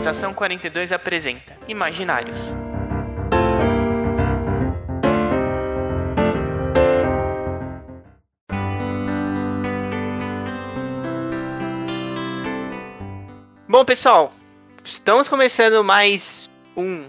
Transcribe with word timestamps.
Estação 0.00 0.32
42 0.32 0.92
apresenta 0.92 1.58
Imaginários. 1.68 2.38
Bom, 13.68 13.84
pessoal, 13.84 14.32
estamos 14.82 15.28
começando 15.28 15.84
mais 15.84 16.48
um 16.74 17.06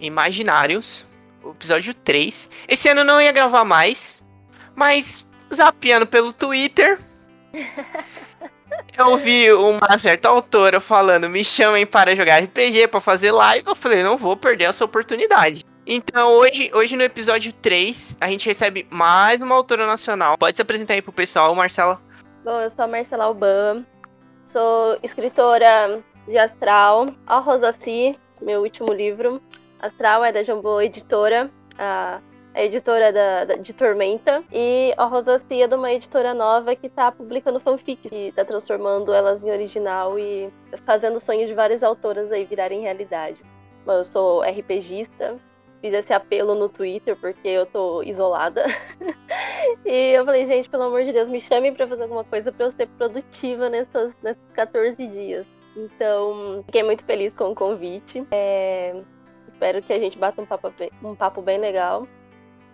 Imaginários, 0.00 1.06
episódio 1.48 1.94
3. 1.94 2.50
Esse 2.66 2.88
ano 2.88 3.04
não 3.04 3.20
ia 3.20 3.30
gravar 3.30 3.64
mais, 3.64 4.20
mas 4.74 5.24
zapeando 5.54 6.08
pelo 6.08 6.32
Twitter, 6.32 6.98
eu 8.98 9.16
vi 9.16 9.52
uma 9.52 9.98
certa 9.98 10.28
autora 10.28 10.80
falando: 10.80 11.28
me 11.28 11.44
chamem 11.44 11.86
para 11.86 12.14
jogar 12.14 12.42
RPG, 12.42 12.88
para 12.88 13.00
fazer 13.00 13.32
live. 13.32 13.66
Eu 13.66 13.76
falei: 13.76 14.02
não 14.02 14.16
vou 14.16 14.36
perder 14.36 14.64
essa 14.64 14.84
oportunidade. 14.84 15.64
Então, 15.86 16.32
hoje, 16.32 16.70
hoje 16.74 16.96
no 16.96 17.02
episódio 17.04 17.52
3, 17.52 18.18
a 18.20 18.28
gente 18.28 18.48
recebe 18.48 18.86
mais 18.90 19.40
uma 19.40 19.54
autora 19.54 19.86
nacional. 19.86 20.36
Pode 20.36 20.56
se 20.56 20.62
apresentar 20.62 20.94
aí 20.94 21.02
pro 21.02 21.12
pessoal, 21.12 21.54
Marcela. 21.54 22.00
Bom, 22.44 22.60
eu 22.60 22.68
sou 22.68 22.84
a 22.84 22.88
Marcela 22.88 23.24
Alban, 23.24 23.84
sou 24.44 24.98
escritora 25.02 26.02
de 26.26 26.36
Astral, 26.38 27.14
a 27.26 27.38
Rosaci, 27.38 28.16
meu 28.40 28.62
último 28.62 28.92
livro. 28.92 29.40
Astral 29.78 30.24
é 30.24 30.32
da 30.32 30.42
Jambô 30.42 30.80
Editora, 30.80 31.50
a, 31.78 32.20
a 32.56 32.64
editora 32.64 33.12
da, 33.12 33.44
da, 33.44 33.54
de 33.56 33.72
Tormenta. 33.74 34.42
E 34.50 34.94
a 34.96 35.04
Rosaci 35.04 35.60
é 35.60 35.68
de 35.68 35.74
uma 35.74 35.92
editora 35.92 36.32
nova 36.32 36.74
que 36.74 36.86
está 36.86 37.12
publicando 37.12 37.60
fanfics, 37.60 38.10
e 38.10 38.28
está 38.28 38.44
transformando 38.44 39.12
elas 39.12 39.42
em 39.44 39.50
original 39.50 40.18
e 40.18 40.50
fazendo 40.86 41.16
o 41.16 41.20
sonho 41.20 41.46
de 41.46 41.54
várias 41.54 41.82
autoras 41.82 42.32
aí 42.32 42.46
virarem 42.46 42.80
realidade. 42.80 43.40
Bom, 43.84 43.92
eu 43.92 44.04
sou 44.04 44.40
RPGista, 44.40 45.36
fiz 45.82 45.92
esse 45.92 46.12
apelo 46.14 46.54
no 46.54 46.68
Twitter 46.68 47.14
porque 47.20 47.46
eu 47.46 47.66
tô 47.66 48.02
isolada. 48.02 48.64
e 49.84 50.12
eu 50.12 50.24
falei, 50.24 50.46
gente, 50.46 50.70
pelo 50.70 50.84
amor 50.84 51.04
de 51.04 51.12
Deus, 51.12 51.28
me 51.28 51.42
chamem 51.42 51.74
para 51.74 51.86
fazer 51.86 52.04
alguma 52.04 52.24
coisa 52.24 52.50
para 52.50 52.64
eu 52.64 52.70
ser 52.70 52.88
produtiva 52.96 53.68
nessas, 53.68 54.16
nesses 54.22 54.50
14 54.54 55.06
dias. 55.06 55.46
Então, 55.76 56.62
fiquei 56.64 56.82
muito 56.82 57.04
feliz 57.04 57.34
com 57.34 57.50
o 57.50 57.54
convite. 57.54 58.26
É, 58.30 58.96
espero 59.52 59.82
que 59.82 59.92
a 59.92 59.98
gente 59.98 60.16
bata 60.16 60.40
um 60.40 60.46
papo, 60.46 60.72
bem, 60.78 60.90
um 61.02 61.14
papo 61.14 61.42
bem 61.42 61.58
legal. 61.58 62.08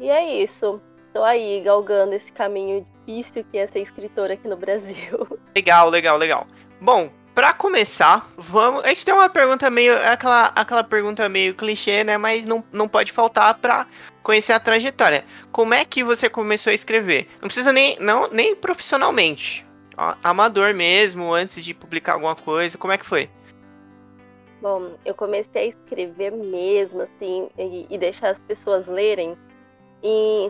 E 0.03 0.11
é 0.11 0.43
isso. 0.43 0.83
Tô 1.15 1.23
aí 1.23 1.61
galgando 1.61 2.13
esse 2.13 2.33
caminho 2.33 2.85
difícil 3.07 3.45
que 3.45 3.57
é 3.57 3.69
ser 3.69 3.83
escritora 3.83 4.35
aqui 4.35 4.49
no 4.49 4.57
Brasil. 4.57 5.39
Legal, 5.55 5.89
legal, 5.89 6.19
legal. 6.19 6.47
Bom, 6.81 7.09
Pra 7.35 7.55
começar, 7.55 8.31
vamos. 8.37 8.85
A 8.85 8.89
gente 8.89 9.07
tem 9.07 9.15
uma 9.15 9.31
pergunta 9.31 9.71
meio. 9.71 9.97
Aquela, 10.07 10.53
aquela 10.55 10.85
pergunta 10.85 11.27
meio 11.31 11.55
clichê, 11.55 12.05
né? 12.05 12.19
Mas 12.19 12.45
não, 12.45 12.63
não 12.71 12.87
pode 12.87 13.11
faltar 13.11 13.55
pra 13.55 13.87
conhecer 14.23 14.53
a 14.53 14.61
trajetória. 14.61 15.25
Como 15.51 15.73
é 15.73 15.83
que 15.83 16.05
você 16.05 16.29
começou 16.29 16.71
a 16.71 16.75
escrever? 16.75 17.27
Não 17.41 17.49
precisa 17.49 17.73
nem, 17.73 17.97
não, 17.99 18.29
nem 18.29 18.55
profissionalmente. 18.55 19.67
Ó, 19.97 20.15
amador 20.23 20.75
mesmo, 20.75 21.33
antes 21.33 21.65
de 21.65 21.73
publicar 21.73 22.13
alguma 22.13 22.37
coisa. 22.37 22.77
Como 22.77 22.93
é 22.93 22.99
que 22.99 23.07
foi? 23.07 23.31
Bom, 24.61 24.99
eu 25.03 25.15
comecei 25.15 25.63
a 25.63 25.67
escrever 25.69 26.33
mesmo, 26.33 27.01
assim, 27.01 27.49
e, 27.59 27.87
e 27.89 27.97
deixar 27.97 28.29
as 28.29 28.43
pessoas 28.43 28.87
lerem 28.87 29.39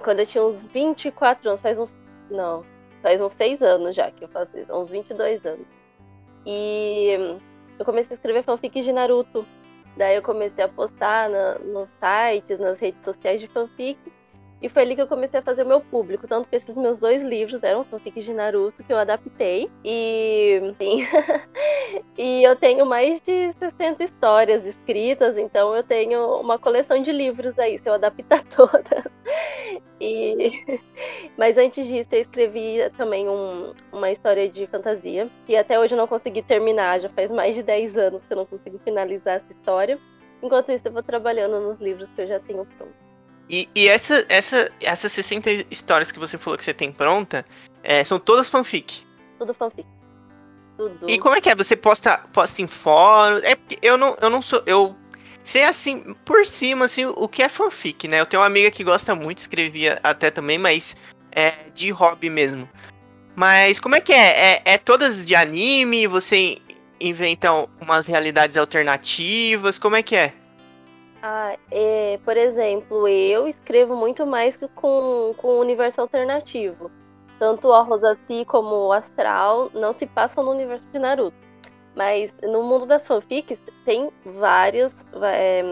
quando 0.03 0.21
eu 0.21 0.27
tinha 0.27 0.45
uns 0.45 0.65
24 0.65 1.49
anos, 1.49 1.61
faz 1.61 1.79
uns. 1.79 1.95
Não, 2.31 2.65
faz 3.03 3.21
uns 3.21 3.33
6 3.33 3.63
anos 3.63 3.95
já 3.95 4.11
que 4.11 4.25
eu 4.25 4.29
faço 4.29 4.57
isso, 4.59 4.73
uns 4.75 4.91
22 4.91 5.45
anos. 5.45 5.67
E 6.47 7.39
eu 7.79 7.85
comecei 7.85 8.15
a 8.15 8.17
escrever 8.17 8.43
fanfic 8.43 8.81
de 8.81 8.93
Naruto. 8.93 9.47
Daí 9.97 10.17
eu 10.17 10.23
comecei 10.23 10.65
a 10.65 10.69
postar 10.69 11.29
na, 11.29 11.59
nos 11.59 11.91
sites, 11.91 12.59
nas 12.59 12.79
redes 12.79 13.05
sociais 13.05 13.41
de 13.41 13.49
fanfic. 13.49 13.99
E 14.63 14.69
foi 14.69 14.83
ali 14.83 14.95
que 14.95 15.03
eu 15.03 15.09
comecei 15.09 15.41
a 15.41 15.43
fazer 15.43 15.65
o 15.65 15.67
meu 15.67 15.81
público. 15.81 16.29
Tanto 16.29 16.49
que 16.49 16.55
esses 16.55 16.77
meus 16.77 17.01
dois 17.01 17.25
livros 17.25 17.65
eram 17.65 17.85
fanfics 17.85 18.25
de 18.25 18.33
Naruto 18.33 18.83
que 18.85 18.93
eu 18.93 18.97
adaptei. 18.97 19.69
E. 19.85 20.75
Sim. 20.79 21.05
e 22.17 22.45
eu 22.45 22.55
tenho 22.55 22.87
mais 22.87 23.21
de 23.21 23.53
60 23.55 24.05
histórias 24.05 24.65
escritas, 24.65 25.37
então 25.37 25.75
eu 25.75 25.83
tenho 25.83 26.37
uma 26.41 26.59
coleção 26.61 27.03
de 27.03 27.11
livros 27.11 27.59
aí, 27.59 27.79
se 27.81 27.89
eu 27.89 27.95
adaptar 27.95 28.45
todas. 28.55 29.05
E... 30.01 30.81
Mas 31.37 31.59
antes 31.59 31.87
disso, 31.87 32.11
eu 32.13 32.21
escrevi 32.21 32.79
também 32.97 33.29
um, 33.29 33.73
uma 33.93 34.13
história 34.13 34.49
de 34.49 34.67
fantasia, 34.69 35.29
que 35.45 35.57
até 35.57 35.79
hoje 35.79 35.95
eu 35.95 35.99
não 35.99 36.07
consegui 36.07 36.43
terminar, 36.43 37.01
já 37.01 37.09
faz 37.09 37.33
mais 37.33 37.57
de 37.57 37.65
10 37.65 37.99
anos 37.99 38.23
que 38.23 38.33
eu 38.33 38.37
não 38.37 38.47
consigo 38.47 38.79
finalizar 38.85 39.37
essa 39.37 39.53
história. 39.53 39.99
Enquanto 40.41 40.71
isso, 40.71 40.87
eu 40.87 40.93
vou 40.93 41.03
trabalhando 41.03 41.61
nos 41.61 41.79
livros 41.79 42.09
que 42.11 42.23
eu 42.23 42.27
já 42.27 42.39
tenho 42.39 42.65
pronto. 42.77 43.02
E, 43.49 43.69
e 43.75 43.89
essa, 43.89 44.25
essa, 44.29 44.71
essas 44.81 45.13
60 45.13 45.51
histórias 45.71 46.11
que 46.11 46.19
você 46.19 46.39
falou 46.39 46.59
que 46.59 46.65
você 46.65 46.73
tem 46.73 46.91
pronta, 46.91 47.45
é, 47.83 48.03
são 48.05 48.19
todas 48.19 48.49
fanfic? 48.49 49.05
Tudo 49.39 49.53
fanfic. 49.55 49.87
Tudo. 50.77 51.09
E 51.09 51.19
como 51.19 51.35
é 51.35 51.41
que 51.41 51.51
é? 51.51 51.55
Você 51.55 51.77
posta, 51.77 52.19
posta 52.33 52.63
em 52.63 52.67
fórum? 52.67 53.41
É 53.43 53.55
porque 53.55 53.79
eu 53.83 53.97
não, 53.97 54.17
eu 54.21 54.31
não 54.31 54.41
sou. 54.41 54.63
Eu 54.65 54.97
sei 55.45 55.65
assim, 55.65 56.15
por 56.25 56.47
cima, 56.47 56.87
assim, 56.87 57.05
o 57.05 57.29
que 57.29 57.43
é 57.43 57.49
fanfic, 57.49 58.09
né? 58.09 58.21
Eu 58.21 58.27
tenho 58.27 58.41
uma 58.41 58.47
amiga 58.47 58.71
que 58.71 58.85
gosta 58.85 59.15
muito, 59.15 59.39
escrevia 59.39 59.99
até 60.03 60.31
também, 60.31 60.59
mas 60.59 60.97
é 61.31 61.53
de 61.75 61.91
hobby 61.91 62.31
mesmo. 62.31 62.69
Mas 63.35 63.81
como 63.81 63.95
é 63.95 64.01
que 64.01 64.13
é? 64.13 64.55
É, 64.55 64.63
é 64.65 64.79
todas 64.79 65.27
de 65.27 65.35
anime? 65.35 66.07
Você 66.07 66.59
inventa 67.01 67.51
umas 67.81 68.07
realidades 68.07 68.57
alternativas? 68.57 69.79
Como 69.79 69.97
é 69.97 70.03
que 70.03 70.15
é? 70.15 70.35
Ah, 71.23 71.57
é, 71.71 72.19
por 72.25 72.37
exemplo, 72.37 73.07
eu 73.07 73.47
escrevo 73.47 73.95
muito 73.95 74.27
mais 74.27 74.59
com, 74.75 75.33
com 75.37 75.49
o 75.49 75.61
universo 75.61 76.01
alternativo. 76.01 76.91
Tanto 77.39 77.73
a 77.73 77.83
Rosaci 77.83 78.45
como 78.45 78.89
o 78.89 78.93
Astral 78.93 79.71
não 79.73 79.93
se 79.93 80.05
passam 80.05 80.43
no 80.43 80.51
universo 80.51 80.89
de 80.91 80.99
Naruto. 80.99 81.37
Mas 81.95 82.35
no 82.43 82.65
mundo 82.65 82.87
das 82.87 83.07
fanfics 83.07 83.61
tem 83.85 84.11
vários, 84.25 84.97
é, 85.23 85.63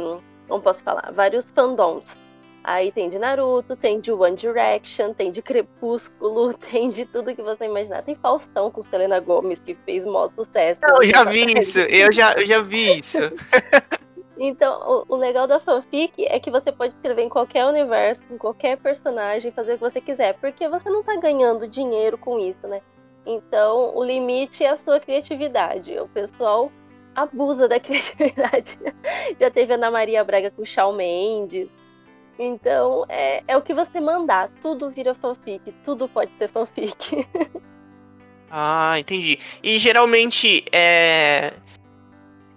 não 0.48 0.60
posso 0.60 0.84
falar, 0.84 1.10
vários 1.12 1.50
fandoms. 1.50 2.20
Aí 2.62 2.92
tem 2.92 3.08
de 3.08 3.18
Naruto, 3.18 3.74
tem 3.74 3.98
de 3.98 4.12
One 4.12 4.36
Direction, 4.36 5.14
tem 5.14 5.32
de 5.32 5.42
Crepúsculo, 5.42 6.52
tem 6.70 6.90
de 6.90 7.06
tudo 7.06 7.34
que 7.34 7.42
você 7.42 7.64
imaginar. 7.64 8.02
Tem 8.02 8.14
Faustão 8.14 8.70
com 8.70 8.82
Selena 8.82 9.18
Gomes, 9.18 9.58
que 9.58 9.74
fez 9.74 10.04
maior 10.04 10.28
sucesso. 10.28 10.80
Eu 10.84 11.04
já 11.04 11.24
vi 11.24 11.46
isso, 11.58 11.78
eu 11.80 12.12
já, 12.12 12.34
eu 12.34 12.46
já 12.46 12.60
vi 12.60 13.00
isso. 13.00 13.18
Então, 14.42 15.04
o, 15.06 15.14
o, 15.14 15.16
legal 15.16 15.46
da 15.46 15.60
fanfic 15.60 16.24
é 16.26 16.40
que 16.40 16.50
você 16.50 16.72
pode 16.72 16.94
escrever 16.94 17.20
em 17.24 17.28
qualquer 17.28 17.66
universo, 17.66 18.24
com 18.24 18.38
qualquer 18.38 18.78
personagem, 18.78 19.52
fazer 19.52 19.72
o 19.72 19.74
que 19.74 19.82
você 19.82 20.00
quiser, 20.00 20.32
porque 20.40 20.66
você 20.66 20.88
não 20.88 21.02
tá 21.02 21.14
ganhando 21.16 21.68
dinheiro 21.68 22.16
com 22.16 22.38
isso, 22.38 22.66
né? 22.66 22.80
Então, 23.26 23.94
o 23.94 24.02
limite 24.02 24.64
é 24.64 24.70
a 24.70 24.78
sua 24.78 24.98
criatividade. 24.98 25.92
O 25.98 26.08
pessoal 26.08 26.72
abusa 27.14 27.68
da 27.68 27.78
criatividade. 27.78 28.78
Já 29.38 29.50
teve 29.50 29.74
Ana 29.74 29.90
Maria 29.90 30.24
Braga 30.24 30.50
com 30.50 30.64
Shawn 30.64 30.94
Mendes. 30.94 31.68
Então, 32.38 33.04
é, 33.10 33.44
é 33.46 33.58
o 33.58 33.62
que 33.62 33.74
você 33.74 34.00
mandar. 34.00 34.50
Tudo 34.62 34.88
vira 34.88 35.14
fanfic. 35.14 35.70
Tudo 35.84 36.08
pode 36.08 36.32
ser 36.38 36.48
fanfic. 36.48 37.28
ah, 38.50 38.98
entendi. 38.98 39.38
E 39.62 39.78
geralmente, 39.78 40.64
é 40.72 41.52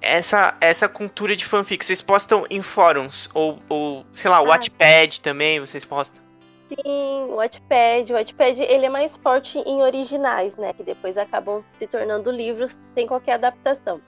essa, 0.04 0.58
essa 0.60 0.90
cultura 0.90 1.36
de 1.36 1.46
fanfic, 1.46 1.84
vocês 1.84 2.02
postam 2.02 2.46
em 2.50 2.62
fóruns? 2.62 3.30
Ou, 3.34 3.58
ou 3.70 4.06
sei 4.14 4.30
lá, 4.30 4.42
o 4.42 4.46
ah. 4.46 4.50
Wattpad 4.50 5.22
também, 5.22 5.60
vocês 5.62 5.86
postam? 5.86 6.22
Sim, 6.68 7.28
o 7.30 7.36
Wattpad. 7.36 8.12
O 8.12 8.16
Wattpad, 8.16 8.62
ele 8.62 8.86
é 8.86 8.90
mais 8.90 9.16
forte 9.16 9.58
em 9.60 9.82
originais, 9.82 10.56
né? 10.58 10.74
Que 10.74 10.84
depois 10.84 11.18
acabam 11.18 11.64
se 11.80 11.88
tornando 11.88 12.30
livros 12.32 12.78
sem 12.94 13.08
qualquer 13.08 13.34
adaptação. 13.34 14.02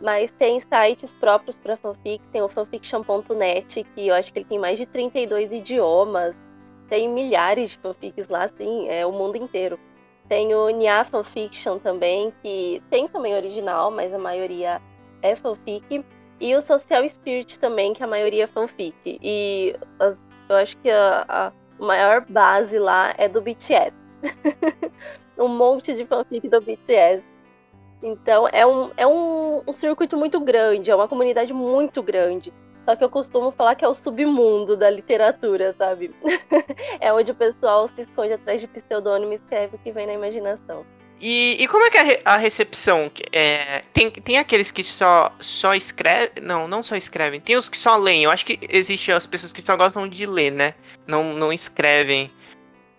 Mas 0.00 0.30
tem 0.32 0.60
sites 0.60 1.14
próprios 1.14 1.56
para 1.56 1.76
fanfic, 1.76 2.22
tem 2.28 2.42
o 2.42 2.48
fanfiction.net, 2.48 3.84
que 3.94 4.08
eu 4.08 4.14
acho 4.14 4.32
que 4.32 4.40
ele 4.40 4.46
tem 4.46 4.58
mais 4.58 4.78
de 4.78 4.84
32 4.86 5.52
idiomas. 5.52 6.34
Tem 6.88 7.08
milhares 7.08 7.70
de 7.70 7.78
fanfics 7.78 8.28
lá, 8.28 8.44
assim, 8.44 8.88
é 8.88 9.06
o 9.06 9.12
mundo 9.12 9.36
inteiro. 9.36 9.78
Tem 10.28 10.54
o 10.54 10.68
Nia 10.70 11.04
Fanfiction 11.04 11.78
também, 11.78 12.32
que 12.42 12.82
tem 12.90 13.06
também 13.08 13.34
original, 13.34 13.92
mas 13.92 14.12
a 14.12 14.18
maioria 14.18 14.82
é 15.26 15.36
fanfic. 15.36 16.04
E 16.38 16.54
o 16.54 16.60
Social 16.60 17.08
Spirit 17.08 17.58
também, 17.58 17.94
que 17.94 18.02
a 18.02 18.06
maioria 18.06 18.44
é 18.44 18.46
fanfic. 18.46 18.94
E 19.04 19.74
as, 19.98 20.24
eu 20.48 20.56
acho 20.56 20.76
que 20.78 20.90
a, 20.90 21.24
a 21.28 21.52
maior 21.78 22.24
base 22.28 22.78
lá 22.78 23.14
é 23.16 23.28
do 23.28 23.40
BTS. 23.40 23.92
um 25.38 25.48
monte 25.48 25.94
de 25.94 26.04
fanfic 26.06 26.48
do 26.48 26.60
BTS. 26.60 27.24
Então 28.02 28.46
é, 28.52 28.66
um, 28.66 28.90
é 28.96 29.06
um, 29.06 29.62
um 29.66 29.72
circuito 29.72 30.16
muito 30.16 30.38
grande, 30.40 30.90
é 30.90 30.94
uma 30.94 31.08
comunidade 31.08 31.52
muito 31.52 32.02
grande. 32.02 32.52
Só 32.84 32.94
que 32.94 33.02
eu 33.02 33.10
costumo 33.10 33.50
falar 33.50 33.74
que 33.74 33.84
é 33.84 33.88
o 33.88 33.94
submundo 33.94 34.76
da 34.76 34.88
literatura, 34.88 35.74
sabe? 35.76 36.14
é 37.00 37.12
onde 37.12 37.32
o 37.32 37.34
pessoal 37.34 37.88
se 37.88 38.02
esconde 38.02 38.34
atrás 38.34 38.60
de 38.60 38.68
pseudônimo 38.68 39.32
e 39.32 39.36
escreve 39.36 39.74
o 39.74 39.78
que 39.78 39.90
vem 39.90 40.06
na 40.06 40.12
imaginação. 40.12 40.86
E, 41.20 41.56
e 41.62 41.66
como 41.68 41.84
é 41.84 41.90
que 41.90 41.96
é 41.96 42.00
a, 42.00 42.04
re- 42.04 42.20
a 42.24 42.36
recepção? 42.36 43.10
É, 43.32 43.82
tem, 43.92 44.10
tem 44.10 44.38
aqueles 44.38 44.70
que 44.70 44.84
só, 44.84 45.32
só 45.40 45.74
escrevem. 45.74 46.42
Não, 46.42 46.68
não 46.68 46.82
só 46.82 46.94
escrevem. 46.94 47.40
Tem 47.40 47.56
os 47.56 47.68
que 47.68 47.76
só 47.78 47.96
leem. 47.96 48.24
Eu 48.24 48.30
acho 48.30 48.44
que 48.44 48.58
existe 48.70 49.10
as 49.10 49.24
pessoas 49.24 49.50
que 49.50 49.62
só 49.62 49.76
gostam 49.76 50.06
de 50.08 50.26
ler, 50.26 50.52
né? 50.52 50.74
Não, 51.06 51.32
não 51.32 51.52
escrevem. 51.52 52.30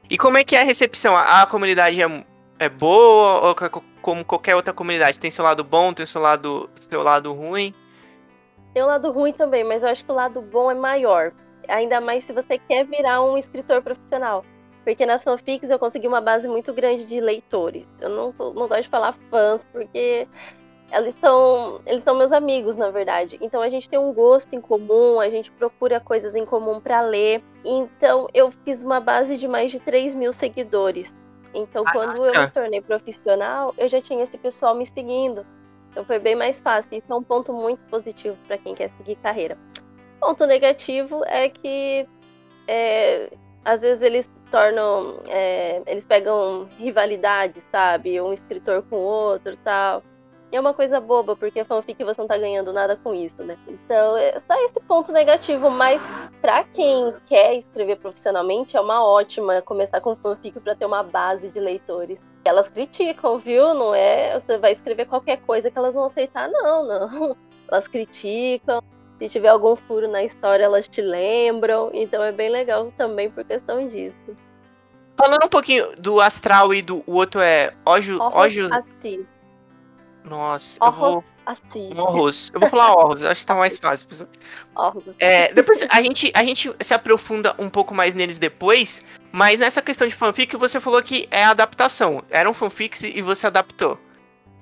E 0.09 0.17
como 0.17 0.37
é 0.37 0.43
que 0.43 0.55
é 0.55 0.61
a 0.61 0.65
recepção? 0.65 1.15
A, 1.15 1.43
a 1.43 1.45
comunidade 1.45 2.01
é, 2.01 2.25
é 2.57 2.69
boa 2.69 3.49
ou 3.49 3.55
co- 3.55 3.83
como 4.01 4.25
qualquer 4.25 4.55
outra 4.55 4.73
comunidade? 4.73 5.19
Tem 5.19 5.29
seu 5.29 5.43
lado 5.43 5.63
bom, 5.63 5.93
tem 5.93 6.05
seu 6.05 6.21
lado, 6.21 6.69
seu 6.89 7.03
lado 7.03 7.31
ruim? 7.33 7.73
Tem 8.73 8.81
um 8.81 8.87
lado 8.87 9.11
ruim 9.11 9.33
também, 9.33 9.63
mas 9.63 9.83
eu 9.83 9.89
acho 9.89 10.03
que 10.03 10.11
o 10.11 10.15
lado 10.15 10.41
bom 10.41 10.71
é 10.71 10.75
maior. 10.75 11.31
Ainda 11.67 12.01
mais 12.01 12.23
se 12.23 12.33
você 12.33 12.57
quer 12.57 12.85
virar 12.85 13.21
um 13.21 13.37
escritor 13.37 13.81
profissional. 13.81 14.43
Porque 14.87 15.05
nas 15.05 15.21
fanfics 15.21 15.69
eu 15.69 15.77
consegui 15.77 16.07
uma 16.07 16.21
base 16.21 16.47
muito 16.47 16.73
grande 16.73 17.03
de 17.03 17.19
leitores. 17.19 17.85
Eu 17.99 18.07
não, 18.07 18.33
não 18.53 18.69
gosto 18.69 18.83
de 18.83 18.87
falar 18.87 19.11
fãs, 19.29 19.61
porque 19.65 20.25
eles 20.93 21.13
são, 21.15 21.81
eles 21.85 22.03
são 22.03 22.15
meus 22.15 22.31
amigos, 22.31 22.77
na 22.77 22.89
verdade. 22.89 23.37
Então 23.41 23.61
a 23.61 23.67
gente 23.67 23.89
tem 23.89 23.99
um 23.99 24.13
gosto 24.13 24.55
em 24.55 24.61
comum, 24.61 25.19
a 25.19 25.29
gente 25.29 25.51
procura 25.51 25.99
coisas 25.99 26.35
em 26.35 26.45
comum 26.45 26.79
para 26.79 27.01
ler. 27.01 27.43
Então 27.65 28.29
eu 28.33 28.49
fiz 28.63 28.81
uma 28.81 29.01
base 29.01 29.35
de 29.35 29.45
mais 29.45 29.73
de 29.73 29.79
3 29.81 30.15
mil 30.15 30.31
seguidores. 30.31 31.13
Então 31.53 31.83
quando 31.91 32.25
eu 32.25 32.41
me 32.41 32.49
tornei 32.49 32.79
profissional, 32.79 33.75
eu 33.77 33.89
já 33.89 33.99
tinha 33.99 34.23
esse 34.23 34.37
pessoal 34.37 34.73
me 34.73 34.85
seguindo. 34.85 35.45
Então 35.91 36.05
foi 36.05 36.17
bem 36.17 36.33
mais 36.33 36.61
fácil. 36.61 36.97
Isso 36.97 37.11
é 37.11 37.15
um 37.17 37.23
ponto 37.23 37.51
muito 37.51 37.81
positivo 37.89 38.37
para 38.47 38.57
quem 38.57 38.73
quer 38.73 38.89
seguir 38.91 39.17
carreira. 39.17 39.57
Ponto 40.21 40.45
negativo 40.45 41.25
é 41.25 41.49
que 41.49 42.07
é, 42.69 43.29
às 43.67 43.81
vezes 43.81 44.01
eles 44.01 44.31
tornam, 44.49 45.19
é, 45.27 45.81
eles 45.85 46.05
pegam 46.05 46.69
rivalidade, 46.77 47.61
sabe? 47.69 48.19
Um 48.21 48.31
escritor 48.31 48.81
com 48.83 48.95
outro, 48.95 49.57
tal. 49.57 50.01
E 50.49 50.55
é 50.55 50.59
uma 50.59 50.73
coisa 50.73 51.01
boba, 51.01 51.35
porque 51.35 51.65
fanfic 51.65 52.01
você 52.01 52.21
não 52.21 52.27
tá 52.29 52.37
ganhando 52.37 52.71
nada 52.71 52.95
com 52.95 53.13
isso, 53.13 53.43
né? 53.43 53.57
Então, 53.67 54.15
é 54.15 54.39
só 54.39 54.53
esse 54.63 54.79
ponto 54.79 55.11
negativo, 55.11 55.69
mas 55.69 56.01
para 56.41 56.63
quem 56.63 57.13
quer 57.25 57.55
escrever 57.55 57.97
profissionalmente, 57.97 58.77
é 58.77 58.79
uma 58.79 59.05
ótima 59.05 59.61
começar 59.61 59.99
com 59.99 60.15
fanfic 60.15 60.57
para 60.61 60.73
ter 60.73 60.85
uma 60.85 61.03
base 61.03 61.49
de 61.49 61.59
leitores. 61.59 62.17
Elas 62.45 62.69
criticam, 62.69 63.37
viu? 63.37 63.73
Não 63.73 63.93
é 63.93 64.39
você 64.39 64.57
vai 64.57 64.71
escrever 64.71 65.07
qualquer 65.07 65.41
coisa 65.41 65.69
que 65.69 65.77
elas 65.77 65.93
vão 65.93 66.05
aceitar, 66.05 66.49
não, 66.49 66.85
não. 66.85 67.35
Elas 67.69 67.85
criticam. 67.85 68.81
Se 69.19 69.29
tiver 69.29 69.49
algum 69.49 69.75
furo 69.75 70.07
na 70.07 70.23
história, 70.23 70.63
elas 70.63 70.87
te 70.87 71.01
lembram. 71.01 71.89
Então 71.93 72.23
é 72.23 72.31
bem 72.31 72.49
legal 72.49 72.93
também 72.97 73.29
por 73.29 73.43
questão 73.43 73.87
disso. 73.87 74.37
Falando 75.17 75.45
um 75.45 75.49
pouquinho 75.49 75.95
do 75.97 76.21
Astral 76.21 76.73
e 76.73 76.81
do 76.81 77.03
o 77.07 77.13
outro 77.13 77.41
é 77.41 77.73
Ojo. 77.85 78.19
Ojo... 78.21 78.69
Assim. 78.71 79.25
Nossa, 80.23 80.77
eu 80.83 80.91
vou. 80.91 81.23
Assim. 81.45 81.97
Horrus. 81.97 82.51
Eu 82.53 82.59
vou 82.59 82.69
falar 82.69 82.93
Horrus, 82.93 83.23
acho 83.23 83.39
que 83.39 83.47
tá 83.47 83.55
mais 83.55 83.77
fácil. 83.77 84.07
Horrus. 84.75 85.15
É, 85.17 85.51
depois 85.53 85.87
a 85.89 86.01
gente, 86.01 86.31
a 86.35 86.43
gente 86.43 86.75
se 86.81 86.93
aprofunda 86.93 87.55
um 87.57 87.69
pouco 87.69 87.95
mais 87.95 88.13
neles 88.13 88.37
depois, 88.37 89.03
mas 89.31 89.59
nessa 89.59 89.81
questão 89.81 90.07
de 90.07 90.13
fanfic, 90.13 90.55
você 90.57 90.79
falou 90.79 91.01
que 91.01 91.27
é 91.31 91.43
adaptação. 91.43 92.21
Eram 92.29 92.53
fanfics 92.53 93.01
e 93.03 93.21
você 93.21 93.47
adaptou. 93.47 93.97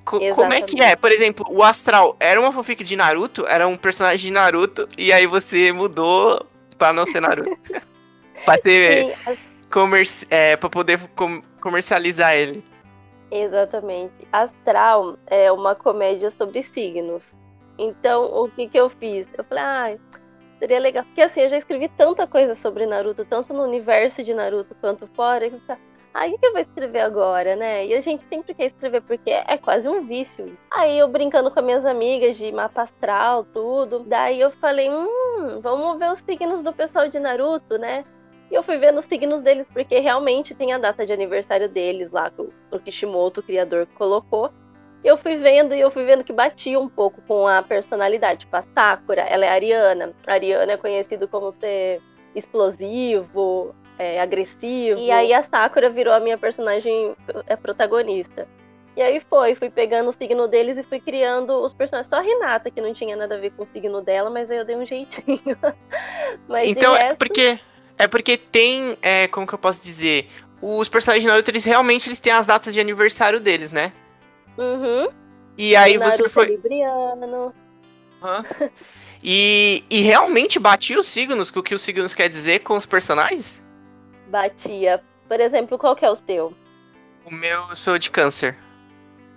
Co 0.06 0.20
como 0.36 0.54
é 0.54 0.62
que 0.62 0.82
é? 0.82 0.96
Por 0.96 1.12
exemplo, 1.12 1.46
o 1.50 1.64
Astral 1.64 2.16
era 2.20 2.40
uma 2.40 2.54
fanfic 2.54 2.84
de 2.84 2.96
Naruto, 2.96 3.46
era 3.48 3.68
um 3.68 3.76
personagem 3.76 4.28
de 4.28 4.32
Naruto, 4.32 4.88
e 4.96 5.12
aí 5.12 5.26
você 5.26 5.72
mudou 5.72 6.46
pra 6.78 6.94
não 6.94 7.08
ser 7.08 7.22
Naruto. 7.22 7.50
pra 8.46 8.58
ser. 8.60 9.16
Sim, 9.16 9.38
comerci 9.72 10.28
é, 10.30 10.56
pra 10.56 10.70
poder 10.70 11.00
com 11.16 11.42
comercializar 11.60 12.36
ele. 12.36 12.64
Exatamente. 13.32 14.14
Astral 14.32 15.18
é 15.28 15.52
uma 15.52 15.74
comédia 15.74 16.30
sobre 16.30 16.62
signos. 16.62 17.36
Então, 17.78 18.26
o 18.26 18.50
que, 18.50 18.70
que 18.70 18.80
eu 18.80 18.90
fiz? 18.90 19.28
Eu 19.38 19.44
falei, 19.44 19.64
ah, 19.64 19.98
seria 20.60 20.80
legal. 20.80 21.04
Porque 21.04 21.22
assim, 21.22 21.42
eu 21.42 21.50
já 21.50 21.58
escrevi 21.58 21.90
tanta 21.90 22.28
coisa 22.28 22.56
sobre 22.56 22.86
Naruto, 22.86 23.26
tanto 23.26 23.54
no 23.54 23.64
universo 23.64 24.24
de 24.24 24.34
Naruto 24.34 24.76
quanto 24.76 25.08
fora. 25.08 25.50
Que 25.50 25.60
Ah, 26.18 26.28
o 26.28 26.40
que 26.40 26.46
eu 26.46 26.54
vou 26.54 26.62
escrever 26.62 27.02
agora, 27.02 27.58
né? 27.58 27.86
E 27.88 27.94
a 27.94 28.00
gente 28.00 28.24
sempre 28.30 28.54
quer 28.54 28.68
escrever 28.68 29.02
porque 29.02 29.32
é 29.32 29.58
quase 29.58 29.90
um 29.90 30.08
vício 30.08 30.48
isso. 30.48 30.58
Aí 30.72 30.98
eu 30.98 31.10
brincando 31.10 31.52
com 31.52 31.60
as 31.60 31.66
minhas 31.66 31.86
amigas 31.86 32.38
de 32.38 32.50
mapa 32.54 32.84
astral, 32.84 33.44
tudo. 33.44 34.00
Daí 34.00 34.40
eu 34.40 34.50
falei, 34.50 34.90
hum, 34.90 35.60
vamos 35.62 36.00
ver 36.00 36.10
os 36.10 36.20
signos 36.20 36.64
do 36.64 36.72
pessoal 36.72 37.10
de 37.10 37.20
Naruto, 37.20 37.78
né? 37.78 38.06
E 38.50 38.56
eu 38.56 38.64
fui 38.64 38.78
vendo 38.78 39.00
os 39.00 39.04
signos 39.04 39.42
deles, 39.42 39.68
porque 39.68 40.00
realmente 40.00 40.56
tem 40.56 40.72
a 40.72 40.78
data 40.78 41.06
de 41.06 41.12
aniversário 41.12 41.68
deles 41.68 42.10
lá, 42.12 42.30
que 42.30 42.42
o 42.42 42.80
Kishimoto, 42.80 43.42
o 43.42 43.44
criador, 43.44 43.86
colocou. 43.96 44.50
Eu 45.04 45.18
fui 45.18 45.36
vendo 45.36 45.76
e 45.76 45.82
eu 45.82 45.92
fui 45.92 46.06
vendo 46.06 46.24
que 46.24 46.32
batia 46.32 46.80
um 46.80 46.88
pouco 46.88 47.22
com 47.28 47.46
a 47.46 47.62
personalidade. 47.62 48.42
Tipo, 48.42 48.56
a 48.56 48.62
Sakura, 48.62 49.24
ela 49.24 49.46
é 49.46 49.50
ariana. 49.50 50.14
A 50.26 50.32
ariana 50.32 50.72
é 50.72 50.78
conhecido 50.78 51.28
como 51.28 51.52
ser 51.52 52.02
explosivo, 52.34 53.76
é, 53.98 54.22
agressivo. 54.22 55.00
E 55.00 55.12
aí 55.12 55.34
a 55.34 55.42
Sakura 55.42 55.90
virou 55.90 56.14
a 56.14 56.20
minha 56.20 56.38
personagem 56.38 57.16
é, 57.48 57.56
protagonista. 57.56 58.48
E 58.96 59.02
aí 59.02 59.20
foi, 59.20 59.56
fui 59.56 59.70
pegando 59.70 60.10
o 60.10 60.14
signo 60.14 60.48
deles 60.48 60.78
e 60.78 60.84
fui 60.84 61.00
criando 61.00 61.54
os 61.62 61.74
personagens. 61.74 62.08
Só 62.08 62.18
a 62.18 62.22
Renata, 62.22 62.72
que 62.72 62.80
não 62.80 62.94
tinha 62.94 63.16
nada 63.16 63.36
a 63.36 63.38
ver 63.38 63.52
com 63.52 63.64
o 63.64 63.66
signo 63.66 64.02
dela, 64.02 64.30
mas 64.30 64.50
aí 64.50 64.58
eu 64.58 64.66
dei 64.66 64.76
um 64.76 64.86
jeitinho. 64.86 65.58
mas 66.48 66.68
então 66.68 66.94
resto... 66.94 67.12
é 67.12 67.16
porque. 67.16 67.60
É 67.98 68.08
porque 68.08 68.36
tem, 68.36 68.98
é, 69.02 69.26
como 69.30 69.48
que 69.48 69.54
eu 69.54 69.58
posso 69.58 69.82
dizer, 69.82 70.28
os 70.62 70.90
personagens 70.90 71.24
de 71.24 71.30
Naruto, 71.30 71.50
eles 71.50 71.64
realmente 71.64 72.10
eles 72.10 72.20
têm 72.20 72.34
as 72.34 72.46
datas 72.46 72.74
de 72.74 72.80
aniversário 72.82 73.40
deles, 73.40 73.72
né? 73.72 73.94
Uhum. 74.58 75.08
E 75.58 75.78
aí 75.78 75.98
você 75.98 76.28
foi... 76.28 76.48
Libriano. 76.48 77.54
Uhum. 78.22 78.70
E, 79.24 79.84
e 79.90 80.02
realmente 80.02 80.60
batia 80.60 81.00
os 81.00 81.08
signos, 81.08 81.50
o 81.56 81.64
que 81.64 81.74
os 81.74 81.82
signos 81.82 82.14
quer 82.14 82.28
dizer 82.28 82.60
com 82.60 82.76
os 82.76 82.86
personagens? 82.86 83.64
Batia. 84.28 85.02
Por 85.28 85.40
exemplo, 85.40 85.78
qual 85.78 85.96
que 85.96 86.06
é 86.06 86.10
o 86.10 86.16
seu? 86.16 86.54
O 87.26 87.34
meu, 87.34 87.70
eu 87.70 87.76
sou 87.76 87.98
de 87.98 88.12
câncer. 88.12 88.56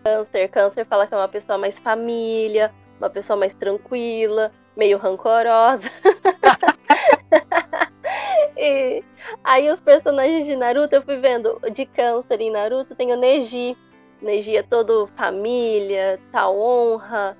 Câncer. 0.04 0.48
Câncer 0.48 0.86
fala 0.86 1.06
que 1.06 1.14
é 1.14 1.16
uma 1.16 1.28
pessoa 1.28 1.58
mais 1.58 1.78
família, 1.78 2.72
uma 2.98 3.08
pessoa 3.08 3.36
mais 3.36 3.54
tranquila, 3.54 4.52
meio 4.76 4.98
rancorosa. 4.98 5.90
e 8.56 9.02
aí 9.42 9.70
os 9.70 9.80
personagens 9.80 10.46
de 10.46 10.56
Naruto, 10.56 10.94
eu 10.94 11.02
fui 11.02 11.16
vendo 11.16 11.58
de 11.72 11.86
câncer 11.86 12.40
em 12.40 12.50
Naruto, 12.50 12.94
tem 12.94 13.12
o 13.12 13.16
Neji. 13.16 13.76
Neji 14.20 14.56
é 14.56 14.62
todo 14.62 15.08
família, 15.16 16.20
tal 16.32 16.58
honra. 16.58 17.36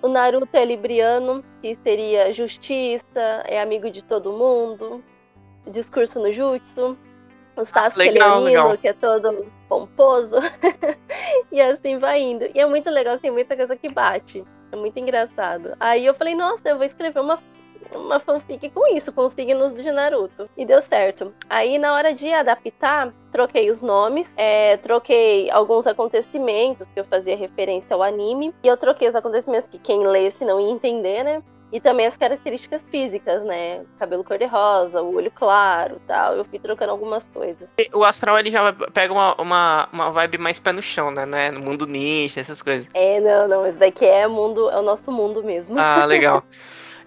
O 0.00 0.08
Naruto 0.08 0.56
é 0.56 0.64
libriano, 0.64 1.44
que 1.60 1.74
seria 1.76 2.32
justiça, 2.32 3.42
é 3.44 3.60
amigo 3.60 3.90
de 3.90 4.04
todo 4.04 4.32
mundo. 4.32 5.02
Discurso 5.66 6.18
no 6.18 6.32
jutsu. 6.32 6.96
O 7.56 7.64
Sasuke 7.64 8.00
ah, 8.00 8.12
legal, 8.12 8.40
leonino, 8.40 8.62
legal. 8.62 8.78
que 8.78 8.88
é 8.88 8.92
todo 8.92 9.46
pomposo. 9.68 10.36
e 11.52 11.60
assim 11.60 11.98
vai 11.98 12.20
indo. 12.20 12.46
E 12.54 12.58
é 12.58 12.66
muito 12.66 12.90
legal 12.90 13.16
que 13.16 13.22
tem 13.22 13.30
muita 13.30 13.54
coisa 13.56 13.76
que 13.76 13.92
bate. 13.92 14.42
É 14.70 14.76
muito 14.76 14.98
engraçado. 14.98 15.76
Aí 15.78 16.06
eu 16.06 16.14
falei, 16.14 16.34
nossa, 16.34 16.70
eu 16.70 16.76
vou 16.76 16.84
escrever 16.84 17.20
uma, 17.20 17.38
uma 17.94 18.18
fanfic 18.18 18.70
com 18.70 18.86
isso, 18.96 19.12
com 19.12 19.22
os 19.24 19.32
signos 19.32 19.74
de 19.74 19.92
Naruto. 19.92 20.48
E 20.56 20.64
deu 20.64 20.80
certo. 20.80 21.34
Aí 21.48 21.78
na 21.78 21.92
hora 21.92 22.14
de 22.14 22.32
adaptar, 22.32 23.12
troquei 23.30 23.70
os 23.70 23.82
nomes, 23.82 24.32
é, 24.34 24.78
troquei 24.78 25.50
alguns 25.50 25.86
acontecimentos 25.86 26.88
que 26.88 27.00
eu 27.00 27.04
fazia 27.04 27.36
referência 27.36 27.94
ao 27.94 28.02
anime. 28.02 28.54
E 28.62 28.68
eu 28.68 28.78
troquei 28.78 29.08
os 29.08 29.14
acontecimentos 29.14 29.68
que 29.68 29.78
quem 29.78 30.06
lesse 30.06 30.42
não 30.42 30.58
ia 30.58 30.70
entender, 30.70 31.22
né? 31.22 31.42
E 31.72 31.80
também 31.80 32.06
as 32.06 32.18
características 32.18 32.84
físicas, 32.90 33.42
né? 33.44 33.80
Cabelo 33.98 34.22
cor-de-rosa, 34.22 35.00
o 35.00 35.14
olho 35.14 35.30
claro 35.30 35.98
tal. 36.06 36.34
Eu 36.36 36.44
fui 36.44 36.58
trocando 36.58 36.92
algumas 36.92 37.26
coisas. 37.28 37.66
O 37.94 38.04
Astral, 38.04 38.38
ele 38.38 38.50
já 38.50 38.72
pega 38.92 39.10
uma, 39.10 39.34
uma, 39.40 39.88
uma 39.90 40.10
vibe 40.10 40.36
mais 40.36 40.58
pé 40.58 40.70
no 40.70 40.82
chão, 40.82 41.10
né? 41.10 41.24
né? 41.24 41.50
No 41.50 41.60
mundo 41.60 41.86
nicho, 41.86 42.38
essas 42.38 42.60
coisas. 42.60 42.86
É, 42.92 43.18
não, 43.20 43.48
não. 43.48 43.66
Esse 43.66 43.78
daqui 43.78 44.04
é, 44.04 44.28
mundo, 44.28 44.68
é 44.68 44.78
o 44.78 44.82
nosso 44.82 45.10
mundo 45.10 45.42
mesmo. 45.42 45.78
Ah, 45.78 46.04
legal. 46.06 46.44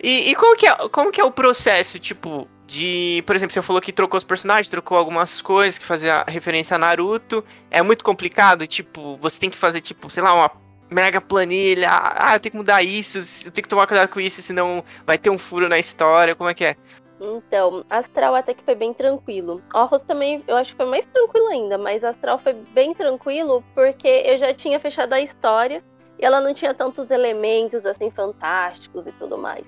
E, 0.02 0.32
e 0.32 0.36
como, 0.36 0.56
que 0.56 0.66
é, 0.66 0.76
como 0.90 1.12
que 1.12 1.22
é 1.22 1.24
o 1.24 1.32
processo, 1.32 2.00
tipo, 2.00 2.48
de... 2.66 3.24
Por 3.28 3.36
exemplo, 3.36 3.54
você 3.54 3.62
falou 3.62 3.80
que 3.80 3.94
trocou 3.94 4.18
os 4.18 4.24
personagens, 4.24 4.68
trocou 4.68 4.98
algumas 4.98 5.42
coisas 5.44 5.78
que 5.78 5.86
fazia 5.86 6.24
referência 6.28 6.74
a 6.74 6.80
Naruto. 6.80 7.46
É 7.70 7.84
muito 7.84 8.04
complicado, 8.04 8.66
tipo, 8.66 9.16
você 9.18 9.40
tem 9.40 9.50
que 9.52 9.58
fazer, 9.58 9.82
tipo, 9.82 10.10
sei 10.10 10.24
lá, 10.24 10.34
uma 10.34 10.65
mega 10.96 11.20
planilha, 11.20 11.90
ah, 11.92 12.36
eu 12.36 12.40
tenho 12.40 12.52
que 12.52 12.58
mudar 12.58 12.82
isso, 12.82 13.18
eu 13.20 13.52
tenho 13.52 13.64
que 13.64 13.68
tomar 13.68 13.86
cuidado 13.86 14.08
com 14.08 14.22
isso, 14.22 14.42
senão 14.42 14.82
vai 15.06 15.18
ter 15.18 15.30
um 15.30 15.38
furo 15.38 15.68
na 15.68 15.78
história, 15.78 16.34
como 16.34 16.50
é 16.50 16.54
que 16.54 16.64
é? 16.64 16.78
Então, 17.20 17.84
Astral 17.90 18.34
até 18.34 18.54
que 18.54 18.64
foi 18.64 18.76
bem 18.76 18.94
tranquilo. 18.94 19.62
Horus 19.74 20.04
também, 20.04 20.42
eu 20.48 20.56
acho 20.56 20.72
que 20.72 20.78
foi 20.78 20.86
mais 20.86 21.06
tranquilo 21.06 21.48
ainda, 21.48 21.78
mas 21.78 22.04
Astral 22.04 22.40
foi 22.40 22.54
bem 22.54 22.94
tranquilo 22.94 23.62
porque 23.74 24.08
eu 24.08 24.38
já 24.38 24.54
tinha 24.54 24.80
fechado 24.80 25.14
a 25.14 25.20
história 25.20 25.84
e 26.18 26.26
ela 26.26 26.40
não 26.40 26.54
tinha 26.54 26.74
tantos 26.74 27.12
elementos 27.12 27.86
assim 27.86 28.10
fantásticos 28.10 29.06
e 29.06 29.12
tudo 29.14 29.38
mais. 29.38 29.66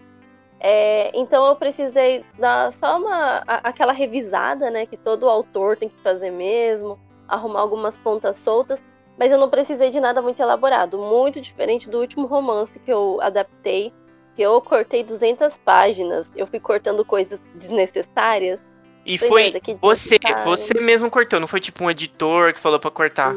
É, 0.60 1.12
então 1.14 1.46
eu 1.46 1.56
precisei 1.56 2.26
dar 2.40 2.72
só 2.72 2.98
uma 2.98 3.44
a, 3.46 3.70
aquela 3.70 3.94
revisada, 3.94 4.72
né, 4.72 4.86
que 4.86 4.98
todo 4.98 5.30
autor 5.30 5.76
tem 5.78 5.90
que 5.90 6.02
fazer 6.02 6.32
mesmo, 6.32 6.98
arrumar 7.28 7.60
algumas 7.60 7.98
pontas 7.98 8.38
soltas 8.38 8.82
Mas 9.18 9.32
eu 9.32 9.38
não 9.38 9.50
precisei 9.50 9.90
de 9.90 10.00
nada 10.00 10.22
muito 10.22 10.40
elaborado, 10.40 10.98
muito 10.98 11.42
diferente 11.42 11.90
do 11.90 12.00
último 12.00 12.28
romance 12.28 12.80
que 12.80 12.92
eu 12.92 13.20
adaptei, 13.22 13.92
que 14.36 14.42
eu 14.42 14.62
cortei 14.62 15.04
200 15.04 15.58
páginas, 15.58 16.32
eu 16.36 16.46
fui 16.46 16.60
cortando 16.60 17.04
coisas 17.04 17.42
desnecessárias. 17.56 18.62
E 19.06 19.18
foi 19.18 19.54
você, 19.82 20.18
você 20.44 20.80
mesmo 20.80 21.10
cortou, 21.10 21.40
não 21.40 21.48
foi 21.48 21.62
tipo 21.62 21.84
um 21.84 21.90
editor 21.90 22.54
que 22.54 22.60
falou 22.60 22.80
para 22.80 22.92
cortar? 22.92 23.34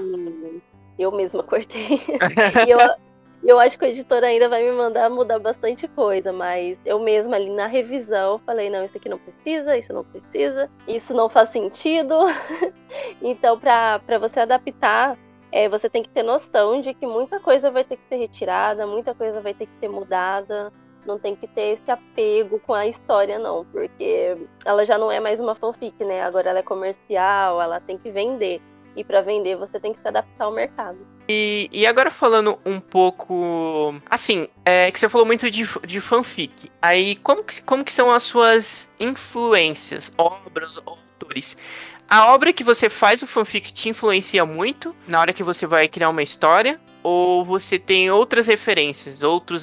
eu 0.99 1.11
mesma 1.11 1.43
cortei. 1.43 2.01
e 2.67 2.71
eu, 2.71 2.79
eu 3.43 3.59
acho 3.59 3.79
que 3.79 3.85
o 3.85 3.89
editor 3.89 4.23
ainda 4.23 4.49
vai 4.49 4.63
me 4.63 4.73
mandar 4.73 5.09
mudar 5.09 5.39
bastante 5.39 5.89
coisa, 5.89 6.33
mas 6.33 6.77
eu 6.85 6.99
mesma 6.99 7.37
ali 7.37 7.51
na 7.51 7.67
revisão 7.67 8.39
falei, 8.45 8.69
não, 8.69 8.85
isso 8.85 8.97
aqui 8.97 9.09
não 9.09 9.19
precisa, 9.19 9.77
isso 9.77 9.93
não 9.93 10.05
precisa, 10.05 10.71
isso 10.87 11.15
não 11.15 11.29
faz 11.29 11.49
sentido. 11.49 12.15
então, 13.23 13.59
para 13.59 14.19
você 14.19 14.41
adaptar, 14.41 15.17
é, 15.53 15.69
você 15.69 15.89
tem 15.89 16.03
que 16.03 16.09
ter 16.09 16.23
noção 16.23 16.81
de 16.81 16.95
que 16.95 17.07
muita 17.07 17.41
coisa 17.41 17.71
vai 17.71 17.85
ter 17.85 17.97
que 17.97 18.09
ser 18.09 18.17
retirada, 18.17 18.87
muita 18.87 19.15
coisa 19.15 19.41
vai 19.41 19.55
ter 19.55 19.67
que 19.67 19.79
ser 19.81 19.89
mudada. 19.89 20.73
Não 21.07 21.19
tem 21.19 21.35
que 21.35 21.47
ter 21.49 21.73
esse 21.73 21.91
apego 21.91 22.59
com 22.61 22.75
a 22.75 22.87
história, 22.87 23.39
não, 23.39 23.65
porque 23.65 24.37
ela 24.65 24.85
já 24.85 24.99
não 24.99 25.11
é 25.11 25.19
mais 25.19 25.41
uma 25.41 25.55
fanfic, 25.55 26.05
né? 26.05 26.23
Agora 26.23 26.51
ela 26.51 26.59
é 26.59 26.63
comercial, 26.63 27.61
ela 27.61 27.81
tem 27.81 27.97
que 27.97 28.11
vender. 28.11 28.61
E 28.95 29.03
para 29.03 29.23
vender 29.23 29.57
você 29.57 29.81
tem 29.81 29.95
que 29.95 30.01
se 30.01 30.09
adaptar 30.09 30.45
ao 30.45 30.53
mercado. 30.53 30.99
E, 31.29 31.69
e 31.73 31.87
agora 31.87 32.11
falando 32.11 32.59
um 32.67 32.81
pouco. 32.81 33.95
Assim, 34.11 34.49
é 34.65 34.91
que 34.91 34.99
você 34.99 35.09
falou 35.09 35.27
muito 35.27 35.51
de, 35.51 35.65
de 35.87 36.01
fanfic. 36.01 36.71
Aí, 36.83 37.15
como 37.17 37.45
que, 37.45 37.63
como 37.63 37.85
que 37.85 37.93
são 37.93 38.11
as 38.11 38.25
suas 38.25 38.91
influências, 38.99 40.13
obras, 40.19 40.77
autores? 40.79 41.57
A 42.13 42.35
obra 42.35 42.53
que 42.53 42.65
você 42.65 42.91
faz 42.91 43.23
o 43.23 43.27
fanfic 43.29 43.73
te 43.73 43.89
influencia 43.89 44.45
muito 44.45 44.97
na 45.07 45.21
hora 45.21 45.33
que 45.33 45.45
você 45.45 45.65
vai 45.65 45.87
criar 45.87 46.09
uma 46.09 46.25
história? 46.25 46.81
Ou 47.05 47.45
você 47.45 47.79
tem 47.79 48.11
outras 48.11 48.49
referências, 48.49 49.23
outros 49.23 49.63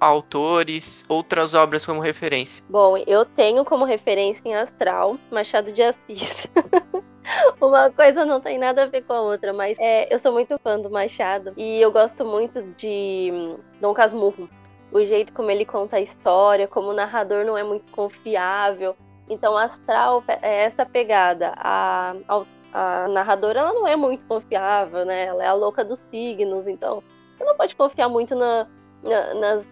autores, 0.00 1.04
outras 1.06 1.52
obras 1.52 1.84
como 1.84 2.00
referência? 2.00 2.64
Bom, 2.70 2.96
eu 3.06 3.26
tenho 3.26 3.62
como 3.62 3.84
referência 3.84 4.40
em 4.48 4.54
Astral 4.54 5.18
Machado 5.30 5.70
de 5.70 5.82
Assis. 5.82 6.48
Uma 7.60 7.90
coisa 7.90 8.24
não 8.24 8.40
tem 8.40 8.56
nada 8.56 8.84
a 8.84 8.86
ver 8.86 9.02
com 9.02 9.12
a 9.12 9.20
outra, 9.20 9.52
mas 9.52 9.76
é, 9.78 10.12
eu 10.12 10.18
sou 10.18 10.32
muito 10.32 10.58
fã 10.60 10.80
do 10.80 10.88
Machado 10.88 11.52
e 11.58 11.78
eu 11.78 11.92
gosto 11.92 12.24
muito 12.24 12.62
de 12.78 13.30
hum, 13.30 13.58
Dom 13.82 13.92
Casmurro. 13.92 14.48
O 14.90 15.04
jeito 15.04 15.30
como 15.34 15.50
ele 15.50 15.66
conta 15.66 15.96
a 15.96 16.00
história, 16.00 16.66
como 16.66 16.88
o 16.88 16.94
narrador 16.94 17.44
não 17.44 17.58
é 17.58 17.62
muito 17.62 17.92
confiável. 17.92 18.96
Então, 19.28 19.56
Astral 19.56 20.22
é 20.28 20.64
essa 20.64 20.86
pegada. 20.86 21.52
A, 21.56 22.14
a 22.28 22.44
a 22.76 23.08
narradora 23.08 23.60
ela 23.60 23.72
não 23.72 23.88
é 23.88 23.96
muito 23.96 24.26
confiável, 24.26 25.02
né? 25.06 25.24
Ela 25.24 25.44
é 25.44 25.46
a 25.46 25.54
louca 25.54 25.82
dos 25.82 26.00
signos, 26.10 26.66
então 26.66 27.02
você 27.34 27.42
não 27.42 27.56
pode 27.56 27.74
confiar 27.74 28.06
muito 28.06 28.34
na, 28.34 28.66
na, 29.02 29.34
nas, 29.34 29.68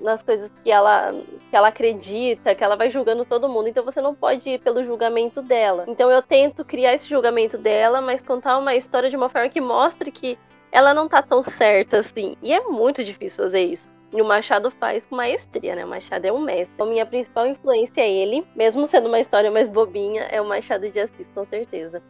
nas 0.00 0.22
coisas 0.24 0.50
que 0.64 0.70
ela, 0.70 1.12
que 1.50 1.56
ela 1.56 1.68
acredita, 1.68 2.56
que 2.56 2.64
ela 2.64 2.74
vai 2.74 2.90
julgando 2.90 3.24
todo 3.24 3.48
mundo. 3.48 3.68
Então 3.68 3.84
você 3.84 4.00
não 4.00 4.12
pode 4.12 4.48
ir 4.48 4.60
pelo 4.60 4.84
julgamento 4.84 5.40
dela. 5.40 5.84
Então 5.86 6.10
eu 6.10 6.20
tento 6.20 6.64
criar 6.64 6.94
esse 6.94 7.08
julgamento 7.08 7.56
dela, 7.56 8.00
mas 8.00 8.24
contar 8.24 8.58
uma 8.58 8.74
história 8.74 9.08
de 9.08 9.16
uma 9.16 9.28
forma 9.28 9.48
que 9.48 9.60
mostre 9.60 10.10
que 10.10 10.36
ela 10.72 10.92
não 10.92 11.08
tá 11.08 11.22
tão 11.22 11.40
certa 11.40 11.98
assim. 11.98 12.36
E 12.42 12.52
é 12.52 12.60
muito 12.62 13.04
difícil 13.04 13.44
fazer 13.44 13.62
isso. 13.62 13.88
E 14.12 14.22
o 14.22 14.24
Machado 14.24 14.70
faz 14.70 15.04
com 15.04 15.16
maestria, 15.16 15.76
né? 15.76 15.84
O 15.84 15.88
Machado 15.88 16.24
é 16.24 16.32
um 16.32 16.40
mestre. 16.40 16.72
Então, 16.74 16.86
minha 16.86 17.04
principal 17.04 17.46
influência 17.46 18.00
é 18.00 18.10
ele, 18.10 18.46
mesmo 18.56 18.86
sendo 18.86 19.08
uma 19.08 19.20
história 19.20 19.50
mais 19.50 19.68
bobinha, 19.68 20.22
é 20.30 20.40
o 20.40 20.48
Machado 20.48 20.90
de 20.90 20.98
Assis, 20.98 21.26
com 21.34 21.44
certeza. 21.44 22.02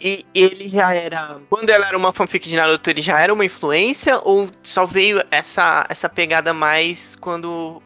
E 0.00 0.26
ele 0.34 0.66
já 0.66 0.92
era. 0.92 1.40
Quando 1.48 1.70
ela 1.70 1.86
era 1.86 1.96
uma 1.96 2.12
fanfic 2.12 2.48
de 2.48 2.56
Naruto, 2.56 2.90
ele 2.90 3.02
já 3.02 3.20
era 3.20 3.32
uma 3.32 3.44
influência? 3.44 4.18
Ou 4.24 4.48
só 4.62 4.84
veio 4.84 5.22
essa, 5.30 5.86
essa 5.88 6.08
pegada 6.08 6.52
mais 6.52 7.14
quando 7.16 7.80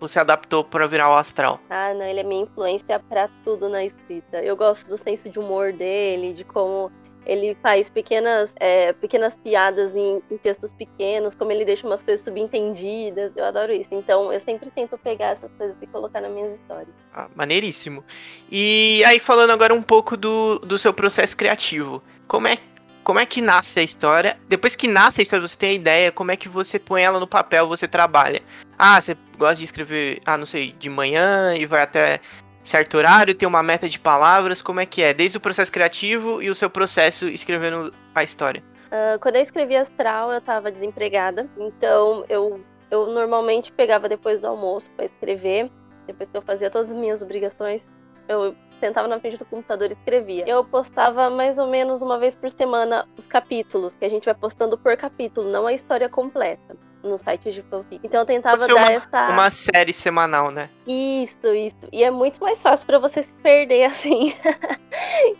você 0.00 0.18
adaptou 0.18 0.64
para 0.64 0.86
virar 0.86 1.10
o 1.10 1.14
astral? 1.14 1.60
Ah, 1.70 1.94
não, 1.94 2.04
ele 2.04 2.20
é 2.20 2.22
minha 2.24 2.42
influência 2.42 2.98
para 2.98 3.28
tudo 3.44 3.68
na 3.68 3.84
escrita. 3.84 4.42
Eu 4.42 4.56
gosto 4.56 4.88
do 4.88 4.98
senso 4.98 5.28
de 5.28 5.38
humor 5.38 5.72
dele, 5.72 6.32
de 6.32 6.44
como 6.44 6.90
ele 7.26 7.56
faz 7.62 7.90
pequenas, 7.90 8.54
é, 8.60 8.92
pequenas 8.92 9.36
piadas 9.36 9.94
em, 9.94 10.22
em, 10.30 10.38
textos 10.38 10.72
pequenos, 10.72 11.34
como 11.34 11.50
ele 11.50 11.64
deixa 11.64 11.86
umas 11.86 12.02
coisas 12.02 12.24
subentendidas. 12.24 13.36
Eu 13.36 13.44
adoro 13.44 13.72
isso. 13.72 13.90
Então, 13.92 14.32
eu 14.32 14.40
sempre 14.40 14.70
tento 14.70 14.96
pegar 14.96 15.32
essas 15.32 15.50
coisas 15.52 15.76
e 15.82 15.86
colocar 15.86 16.20
nas 16.20 16.30
minhas 16.30 16.54
histórias. 16.54 16.94
Ah, 17.12 17.28
maneiríssimo. 17.34 18.04
E 18.50 19.02
aí, 19.04 19.18
falando 19.18 19.50
agora 19.50 19.74
um 19.74 19.82
pouco 19.82 20.16
do, 20.16 20.58
do 20.60 20.78
seu 20.78 20.94
processo 20.94 21.36
criativo. 21.36 22.02
Como 22.26 22.46
é 22.48 22.56
como 23.02 23.20
é 23.20 23.24
que 23.24 23.40
nasce 23.40 23.78
a 23.78 23.84
história? 23.84 24.36
Depois 24.48 24.74
que 24.74 24.88
nasce 24.88 25.20
a 25.20 25.22
história, 25.22 25.46
você 25.46 25.56
tem 25.56 25.70
a 25.70 25.74
ideia, 25.74 26.10
como 26.10 26.32
é 26.32 26.36
que 26.36 26.48
você 26.48 26.76
põe 26.76 27.02
ela 27.02 27.20
no 27.20 27.26
papel, 27.26 27.68
você 27.68 27.86
trabalha? 27.86 28.42
Ah, 28.76 29.00
você 29.00 29.16
gosta 29.38 29.58
de 29.58 29.64
escrever, 29.64 30.18
ah, 30.26 30.36
não 30.36 30.44
sei, 30.44 30.72
de 30.72 30.90
manhã 30.90 31.54
e 31.54 31.66
vai 31.66 31.82
até 31.82 32.20
certo 32.66 32.96
horário, 32.96 33.34
tem 33.34 33.48
uma 33.48 33.62
meta 33.62 33.88
de 33.88 33.98
palavras, 33.98 34.60
como 34.60 34.80
é 34.80 34.86
que 34.86 35.02
é? 35.02 35.14
Desde 35.14 35.36
o 35.36 35.40
processo 35.40 35.70
criativo 35.70 36.42
e 36.42 36.50
o 36.50 36.54
seu 36.54 36.68
processo 36.68 37.28
escrevendo 37.28 37.92
a 38.14 38.22
história. 38.22 38.62
Uh, 38.86 39.18
quando 39.20 39.36
eu 39.36 39.42
escrevi 39.42 39.76
Astral, 39.76 40.32
eu 40.32 40.38
estava 40.38 40.70
desempregada, 40.70 41.48
então 41.56 42.24
eu, 42.28 42.60
eu 42.90 43.06
normalmente 43.06 43.72
pegava 43.72 44.08
depois 44.08 44.40
do 44.40 44.46
almoço 44.46 44.90
para 44.92 45.04
escrever, 45.04 45.70
depois 46.06 46.28
que 46.28 46.36
eu 46.36 46.42
fazia 46.42 46.70
todas 46.70 46.90
as 46.90 46.96
minhas 46.96 47.22
obrigações, 47.22 47.88
eu 48.28 48.54
sentava 48.80 49.08
na 49.08 49.18
frente 49.18 49.38
do 49.38 49.44
computador 49.44 49.88
e 49.88 49.92
escrevia. 49.92 50.44
Eu 50.46 50.64
postava 50.64 51.30
mais 51.30 51.58
ou 51.58 51.66
menos 51.66 52.02
uma 52.02 52.18
vez 52.18 52.34
por 52.34 52.50
semana 52.50 53.08
os 53.16 53.26
capítulos, 53.26 53.94
que 53.94 54.04
a 54.04 54.08
gente 54.08 54.26
vai 54.26 54.34
postando 54.34 54.76
por 54.76 54.96
capítulo, 54.96 55.50
não 55.50 55.66
a 55.66 55.72
história 55.72 56.08
completa 56.08 56.76
no 57.06 57.18
site 57.18 57.52
de 57.52 57.62
fanfic. 57.62 58.00
Então 58.04 58.20
eu 58.20 58.26
tentava 58.26 58.66
dar 58.66 58.74
uma, 58.74 58.92
essa. 58.92 59.28
Uma 59.28 59.50
série 59.50 59.92
semanal, 59.92 60.50
né? 60.50 60.70
Isso, 60.86 61.46
isso. 61.54 61.88
E 61.92 62.02
é 62.02 62.10
muito 62.10 62.40
mais 62.40 62.62
fácil 62.62 62.86
para 62.86 62.98
você 62.98 63.22
se 63.22 63.32
perder 63.34 63.84
assim. 63.90 64.34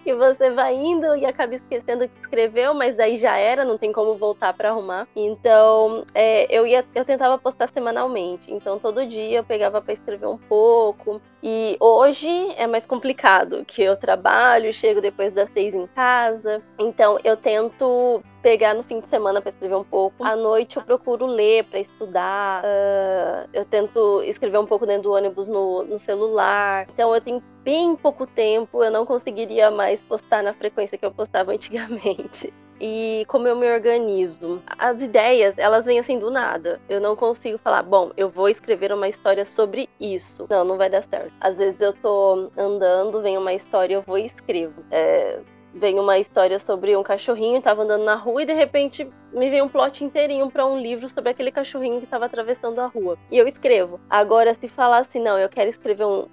que 0.04 0.14
você 0.14 0.50
vai 0.50 0.75
indo 0.75 1.16
e 1.16 1.25
acaba 1.25 1.54
esquecendo 1.54 2.04
o 2.04 2.08
que 2.08 2.20
escreveu, 2.20 2.75
mas 2.75 2.99
aí 2.99 3.16
já 3.16 3.37
era, 3.37 3.64
não 3.64 3.78
tem 3.78 3.92
como 3.92 4.16
voltar 4.16 4.52
para 4.54 4.70
arrumar. 4.70 5.06
Então 5.14 6.04
é, 6.14 6.46
eu 6.54 6.66
ia, 6.66 6.85
eu 6.94 7.04
tentava 7.04 7.38
postar 7.38 7.68
semanalmente. 7.68 8.52
Então 8.52 8.78
todo 8.78 9.06
dia 9.06 9.38
eu 9.38 9.44
pegava 9.44 9.80
para 9.80 9.92
escrever 9.92 10.26
um 10.26 10.38
pouco. 10.38 11.20
E 11.42 11.76
hoje 11.80 12.28
é 12.56 12.66
mais 12.66 12.87
complicado, 12.87 13.64
que 13.64 13.82
eu 13.82 13.96
trabalho, 13.96 14.73
chego 14.73 15.00
depois 15.00 15.32
das 15.32 15.49
seis 15.50 15.75
em 15.75 15.87
casa. 15.88 16.62
Então 16.78 17.18
eu 17.23 17.37
tento 17.37 18.23
pegar 18.46 18.74
no 18.74 18.84
fim 18.84 19.00
de 19.00 19.08
semana 19.08 19.42
para 19.42 19.50
escrever 19.50 19.74
um 19.74 19.82
pouco. 19.82 20.22
À 20.22 20.36
noite 20.36 20.76
eu 20.76 20.82
procuro 20.84 21.26
ler 21.26 21.64
para 21.64 21.80
estudar. 21.80 22.62
Uh, 22.62 23.48
eu 23.52 23.64
tento 23.64 24.22
escrever 24.22 24.56
um 24.58 24.64
pouco 24.64 24.86
dentro 24.86 25.02
do 25.02 25.14
ônibus 25.14 25.48
no, 25.48 25.82
no 25.82 25.98
celular. 25.98 26.86
Então 26.94 27.12
eu 27.12 27.20
tenho 27.20 27.42
bem 27.64 27.96
pouco 27.96 28.24
tempo. 28.24 28.84
Eu 28.84 28.92
não 28.92 29.04
conseguiria 29.04 29.68
mais 29.68 30.00
postar 30.00 30.44
na 30.44 30.54
frequência 30.54 30.96
que 30.96 31.04
eu 31.04 31.10
postava 31.10 31.50
antigamente 31.54 32.54
e 32.80 33.24
como 33.26 33.48
eu 33.48 33.56
me 33.56 33.68
organizo. 33.68 34.62
As 34.78 35.02
ideias, 35.02 35.58
elas 35.58 35.84
vêm 35.84 35.98
assim 35.98 36.16
do 36.16 36.30
nada. 36.30 36.80
Eu 36.88 37.00
não 37.00 37.16
consigo 37.16 37.58
falar, 37.58 37.82
bom, 37.82 38.12
eu 38.16 38.30
vou 38.30 38.48
escrever 38.48 38.92
uma 38.92 39.08
história 39.08 39.44
sobre 39.44 39.88
isso. 39.98 40.46
Não, 40.48 40.64
não 40.64 40.76
vai 40.76 40.88
dar 40.88 41.02
certo. 41.02 41.32
Às 41.40 41.58
vezes 41.58 41.80
eu 41.80 41.92
tô 41.94 42.48
andando, 42.56 43.20
vem 43.22 43.36
uma 43.36 43.54
história, 43.54 43.94
eu 43.94 44.02
vou 44.02 44.18
e 44.18 44.26
escrevo. 44.26 44.84
É, 44.92 45.40
vem 45.76 46.00
uma 46.00 46.18
história 46.18 46.59
sobre 46.59 46.97
um 46.97 47.02
cachorrinho, 47.02 47.61
tava 47.61 47.83
andando 47.83 48.04
na 48.04 48.14
rua 48.14 48.42
e 48.42 48.47
de 48.47 48.54
repente 48.54 49.09
me 49.33 49.50
vem 49.50 49.61
um 49.61 49.68
plot 49.68 50.02
inteirinho 50.02 50.50
para 50.50 50.66
um 50.66 50.78
livro 50.78 51.09
sobre 51.09 51.30
aquele 51.30 51.52
cachorrinho 51.52 52.00
que 52.00 52.06
tava 52.06 52.25
atravessando 52.25 52.80
a 52.80 52.87
rua. 52.87 53.18
E 53.30 53.37
eu 53.37 53.47
escrevo. 53.47 54.00
Agora, 54.09 54.54
se 54.54 54.68
falar 54.68 54.99
assim, 54.99 55.21
não, 55.21 55.38
eu 55.38 55.49
quero 55.49 55.68
escrever 55.68 56.04
um, 56.04 56.26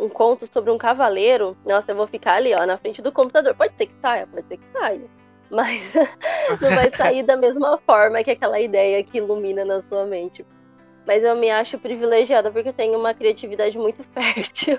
um 0.00 0.08
conto 0.08 0.46
sobre 0.46 0.70
um 0.70 0.76
cavaleiro, 0.76 1.56
nossa, 1.64 1.92
eu 1.92 1.96
vou 1.96 2.06
ficar 2.06 2.34
ali, 2.34 2.54
ó, 2.54 2.66
na 2.66 2.76
frente 2.76 3.00
do 3.00 3.10
computador. 3.10 3.54
Pode 3.54 3.74
ser 3.76 3.86
que 3.86 3.94
saia, 3.94 4.26
pode 4.26 4.46
ser 4.46 4.58
que 4.58 4.66
saia. 4.72 5.08
Mas 5.50 5.92
não 6.60 6.70
vai 6.70 6.90
sair 6.90 7.22
da 7.22 7.36
mesma 7.36 7.78
forma 7.78 8.22
que 8.22 8.30
aquela 8.30 8.60
ideia 8.60 9.02
que 9.02 9.18
ilumina 9.18 9.64
na 9.64 9.80
sua 9.82 10.04
mente. 10.04 10.44
Mas 11.06 11.22
eu 11.22 11.36
me 11.36 11.50
acho 11.50 11.78
privilegiada 11.78 12.50
porque 12.50 12.68
eu 12.68 12.72
tenho 12.72 12.98
uma 12.98 13.14
criatividade 13.14 13.78
muito 13.78 14.02
fértil. 14.12 14.78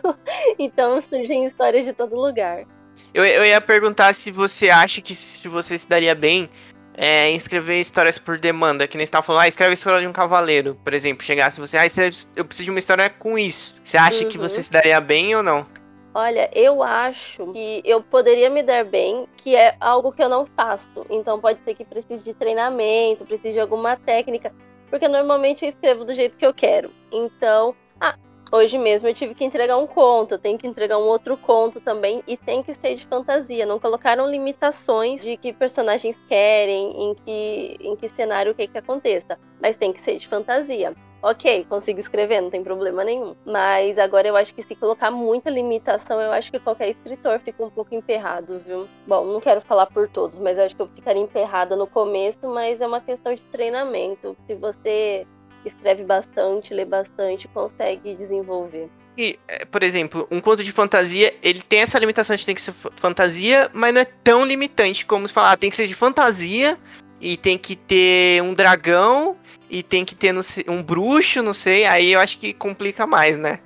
então 0.60 1.02
surgem 1.02 1.46
histórias 1.46 1.86
de 1.86 1.94
todo 1.94 2.16
lugar. 2.16 2.66
Eu, 3.14 3.26
eu 3.26 3.46
ia 3.46 3.62
perguntar 3.62 4.14
se 4.14 4.32
você 4.32 4.70
acha 4.70 5.02
que 5.02 5.16
se 5.16 5.48
você 5.48 5.78
se 5.80 5.88
daria 5.88 6.14
bem 6.14 6.50
é, 6.98 7.30
em 7.30 7.36
escrever 7.36 7.80
histórias 7.80 8.18
por 8.18 8.38
demanda, 8.38 8.88
que 8.88 8.98
nem 8.98 9.06
você 9.06 9.10
estava 9.10 9.24
falando, 9.24 9.42
ah, 9.42 9.48
escreve 9.48 9.72
a 9.72 9.74
história 9.74 10.02
de 10.02 10.08
um 10.08 10.14
cavaleiro, 10.14 10.80
por 10.84 10.94
exemplo. 10.94 11.24
Chegasse 11.24 11.60
você, 11.60 11.78
ah, 11.78 11.86
escreve, 11.86 12.16
eu 12.36 12.46
preciso 12.46 12.66
de 12.66 12.72
uma 12.72 12.80
história 12.80 13.10
com 13.10 13.38
isso. 13.38 13.76
Você 13.84 13.98
acha 13.98 14.24
uhum. 14.24 14.30
que 14.30 14.38
você 14.38 14.64
se 14.64 14.72
daria 14.72 15.00
bem 15.02 15.36
ou 15.36 15.44
não? 15.44 15.66
Olha, 16.14 16.50
eu 16.54 16.82
acho 16.82 17.52
que 17.52 17.82
eu 17.84 18.02
poderia 18.02 18.50
me 18.50 18.64
dar 18.64 18.86
bem, 18.86 19.28
que 19.36 19.54
é 19.54 19.76
algo 19.82 20.14
que 20.14 20.24
eu 20.24 20.30
não 20.30 20.46
faço. 20.46 21.06
Então 21.10 21.42
pode 21.42 21.60
ser 21.66 21.76
que 21.76 21.84
precise 21.84 22.24
de 22.24 22.34
treinamento, 22.34 23.26
precise 23.26 23.52
de 23.52 23.60
alguma 23.60 23.98
técnica, 23.98 24.54
porque 24.90 25.10
normalmente 25.10 25.66
eu 25.66 25.70
escrevo 25.70 26.06
do 26.06 26.14
jeito 26.14 26.38
que 26.38 26.46
eu 26.46 26.54
quero. 26.54 26.90
Então, 27.12 27.76
ah, 28.00 28.18
hoje 28.52 28.78
mesmo 28.78 29.10
eu 29.10 29.14
tive 29.14 29.34
que 29.34 29.44
entregar 29.44 29.78
um 29.78 29.88
conto, 29.88 30.38
tenho 30.38 30.58
que 30.58 30.68
entregar 30.68 30.98
um 30.98 31.08
outro 31.08 31.38
conto 31.38 31.80
também 31.80 32.24
e 32.28 32.38
tem 32.38 32.64
que 32.64 32.74
ser 32.74 32.96
de 32.96 33.06
fantasia. 33.06 33.66
Não 33.66 33.80
colocaram 33.80 34.30
limitações 34.30 35.22
de 35.22 35.38
que 35.38 35.54
personagens 35.54 36.20
querem, 36.28 37.10
em 37.10 37.16
que, 37.16 37.78
em 37.80 37.96
que 37.96 38.08
cenário 38.10 38.52
o 38.52 38.56
que, 38.56 38.68
que 38.68 38.78
aconteça, 38.78 39.38
mas 39.62 39.76
tem 39.76 39.92
que 39.92 40.02
ser 40.02 40.18
de 40.18 40.28
fantasia. 40.28 40.94
Ok, 41.28 41.66
consigo 41.68 42.00
escrever, 42.00 42.40
não 42.40 42.52
tem 42.52 42.64
problema 42.64 43.04
nenhum. 43.04 43.36
Mas 43.44 43.98
agora 43.98 44.28
eu 44.28 44.36
acho 44.36 44.54
que 44.54 44.62
se 44.62 44.76
colocar 44.76 45.10
muita 45.10 45.50
limitação, 45.50 46.22
eu 46.22 46.32
acho 46.32 46.52
que 46.52 46.60
qualquer 46.60 46.90
escritor 46.90 47.40
fica 47.40 47.64
um 47.64 47.70
pouco 47.72 47.96
emperrado, 47.96 48.60
viu? 48.60 48.88
Bom, 49.08 49.26
não 49.26 49.42
quero 49.42 49.60
falar 49.62 49.88
por 49.88 50.08
todos, 50.08 50.38
mas 50.38 50.56
eu 50.56 50.66
acho 50.66 50.76
que 50.76 50.84
eu 50.84 50.88
ficaria 50.88 51.24
emperrada 51.24 51.76
no 51.76 51.88
começo, 51.88 52.48
mas 52.48 52.80
é 52.80 52.86
uma 52.86 53.02
questão 53.02 53.34
de 53.34 53.44
treinamento. 53.46 54.38
Se 54.46 54.54
você 54.54 55.26
escreve 55.68 56.04
bastante, 56.04 56.74
lê 56.74 56.86
bastante, 56.86 57.48
consegue 57.48 58.16
desenvolver. 58.16 58.90
E, 59.18 59.40
é, 59.48 59.64
por 59.66 59.82
exemplo, 59.82 60.28
um 60.30 60.42
conto 60.42 60.64
de 60.64 60.72
fantasia, 60.72 61.34
ele 61.42 61.62
tem 61.62 61.80
essa 61.80 61.98
limitação 61.98 62.36
de 62.36 62.46
tem 62.46 62.56
que 62.56 62.62
ser 62.62 62.74
fantasia, 62.98 63.70
mas 63.74 63.94
não 63.94 64.02
é 64.02 64.06
tão 64.06 64.46
limitante 64.46 65.06
como 65.06 65.28
se 65.28 65.34
falar, 65.34 65.54
ah, 65.54 65.58
tem 65.58 65.70
que 65.70 65.76
ser 65.76 65.88
de 65.88 65.96
fantasia 65.96 66.78
e 67.22 67.38
tem 67.38 67.58
que 67.58 67.76
ter 67.76 68.44
um 68.44 68.54
dragão 68.54 69.38
e 69.70 69.82
tem 69.82 70.04
que 70.04 70.14
ter 70.14 70.34
um 70.68 70.84
bruxo, 70.84 71.42
não 71.42 71.54
sei, 71.54 71.86
aí 71.86 72.12
eu 72.12 72.20
acho 72.20 72.38
que 72.38 72.54
complica 72.54 73.08
mais, 73.08 73.38
né? 73.38 73.60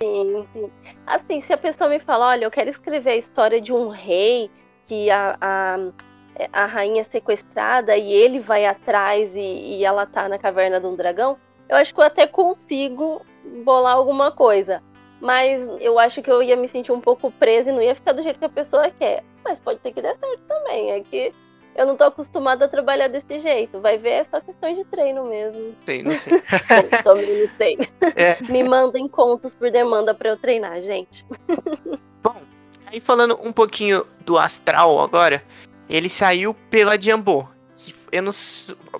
Sim, 0.00 0.46
sim. 0.52 0.70
Assim, 1.06 1.40
se 1.40 1.52
a 1.52 1.56
pessoa 1.56 1.88
me 1.88 1.98
fala, 1.98 2.28
olha, 2.28 2.44
eu 2.44 2.50
quero 2.50 2.68
escrever 2.68 3.10
a 3.10 3.16
história 3.16 3.60
de 3.60 3.72
um 3.72 3.88
rei 3.88 4.50
que 4.86 5.10
a, 5.10 5.36
a 5.40 5.78
a 6.52 6.66
rainha 6.66 7.04
sequestrada 7.04 7.96
e 7.96 8.12
ele 8.12 8.40
vai 8.40 8.66
atrás 8.66 9.34
e, 9.34 9.40
e 9.40 9.84
ela 9.84 10.06
tá 10.06 10.28
na 10.28 10.38
caverna 10.38 10.80
de 10.80 10.86
um 10.86 10.94
dragão, 10.94 11.36
eu 11.68 11.76
acho 11.76 11.94
que 11.94 12.00
eu 12.00 12.04
até 12.04 12.26
consigo 12.26 13.24
bolar 13.64 13.94
alguma 13.94 14.30
coisa. 14.30 14.82
Mas 15.20 15.66
eu 15.80 15.98
acho 15.98 16.20
que 16.20 16.30
eu 16.30 16.42
ia 16.42 16.56
me 16.56 16.68
sentir 16.68 16.92
um 16.92 17.00
pouco 17.00 17.30
presa 17.30 17.70
e 17.70 17.72
não 17.72 17.80
ia 17.80 17.94
ficar 17.94 18.12
do 18.12 18.22
jeito 18.22 18.38
que 18.38 18.44
a 18.44 18.50
pessoa 18.50 18.90
quer. 18.90 19.24
Mas 19.42 19.58
pode 19.58 19.80
ser 19.80 19.92
que 19.92 20.02
dê 20.02 20.14
certo 20.14 20.42
também. 20.46 20.90
É 20.90 21.00
que 21.00 21.32
eu 21.74 21.86
não 21.86 21.96
tô 21.96 22.04
acostumada 22.04 22.66
a 22.66 22.68
trabalhar 22.68 23.08
desse 23.08 23.38
jeito. 23.38 23.80
Vai 23.80 23.96
ver, 23.96 24.10
é 24.10 24.24
só 24.24 24.40
questão 24.40 24.74
de 24.74 24.84
treino 24.84 25.24
mesmo. 25.24 25.74
Não 26.02 26.14
sei. 26.14 26.42
Também 27.02 27.42
não 27.42 27.56
sei. 27.56 27.78
É. 28.14 28.36
Me 28.42 28.62
mandem 28.62 29.08
contos 29.08 29.54
por 29.54 29.70
demanda 29.70 30.14
para 30.14 30.30
eu 30.30 30.36
treinar, 30.36 30.80
gente. 30.80 31.24
Bom, 32.22 32.36
aí 32.86 33.00
falando 33.00 33.38
um 33.42 33.52
pouquinho 33.52 34.06
do 34.24 34.38
astral 34.38 35.00
agora, 35.00 35.42
ele 35.88 36.08
saiu 36.08 36.54
pela 36.70 37.00
Jumbo. 37.00 37.48
Eu 38.10 38.22
não. 38.22 38.32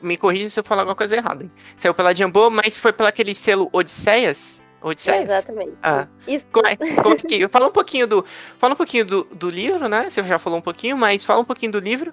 Me 0.03 0.17
corrija 0.17 0.51
se 0.51 0.61
eu 0.61 0.65
falar 0.65 0.83
alguma 0.83 0.97
coisa 0.97 1.17
errada. 1.17 1.45
Hein? 1.45 1.51
Saiu 1.77 1.95
pela 1.95 2.15
Jumbo, 2.15 2.51
mas 2.51 2.77
foi 2.77 2.93
pelo 2.93 3.09
aquele 3.09 3.35
selo 3.35 3.69
Odisseias? 3.73 4.63
Odisseias? 4.83 5.25
exatamente. 5.25 5.73
Ah. 5.83 6.07
Isso. 6.27 6.47
Como 6.53 6.67
é, 6.67 6.77
como 6.77 7.15
é 7.15 7.19
que, 7.19 7.49
fala 7.49 7.69
um 7.69 7.73
pouquinho 7.73 8.07
do. 8.07 8.25
Fala 8.59 8.75
um 8.75 8.77
pouquinho 8.77 9.05
do, 9.05 9.25
do 9.25 9.49
livro, 9.49 9.89
né? 9.89 10.11
Você 10.11 10.23
já 10.23 10.39
falou 10.39 10.59
um 10.59 10.63
pouquinho, 10.63 10.97
mas 10.97 11.25
fala 11.25 11.41
um 11.41 11.45
pouquinho 11.45 11.73
do 11.73 11.81
livro. 11.81 12.13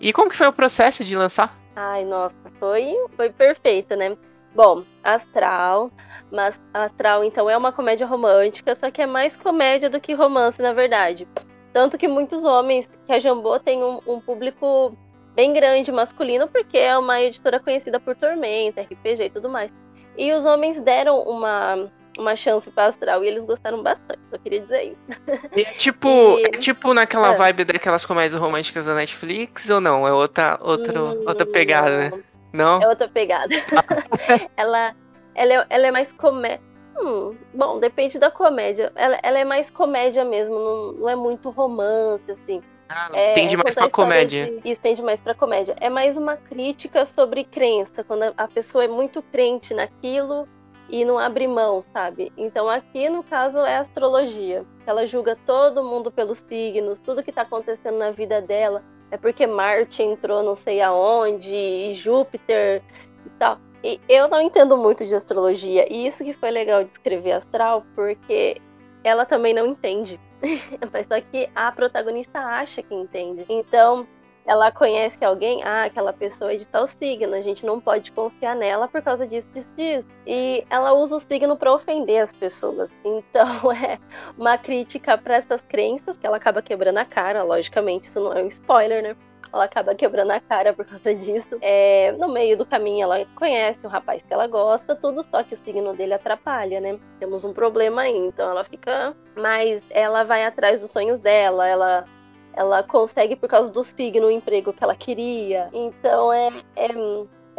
E 0.00 0.12
como 0.12 0.30
que 0.30 0.36
foi 0.36 0.48
o 0.48 0.52
processo 0.52 1.04
de 1.04 1.14
lançar? 1.14 1.56
Ai, 1.76 2.04
nossa, 2.04 2.34
foi, 2.58 2.94
foi 3.16 3.30
perfeito, 3.30 3.94
né? 3.94 4.16
Bom, 4.54 4.84
Astral, 5.04 5.92
mas 6.32 6.60
Astral 6.74 7.22
então 7.22 7.48
é 7.48 7.56
uma 7.56 7.72
comédia 7.72 8.06
romântica, 8.06 8.74
só 8.74 8.90
que 8.90 9.00
é 9.00 9.06
mais 9.06 9.36
comédia 9.36 9.88
do 9.88 10.00
que 10.00 10.12
romance, 10.12 10.60
na 10.60 10.72
verdade. 10.72 11.28
Tanto 11.72 11.96
que 11.96 12.08
muitos 12.08 12.44
homens, 12.44 12.88
que 13.06 13.12
a 13.12 13.18
Jambô 13.18 13.58
tem 13.58 13.82
um, 13.82 14.00
um, 14.06 14.20
público 14.20 14.96
bem 15.34 15.52
grande 15.52 15.92
masculino, 15.92 16.48
porque 16.48 16.76
é 16.76 16.96
uma 16.98 17.20
editora 17.20 17.60
conhecida 17.60 18.00
por 18.00 18.16
Tormenta, 18.16 18.82
RPG 18.82 19.24
e 19.24 19.30
tudo 19.30 19.48
mais. 19.48 19.72
E 20.18 20.32
os 20.32 20.44
homens 20.44 20.80
deram 20.80 21.22
uma, 21.22 21.88
uma 22.18 22.34
chance 22.34 22.68
para 22.70 22.86
Astral 22.86 23.24
e 23.24 23.28
eles 23.28 23.46
gostaram 23.46 23.82
bastante, 23.82 24.20
só 24.28 24.36
queria 24.38 24.60
dizer 24.60 24.92
isso. 24.92 25.00
E 25.56 25.62
é 25.62 25.64
tipo, 25.64 26.08
e... 26.08 26.42
é 26.42 26.50
tipo 26.50 26.92
naquela 26.92 27.34
é. 27.34 27.36
vibe 27.36 27.64
daquelas 27.64 28.04
comédias 28.04 28.40
românticas 28.40 28.86
da 28.86 28.94
Netflix 28.94 29.70
ou 29.70 29.80
não? 29.80 30.06
É 30.06 30.12
outra, 30.12 30.58
outra, 30.60 31.02
hum, 31.02 31.24
outra 31.26 31.46
pegada, 31.46 32.10
né? 32.10 32.22
Não? 32.52 32.82
É 32.82 32.88
outra 32.88 33.08
pegada. 33.08 33.54
ela, 34.56 34.94
ela, 35.36 35.54
é, 35.54 35.66
ela 35.70 35.86
é 35.86 35.90
mais 35.92 36.10
comédia 36.10 36.69
Hum, 36.98 37.36
bom, 37.54 37.78
depende 37.78 38.18
da 38.18 38.30
comédia. 38.30 38.92
Ela, 38.94 39.18
ela 39.22 39.38
é 39.38 39.44
mais 39.44 39.70
comédia 39.70 40.24
mesmo, 40.24 40.54
não, 40.54 40.92
não 40.92 41.08
é 41.08 41.16
muito 41.16 41.50
romance, 41.50 42.30
assim. 42.30 42.62
Ah, 42.88 43.08
é, 43.12 43.32
tende 43.34 43.56
mais 43.56 43.74
pra 43.74 43.88
comédia. 43.88 44.46
De, 44.46 44.70
isso, 44.70 44.80
tende 44.80 45.00
mais 45.02 45.20
pra 45.20 45.34
comédia. 45.34 45.76
É 45.80 45.88
mais 45.88 46.16
uma 46.16 46.36
crítica 46.36 47.04
sobre 47.06 47.44
crença, 47.44 48.02
quando 48.02 48.24
a, 48.24 48.32
a 48.36 48.48
pessoa 48.48 48.84
é 48.84 48.88
muito 48.88 49.22
crente 49.22 49.72
naquilo 49.72 50.48
e 50.88 51.04
não 51.04 51.18
abre 51.18 51.46
mão, 51.46 51.80
sabe? 51.80 52.32
Então 52.36 52.68
aqui, 52.68 53.08
no 53.08 53.22
caso, 53.22 53.58
é 53.60 53.76
astrologia. 53.76 54.64
Ela 54.86 55.06
julga 55.06 55.38
todo 55.46 55.84
mundo 55.84 56.10
pelos 56.10 56.38
signos, 56.38 56.98
tudo 56.98 57.22
que 57.22 57.30
tá 57.30 57.42
acontecendo 57.42 57.96
na 57.96 58.10
vida 58.10 58.42
dela 58.42 58.82
é 59.10 59.16
porque 59.16 59.46
Marte 59.46 60.02
entrou 60.02 60.42
não 60.42 60.54
sei 60.54 60.80
aonde, 60.80 61.54
e 61.54 61.92
Júpiter 61.94 62.82
e 63.26 63.30
tal. 63.38 63.58
E 63.82 64.00
eu 64.08 64.28
não 64.28 64.40
entendo 64.40 64.76
muito 64.76 65.06
de 65.06 65.14
astrologia, 65.14 65.90
e 65.90 66.06
isso 66.06 66.24
que 66.24 66.34
foi 66.34 66.50
legal 66.50 66.84
de 66.84 66.90
escrever 66.90 67.32
Astral, 67.32 67.84
porque 67.94 68.60
ela 69.02 69.24
também 69.24 69.54
não 69.54 69.66
entende. 69.66 70.20
Mas 70.92 71.06
só 71.06 71.20
que 71.20 71.48
a 71.54 71.72
protagonista 71.72 72.38
acha 72.38 72.82
que 72.82 72.94
entende. 72.94 73.44
Então, 73.48 74.06
ela 74.46 74.72
conhece 74.72 75.24
alguém, 75.24 75.62
ah, 75.62 75.84
aquela 75.84 76.12
pessoa 76.12 76.52
é 76.52 76.56
de 76.56 76.66
tal 76.66 76.86
signo, 76.86 77.34
a 77.34 77.42
gente 77.42 77.64
não 77.64 77.80
pode 77.80 78.10
confiar 78.12 78.56
nela 78.56 78.88
por 78.88 79.02
causa 79.02 79.26
disso, 79.26 79.52
disso, 79.52 79.74
disso. 79.74 80.08
E 80.26 80.64
ela 80.70 80.92
usa 80.92 81.16
o 81.16 81.20
signo 81.20 81.56
para 81.56 81.72
ofender 81.72 82.22
as 82.22 82.32
pessoas. 82.32 82.90
Então 83.04 83.70
é 83.72 83.98
uma 84.36 84.58
crítica 84.58 85.16
para 85.16 85.36
essas 85.36 85.60
crenças 85.62 86.16
que 86.16 86.26
ela 86.26 86.36
acaba 86.36 86.62
quebrando 86.62 86.98
a 86.98 87.04
cara, 87.04 87.42
logicamente, 87.42 88.08
isso 88.08 88.20
não 88.20 88.32
é 88.32 88.42
um 88.42 88.48
spoiler, 88.48 89.02
né? 89.02 89.16
Ela 89.52 89.64
acaba 89.64 89.94
quebrando 89.94 90.30
a 90.30 90.40
cara 90.40 90.72
por 90.72 90.84
causa 90.84 91.14
disso. 91.14 91.58
É, 91.60 92.12
no 92.12 92.28
meio 92.28 92.56
do 92.56 92.64
caminho, 92.64 93.04
ela 93.04 93.26
conhece 93.34 93.80
um 93.84 93.88
rapaz 93.88 94.22
que 94.22 94.32
ela 94.32 94.46
gosta, 94.46 94.94
tudo 94.94 95.22
só 95.22 95.42
que 95.42 95.54
o 95.54 95.56
signo 95.56 95.94
dele 95.94 96.14
atrapalha, 96.14 96.80
né? 96.80 96.98
Temos 97.18 97.44
um 97.44 97.52
problema 97.52 98.02
aí, 98.02 98.16
então 98.16 98.48
ela 98.48 98.64
fica. 98.64 99.14
Mas 99.36 99.82
ela 99.90 100.24
vai 100.24 100.44
atrás 100.44 100.80
dos 100.80 100.90
sonhos 100.90 101.18
dela, 101.18 101.66
ela. 101.66 102.04
Ela 102.52 102.82
consegue 102.82 103.36
por 103.36 103.48
causa 103.48 103.70
do 103.70 103.84
signo 103.84 104.26
o 104.26 104.30
emprego 104.30 104.72
que 104.72 104.82
ela 104.82 104.96
queria. 104.96 105.70
Então 105.72 106.32
é, 106.32 106.50
é 106.74 106.88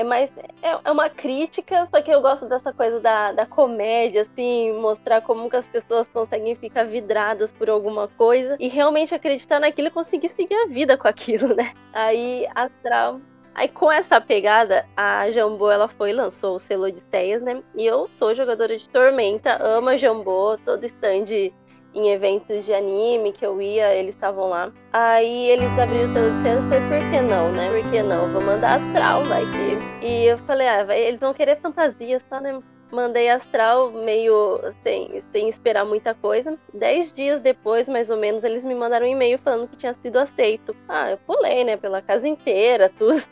é 0.01 0.03
mais. 0.03 0.29
É, 0.61 0.79
é, 0.83 0.91
uma 0.91 1.09
crítica, 1.09 1.87
só 1.89 2.01
que 2.01 2.11
eu 2.11 2.21
gosto 2.21 2.47
dessa 2.47 2.73
coisa 2.73 2.99
da, 2.99 3.31
da 3.31 3.45
comédia, 3.45 4.23
assim, 4.23 4.73
mostrar 4.73 5.21
como 5.21 5.49
que 5.49 5.55
as 5.55 5.67
pessoas 5.67 6.07
conseguem 6.09 6.55
ficar 6.55 6.83
vidradas 6.83 7.51
por 7.51 7.69
alguma 7.69 8.07
coisa 8.07 8.55
e 8.59 8.67
realmente 8.67 9.15
acreditar 9.15 9.59
naquilo 9.59 9.87
e 9.87 9.91
conseguir 9.91 10.29
seguir 10.29 10.55
a 10.55 10.67
vida 10.67 10.97
com 10.97 11.07
aquilo, 11.07 11.55
né? 11.55 11.73
Aí 11.93 12.47
Astral. 12.53 13.21
Aí 13.53 13.67
com 13.67 13.91
essa 13.91 14.21
pegada, 14.21 14.85
a 14.95 15.29
Jambô 15.29 15.69
ela 15.69 15.89
foi 15.89 16.13
lançou 16.13 16.55
o 16.55 16.59
selo 16.59 16.89
de 16.89 16.99
Odisseias, 16.99 17.41
né? 17.41 17.61
E 17.75 17.85
eu 17.85 18.09
sou 18.09 18.33
jogadora 18.33 18.77
de 18.77 18.87
Tormenta, 18.87 19.57
amo 19.61 19.89
a 19.89 19.97
Jambô, 19.97 20.57
todo 20.63 20.85
stand 20.85 21.51
em 21.93 22.09
eventos 22.09 22.65
de 22.65 22.73
anime 22.73 23.31
que 23.31 23.45
eu 23.45 23.61
ia, 23.61 23.93
eles 23.93 24.15
estavam 24.15 24.49
lá. 24.49 24.71
Aí 24.93 25.49
eles 25.49 25.69
abriram 25.77 26.05
o 26.05 26.07
selo 26.07 26.31
de 26.31 26.47
e 26.47 26.69
falei, 26.69 27.01
por 27.01 27.11
que 27.11 27.21
não, 27.21 27.51
né? 27.51 27.69
Por 27.69 27.91
que 27.91 28.03
não? 28.03 28.31
Vou 28.31 28.41
mandar 28.41 28.75
astral, 28.75 29.25
vai 29.25 29.43
que. 29.51 30.05
E 30.05 30.25
eu 30.25 30.37
falei, 30.39 30.67
ah, 30.67 30.83
vai, 30.83 31.01
eles 31.01 31.19
vão 31.19 31.33
querer 31.33 31.59
fantasia 31.59 32.21
só, 32.29 32.39
né? 32.39 32.61
Mandei 32.91 33.29
astral 33.29 33.89
meio 33.89 34.59
sem, 34.83 35.23
sem 35.31 35.47
esperar 35.47 35.85
muita 35.85 36.13
coisa. 36.13 36.57
Dez 36.73 37.13
dias 37.13 37.41
depois, 37.41 37.87
mais 37.87 38.09
ou 38.09 38.17
menos, 38.17 38.43
eles 38.43 38.65
me 38.65 38.75
mandaram 38.75 39.05
um 39.05 39.09
e-mail 39.09 39.39
falando 39.39 39.67
que 39.69 39.77
tinha 39.77 39.93
sido 39.93 40.17
aceito. 40.17 40.75
Ah, 40.89 41.11
eu 41.11 41.17
pulei, 41.19 41.63
né? 41.63 41.77
Pela 41.77 42.01
casa 42.01 42.27
inteira, 42.27 42.89
tudo. 42.97 43.23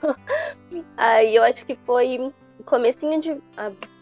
Aí 0.95 1.35
eu 1.35 1.43
acho 1.43 1.65
que 1.65 1.75
foi 1.85 2.31
comecinho 2.65 3.19
de 3.19 3.41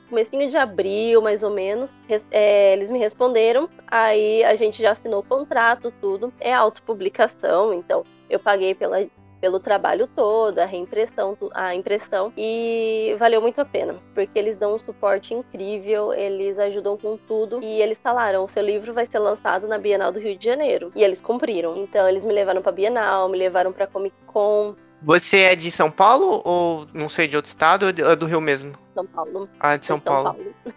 comecinho 0.08 0.50
de 0.50 0.58
abril, 0.58 1.22
mais 1.22 1.44
ou 1.44 1.52
menos, 1.52 1.96
é, 2.32 2.74
eles 2.74 2.90
me 2.92 3.00
responderam. 3.00 3.70
Aí 3.88 4.44
a 4.44 4.56
gente 4.56 4.82
já 4.82 4.92
assinou 4.92 5.20
o 5.20 5.24
contrato, 5.24 5.94
tudo. 6.02 6.34
É 6.40 6.54
autopublicação, 6.54 7.74
então 7.74 8.04
eu 8.30 8.40
paguei 8.40 8.74
pela, 8.74 9.06
pelo 9.40 9.60
trabalho 9.60 10.08
todo, 10.08 10.60
a 10.60 10.66
reimpressão, 10.66 11.38
a 11.54 11.76
impressão, 11.76 12.34
e 12.36 13.16
valeu 13.20 13.42
muito 13.42 13.60
a 13.62 13.66
pena, 13.66 13.96
porque 14.14 14.38
eles 14.38 14.58
dão 14.58 14.76
um 14.76 14.80
suporte 14.80 15.34
incrível, 15.34 16.14
eles 16.14 16.58
ajudam 16.60 16.98
com 16.98 17.18
tudo, 17.18 17.60
e 17.62 17.82
eles 17.82 18.00
falaram: 18.00 18.44
o 18.44 18.48
seu 18.48 18.64
livro 18.64 18.94
vai 18.94 19.06
ser 19.06 19.20
lançado 19.20 19.68
na 19.68 19.78
Bienal 19.78 20.12
do 20.12 20.20
Rio 20.20 20.38
de 20.38 20.46
Janeiro. 20.46 20.92
E 20.96 21.04
eles 21.04 21.22
cumpriram. 21.22 21.78
Então 21.78 22.08
eles 22.08 22.26
me 22.26 22.34
levaram 22.34 22.62
pra 22.62 22.72
Bienal, 22.72 23.30
me 23.30 23.38
levaram 23.38 23.72
pra 23.72 23.88
Comic 23.88 24.16
Con, 24.26 24.76
você 25.02 25.40
é 25.40 25.56
de 25.56 25.70
São 25.70 25.92
Paulo 25.92 26.42
ou 26.44 26.88
não 26.94 27.10
sei, 27.10 27.28
de 27.28 27.36
outro 27.36 27.50
estado 27.50 27.84
ou 27.84 28.12
é 28.12 28.16
do 28.16 28.26
Rio 28.26 28.42
mesmo? 28.42 28.78
São 28.94 29.06
Paulo. 29.06 29.50
Ah, 29.60 29.78
de 29.78 29.86
São, 29.86 29.98
São 29.98 30.04
Paulo. 30.04 30.34
Paulo. 30.34 30.56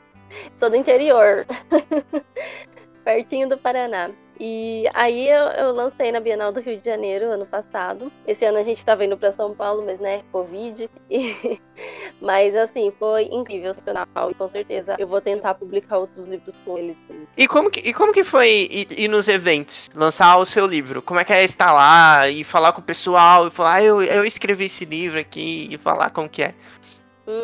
Sou 0.59 0.70
do 0.70 0.76
interior. 0.76 1.46
Pertinho 3.04 3.48
do 3.48 3.59
Paraná. 3.59 4.11
E 4.42 4.85
aí 4.94 5.29
eu, 5.29 5.44
eu, 5.48 5.72
lancei 5.72 6.11
na 6.11 6.18
Bienal 6.18 6.50
do 6.50 6.61
Rio 6.61 6.79
de 6.79 6.85
Janeiro 6.87 7.26
ano 7.31 7.44
passado. 7.44 8.11
Esse 8.26 8.42
ano 8.46 8.57
a 8.57 8.62
gente 8.62 8.79
estava 8.79 9.05
indo 9.05 9.14
para 9.14 9.33
São 9.33 9.55
Paulo, 9.55 9.85
mas 9.85 10.00
né, 10.00 10.22
Covid. 10.33 10.88
E... 11.11 11.61
mas 12.20 12.55
assim, 12.55 12.92
foi 12.98 13.24
incrível, 13.24 13.72
e 14.31 14.35
com 14.35 14.48
certeza 14.48 14.94
eu 14.98 15.09
vou 15.09 15.20
tentar 15.20 15.55
publicar 15.55 15.98
outros 15.98 16.26
livros 16.26 16.55
com 16.64 16.79
eles. 16.79 16.96
E 17.37 17.48
como 17.48 17.68
que, 17.68 17.81
e 17.81 17.92
como 17.92 18.12
que 18.12 18.22
foi 18.22 18.68
ir, 18.70 18.87
ir, 18.96 19.09
nos 19.09 19.26
eventos, 19.26 19.90
lançar 19.94 20.37
o 20.38 20.44
seu 20.44 20.66
livro? 20.66 21.03
Como 21.03 21.18
é 21.18 21.24
que 21.24 21.33
é 21.33 21.42
estar 21.42 21.72
lá 21.72 22.29
e 22.29 22.44
falar 22.44 22.72
com 22.72 22.81
o 22.81 22.85
pessoal 22.85 23.48
e 23.48 23.50
falar, 23.50 23.74
ah, 23.74 23.83
eu, 23.83 24.03
eu 24.03 24.24
escrevi 24.24 24.66
esse 24.66 24.85
livro 24.85 25.18
aqui 25.18 25.68
e 25.70 25.76
falar 25.76 26.11
como 26.11 26.29
que 26.29 26.44
é? 26.44 26.55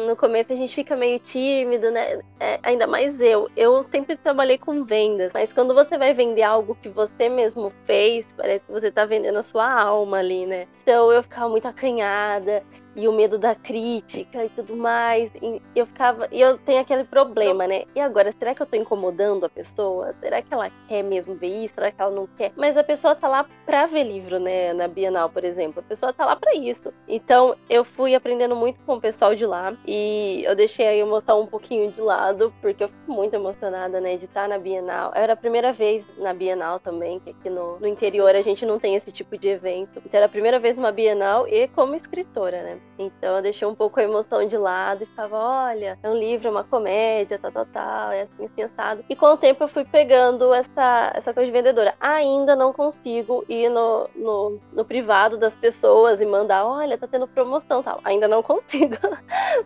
No 0.06 0.16
começo 0.16 0.52
a 0.52 0.56
gente 0.56 0.74
fica 0.74 0.96
meio 0.96 1.18
tímido, 1.18 1.90
né? 1.90 2.20
É, 2.40 2.58
ainda 2.62 2.86
mais 2.86 3.20
eu. 3.20 3.48
Eu 3.56 3.82
sempre 3.82 4.16
trabalhei 4.16 4.58
com 4.58 4.84
vendas, 4.84 5.32
mas 5.32 5.52
quando 5.52 5.74
você 5.74 5.96
vai 5.96 6.12
vender 6.12 6.42
algo 6.42 6.74
que 6.74 6.88
você 6.88 7.28
mesmo 7.28 7.72
fez, 7.84 8.26
parece 8.36 8.64
que 8.64 8.72
você 8.72 8.90
tá 8.90 9.04
vendendo 9.04 9.38
a 9.38 9.42
sua 9.42 9.72
alma 9.72 10.18
ali, 10.18 10.46
né? 10.46 10.66
Então 10.82 11.10
eu 11.12 11.22
ficava 11.22 11.48
muito 11.48 11.66
acanhada 11.66 12.62
e 12.96 13.06
o 13.06 13.12
medo 13.12 13.38
da 13.38 13.54
crítica 13.54 14.44
e 14.44 14.48
tudo 14.48 14.74
mais. 14.74 15.30
E 15.42 15.60
eu 15.74 15.86
ficava. 15.86 16.26
E 16.32 16.40
eu 16.40 16.56
tenho 16.58 16.80
aquele 16.80 17.04
problema, 17.04 17.66
né? 17.66 17.84
E 17.94 18.00
agora, 18.00 18.32
será 18.32 18.54
que 18.54 18.62
eu 18.62 18.66
tô 18.66 18.74
incomodando 18.74 19.44
a 19.44 19.48
pessoa? 19.48 20.14
Será 20.20 20.40
que 20.40 20.52
ela 20.52 20.70
quer 20.88 21.02
mesmo 21.02 21.34
ver 21.34 21.64
isso? 21.64 21.74
Será 21.74 21.92
que 21.92 22.00
ela 22.00 22.10
não 22.10 22.26
quer? 22.26 22.52
Mas 22.56 22.76
a 22.76 22.82
pessoa 22.82 23.14
tá 23.14 23.28
lá 23.28 23.46
pra 23.66 23.86
ver 23.86 24.04
livro, 24.04 24.40
né? 24.40 24.72
Na 24.72 24.88
Bienal, 24.88 25.28
por 25.28 25.44
exemplo. 25.44 25.80
A 25.80 25.82
pessoa 25.82 26.12
tá 26.12 26.24
lá 26.24 26.34
pra 26.34 26.54
isso. 26.54 26.92
Então, 27.06 27.54
eu 27.68 27.84
fui 27.84 28.14
aprendendo 28.14 28.56
muito 28.56 28.80
com 28.80 28.94
o 28.94 29.00
pessoal 29.00 29.34
de 29.34 29.44
lá. 29.44 29.76
E 29.86 30.42
eu 30.46 30.56
deixei 30.56 30.86
a 30.86 30.96
emoção 30.96 31.42
um 31.42 31.46
pouquinho 31.46 31.92
de 31.92 32.00
lado, 32.00 32.52
porque 32.62 32.84
eu 32.84 32.88
fico 32.88 33.12
muito 33.12 33.34
emocionada, 33.34 34.00
né? 34.00 34.16
De 34.16 34.24
estar 34.24 34.48
na 34.48 34.58
Bienal. 34.58 35.12
Era 35.14 35.34
a 35.34 35.36
primeira 35.36 35.72
vez 35.72 36.06
na 36.16 36.32
Bienal 36.32 36.80
também, 36.80 37.20
que 37.20 37.30
aqui 37.30 37.50
no, 37.50 37.78
no 37.78 37.86
interior 37.86 38.34
a 38.34 38.40
gente 38.40 38.64
não 38.64 38.78
tem 38.78 38.94
esse 38.94 39.12
tipo 39.12 39.36
de 39.36 39.48
evento. 39.48 40.00
Então, 40.04 40.16
era 40.18 40.26
a 40.26 40.30
primeira 40.30 40.58
vez 40.58 40.78
numa 40.78 40.92
Bienal 40.92 41.46
e 41.46 41.68
como 41.68 41.94
escritora, 41.94 42.62
né? 42.62 42.80
Então 42.98 43.36
eu 43.36 43.42
deixei 43.42 43.66
um 43.66 43.74
pouco 43.74 44.00
a 44.00 44.02
emoção 44.02 44.46
de 44.46 44.56
lado 44.56 45.02
e 45.02 45.06
ficava, 45.06 45.36
olha, 45.36 45.98
é 46.02 46.08
um 46.08 46.16
livro, 46.16 46.48
é 46.48 46.50
uma 46.50 46.64
comédia, 46.64 47.38
tal, 47.38 47.52
tal, 47.52 47.66
tal, 47.66 48.12
é 48.12 48.22
assim, 48.22 48.46
assim, 48.46 48.62
assado. 48.62 49.04
E 49.08 49.14
com 49.14 49.26
o 49.26 49.36
tempo 49.36 49.62
eu 49.64 49.68
fui 49.68 49.84
pegando 49.84 50.52
essa, 50.54 51.12
essa 51.14 51.34
coisa 51.34 51.46
de 51.46 51.52
vendedora. 51.52 51.94
Ainda 52.00 52.56
não 52.56 52.72
consigo 52.72 53.44
ir 53.48 53.68
no, 53.68 54.08
no, 54.14 54.60
no 54.72 54.84
privado 54.84 55.36
das 55.36 55.54
pessoas 55.54 56.20
e 56.20 56.26
mandar, 56.26 56.64
olha, 56.66 56.96
tá 56.96 57.06
tendo 57.06 57.26
promoção 57.26 57.82
tal. 57.82 58.00
Ainda 58.04 58.26
não 58.26 58.42
consigo. 58.42 58.96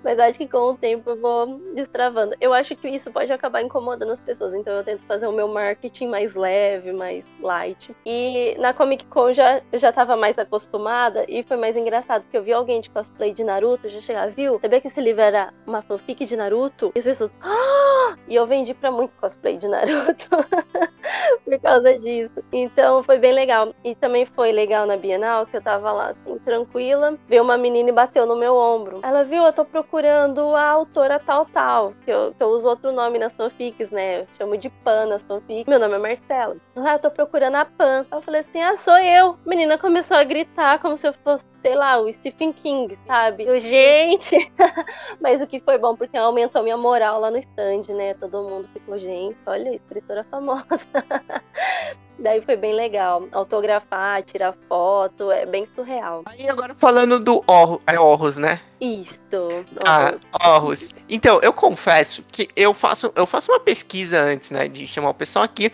Mas 0.02 0.18
acho 0.18 0.38
que 0.38 0.48
com 0.48 0.72
o 0.72 0.76
tempo 0.76 1.10
eu 1.10 1.16
vou 1.16 1.60
destravando. 1.74 2.34
Eu 2.40 2.52
acho 2.52 2.74
que 2.76 2.88
isso 2.88 3.12
pode 3.12 3.32
acabar 3.32 3.62
incomodando 3.62 4.12
as 4.12 4.20
pessoas. 4.20 4.54
Então 4.54 4.74
eu 4.74 4.84
tento 4.84 5.02
fazer 5.04 5.26
o 5.26 5.32
meu 5.32 5.48
marketing 5.48 6.08
mais 6.08 6.34
leve, 6.34 6.92
mais 6.92 7.24
light. 7.40 7.94
E 8.04 8.56
na 8.58 8.72
Comic 8.72 9.06
Con 9.06 9.32
já, 9.32 9.62
eu 9.70 9.78
já 9.78 9.92
tava 9.92 10.16
mais 10.16 10.38
acostumada 10.38 11.24
e 11.28 11.42
foi 11.42 11.56
mais 11.56 11.76
engraçado, 11.76 12.22
porque 12.22 12.36
eu 12.36 12.42
vi 12.42 12.52
alguém 12.52 12.80
de 12.80 12.90
cosplay 12.90 13.09
cosplay 13.10 13.34
de 13.34 13.44
Naruto, 13.44 13.88
já 13.88 14.00
chegava, 14.00 14.30
viu? 14.30 14.58
Sabia 14.60 14.80
que 14.80 14.88
esse 14.88 15.00
livro 15.00 15.20
era 15.20 15.52
uma 15.66 15.82
fanfic 15.82 16.24
de 16.24 16.36
Naruto? 16.36 16.92
E 16.94 16.98
as 16.98 17.04
pessoas, 17.04 17.36
ah! 17.42 18.16
E 18.26 18.34
eu 18.34 18.46
vendi 18.46 18.74
pra 18.74 18.90
muito 18.90 19.12
cosplay 19.20 19.56
de 19.56 19.68
Naruto 19.68 20.28
por 21.44 21.60
causa 21.60 21.98
disso. 21.98 22.32
Então 22.52 23.02
foi 23.02 23.18
bem 23.18 23.32
legal. 23.32 23.74
E 23.84 23.94
também 23.94 24.24
foi 24.26 24.52
legal 24.52 24.86
na 24.86 24.96
Bienal 24.96 25.46
que 25.46 25.56
eu 25.56 25.62
tava 25.62 25.92
lá 25.92 26.10
assim, 26.10 26.38
tranquila, 26.38 27.18
veio 27.28 27.42
uma 27.42 27.56
menina 27.56 27.90
e 27.90 27.92
bateu 27.92 28.26
no 28.26 28.36
meu 28.36 28.54
ombro. 28.54 29.00
Ela 29.02 29.24
viu, 29.24 29.42
eu 29.42 29.52
tô 29.52 29.64
procurando 29.64 30.54
a 30.54 30.68
autora 30.68 31.18
tal 31.18 31.46
tal, 31.46 31.92
que 32.04 32.10
eu, 32.10 32.32
que 32.32 32.42
eu 32.42 32.48
uso 32.48 32.68
outro 32.68 32.92
nome 32.92 33.18
nas 33.18 33.36
fanfics, 33.36 33.90
né? 33.90 34.20
Eu 34.20 34.26
chamo 34.38 34.56
de 34.56 34.70
Pan 34.70 35.06
nas 35.06 35.22
fanfics. 35.22 35.66
Meu 35.66 35.78
nome 35.78 35.94
é 35.94 35.98
Marcela. 35.98 36.56
Ah, 36.76 36.94
eu 36.94 36.98
tô 36.98 37.10
procurando 37.10 37.56
a 37.56 37.64
Pan. 37.64 38.06
Eu 38.10 38.22
falei 38.22 38.40
assim, 38.40 38.60
ah, 38.62 38.76
sou 38.76 38.96
eu. 38.98 39.30
A 39.30 39.48
menina 39.48 39.76
começou 39.78 40.16
a 40.16 40.24
gritar 40.24 40.78
como 40.78 40.96
se 40.96 41.06
eu 41.06 41.12
fosse, 41.12 41.44
sei 41.60 41.74
lá, 41.74 41.98
o 41.98 42.12
Stephen 42.12 42.52
King, 42.52 42.89
sabe? 43.06 43.44
Eu, 43.44 43.60
gente! 43.60 44.36
Mas 45.20 45.40
o 45.40 45.46
que 45.46 45.60
foi 45.60 45.78
bom, 45.78 45.96
porque 45.96 46.16
aumentou 46.16 46.62
minha 46.62 46.76
moral 46.76 47.20
lá 47.20 47.30
no 47.30 47.38
stand, 47.38 47.94
né? 47.94 48.14
Todo 48.14 48.42
mundo 48.42 48.68
ficou, 48.72 48.98
gente, 48.98 49.36
olha, 49.46 49.74
escritora 49.74 50.24
famosa. 50.30 50.66
Daí 52.18 52.42
foi 52.42 52.54
bem 52.56 52.74
legal. 52.74 53.26
Autografar, 53.32 54.22
tirar 54.22 54.54
foto, 54.68 55.30
é 55.30 55.46
bem 55.46 55.64
surreal. 55.64 56.22
Aí 56.26 56.48
agora 56.48 56.74
falando 56.74 57.18
do 57.18 57.42
Or 57.46 57.80
é 57.86 57.98
Orros, 57.98 58.36
né? 58.36 58.60
Isto. 58.78 59.48
Ah, 59.86 60.14
Orros. 60.46 60.90
Então, 61.08 61.40
eu 61.42 61.52
confesso 61.52 62.22
que 62.30 62.48
eu 62.54 62.74
faço, 62.74 63.10
eu 63.16 63.26
faço 63.26 63.50
uma 63.50 63.60
pesquisa 63.60 64.20
antes, 64.20 64.50
né? 64.50 64.68
De 64.68 64.86
chamar 64.86 65.10
o 65.10 65.14
pessoal 65.14 65.44
aqui. 65.44 65.72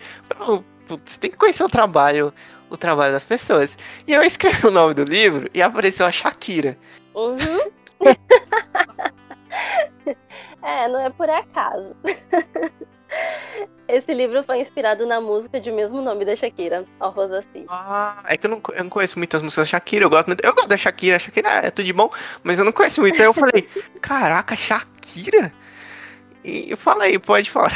Você 0.87 1.19
tem 1.19 1.31
que 1.31 1.37
conhecer 1.37 1.63
o 1.63 1.69
trabalho 1.69 2.33
o 2.69 2.77
trabalho 2.77 3.13
das 3.13 3.23
pessoas. 3.23 3.77
E 4.05 4.13
eu 4.13 4.21
escrevi 4.23 4.65
o 4.67 4.71
nome 4.71 4.93
do 4.93 5.03
livro 5.03 5.49
e 5.53 5.61
apareceu 5.61 6.05
a 6.05 6.11
Shakira. 6.11 6.77
Uhum. 7.17 7.71
é, 10.61 10.87
não 10.87 10.99
é 10.99 11.09
por 11.09 11.27
acaso. 11.27 11.95
Esse 13.87 14.13
livro 14.13 14.43
foi 14.43 14.59
inspirado 14.59 15.03
na 15.07 15.19
música 15.19 15.59
de 15.59 15.71
mesmo 15.71 15.99
nome 15.99 16.25
da 16.25 16.35
Shakira, 16.35 16.85
a 16.99 17.07
Rosa 17.07 17.43
Cis. 17.53 17.65
Ah, 17.69 18.23
é 18.27 18.37
que 18.37 18.45
eu 18.45 18.51
não, 18.51 18.61
eu 18.73 18.83
não 18.83 18.89
conheço 18.89 19.17
muitas 19.17 19.41
músicas 19.41 19.67
da 19.67 19.71
Shakira, 19.71 20.05
eu 20.05 20.11
gosto, 20.11 20.29
eu 20.43 20.53
gosto 20.53 20.67
da 20.67 20.77
Shakira, 20.77 21.15
a 21.15 21.19
Shakira 21.19 21.49
é 21.49 21.71
tudo 21.71 21.85
de 21.85 21.93
bom, 21.93 22.11
mas 22.43 22.59
eu 22.59 22.65
não 22.65 22.71
conheço 22.71 23.01
muito. 23.01 23.19
Aí 23.19 23.25
eu 23.25 23.33
falei, 23.33 23.67
caraca, 23.99 24.55
Shakira? 24.55 25.51
E 26.43 26.69
eu 26.69 26.77
falei, 26.77 27.17
pode 27.17 27.49
falar. 27.49 27.71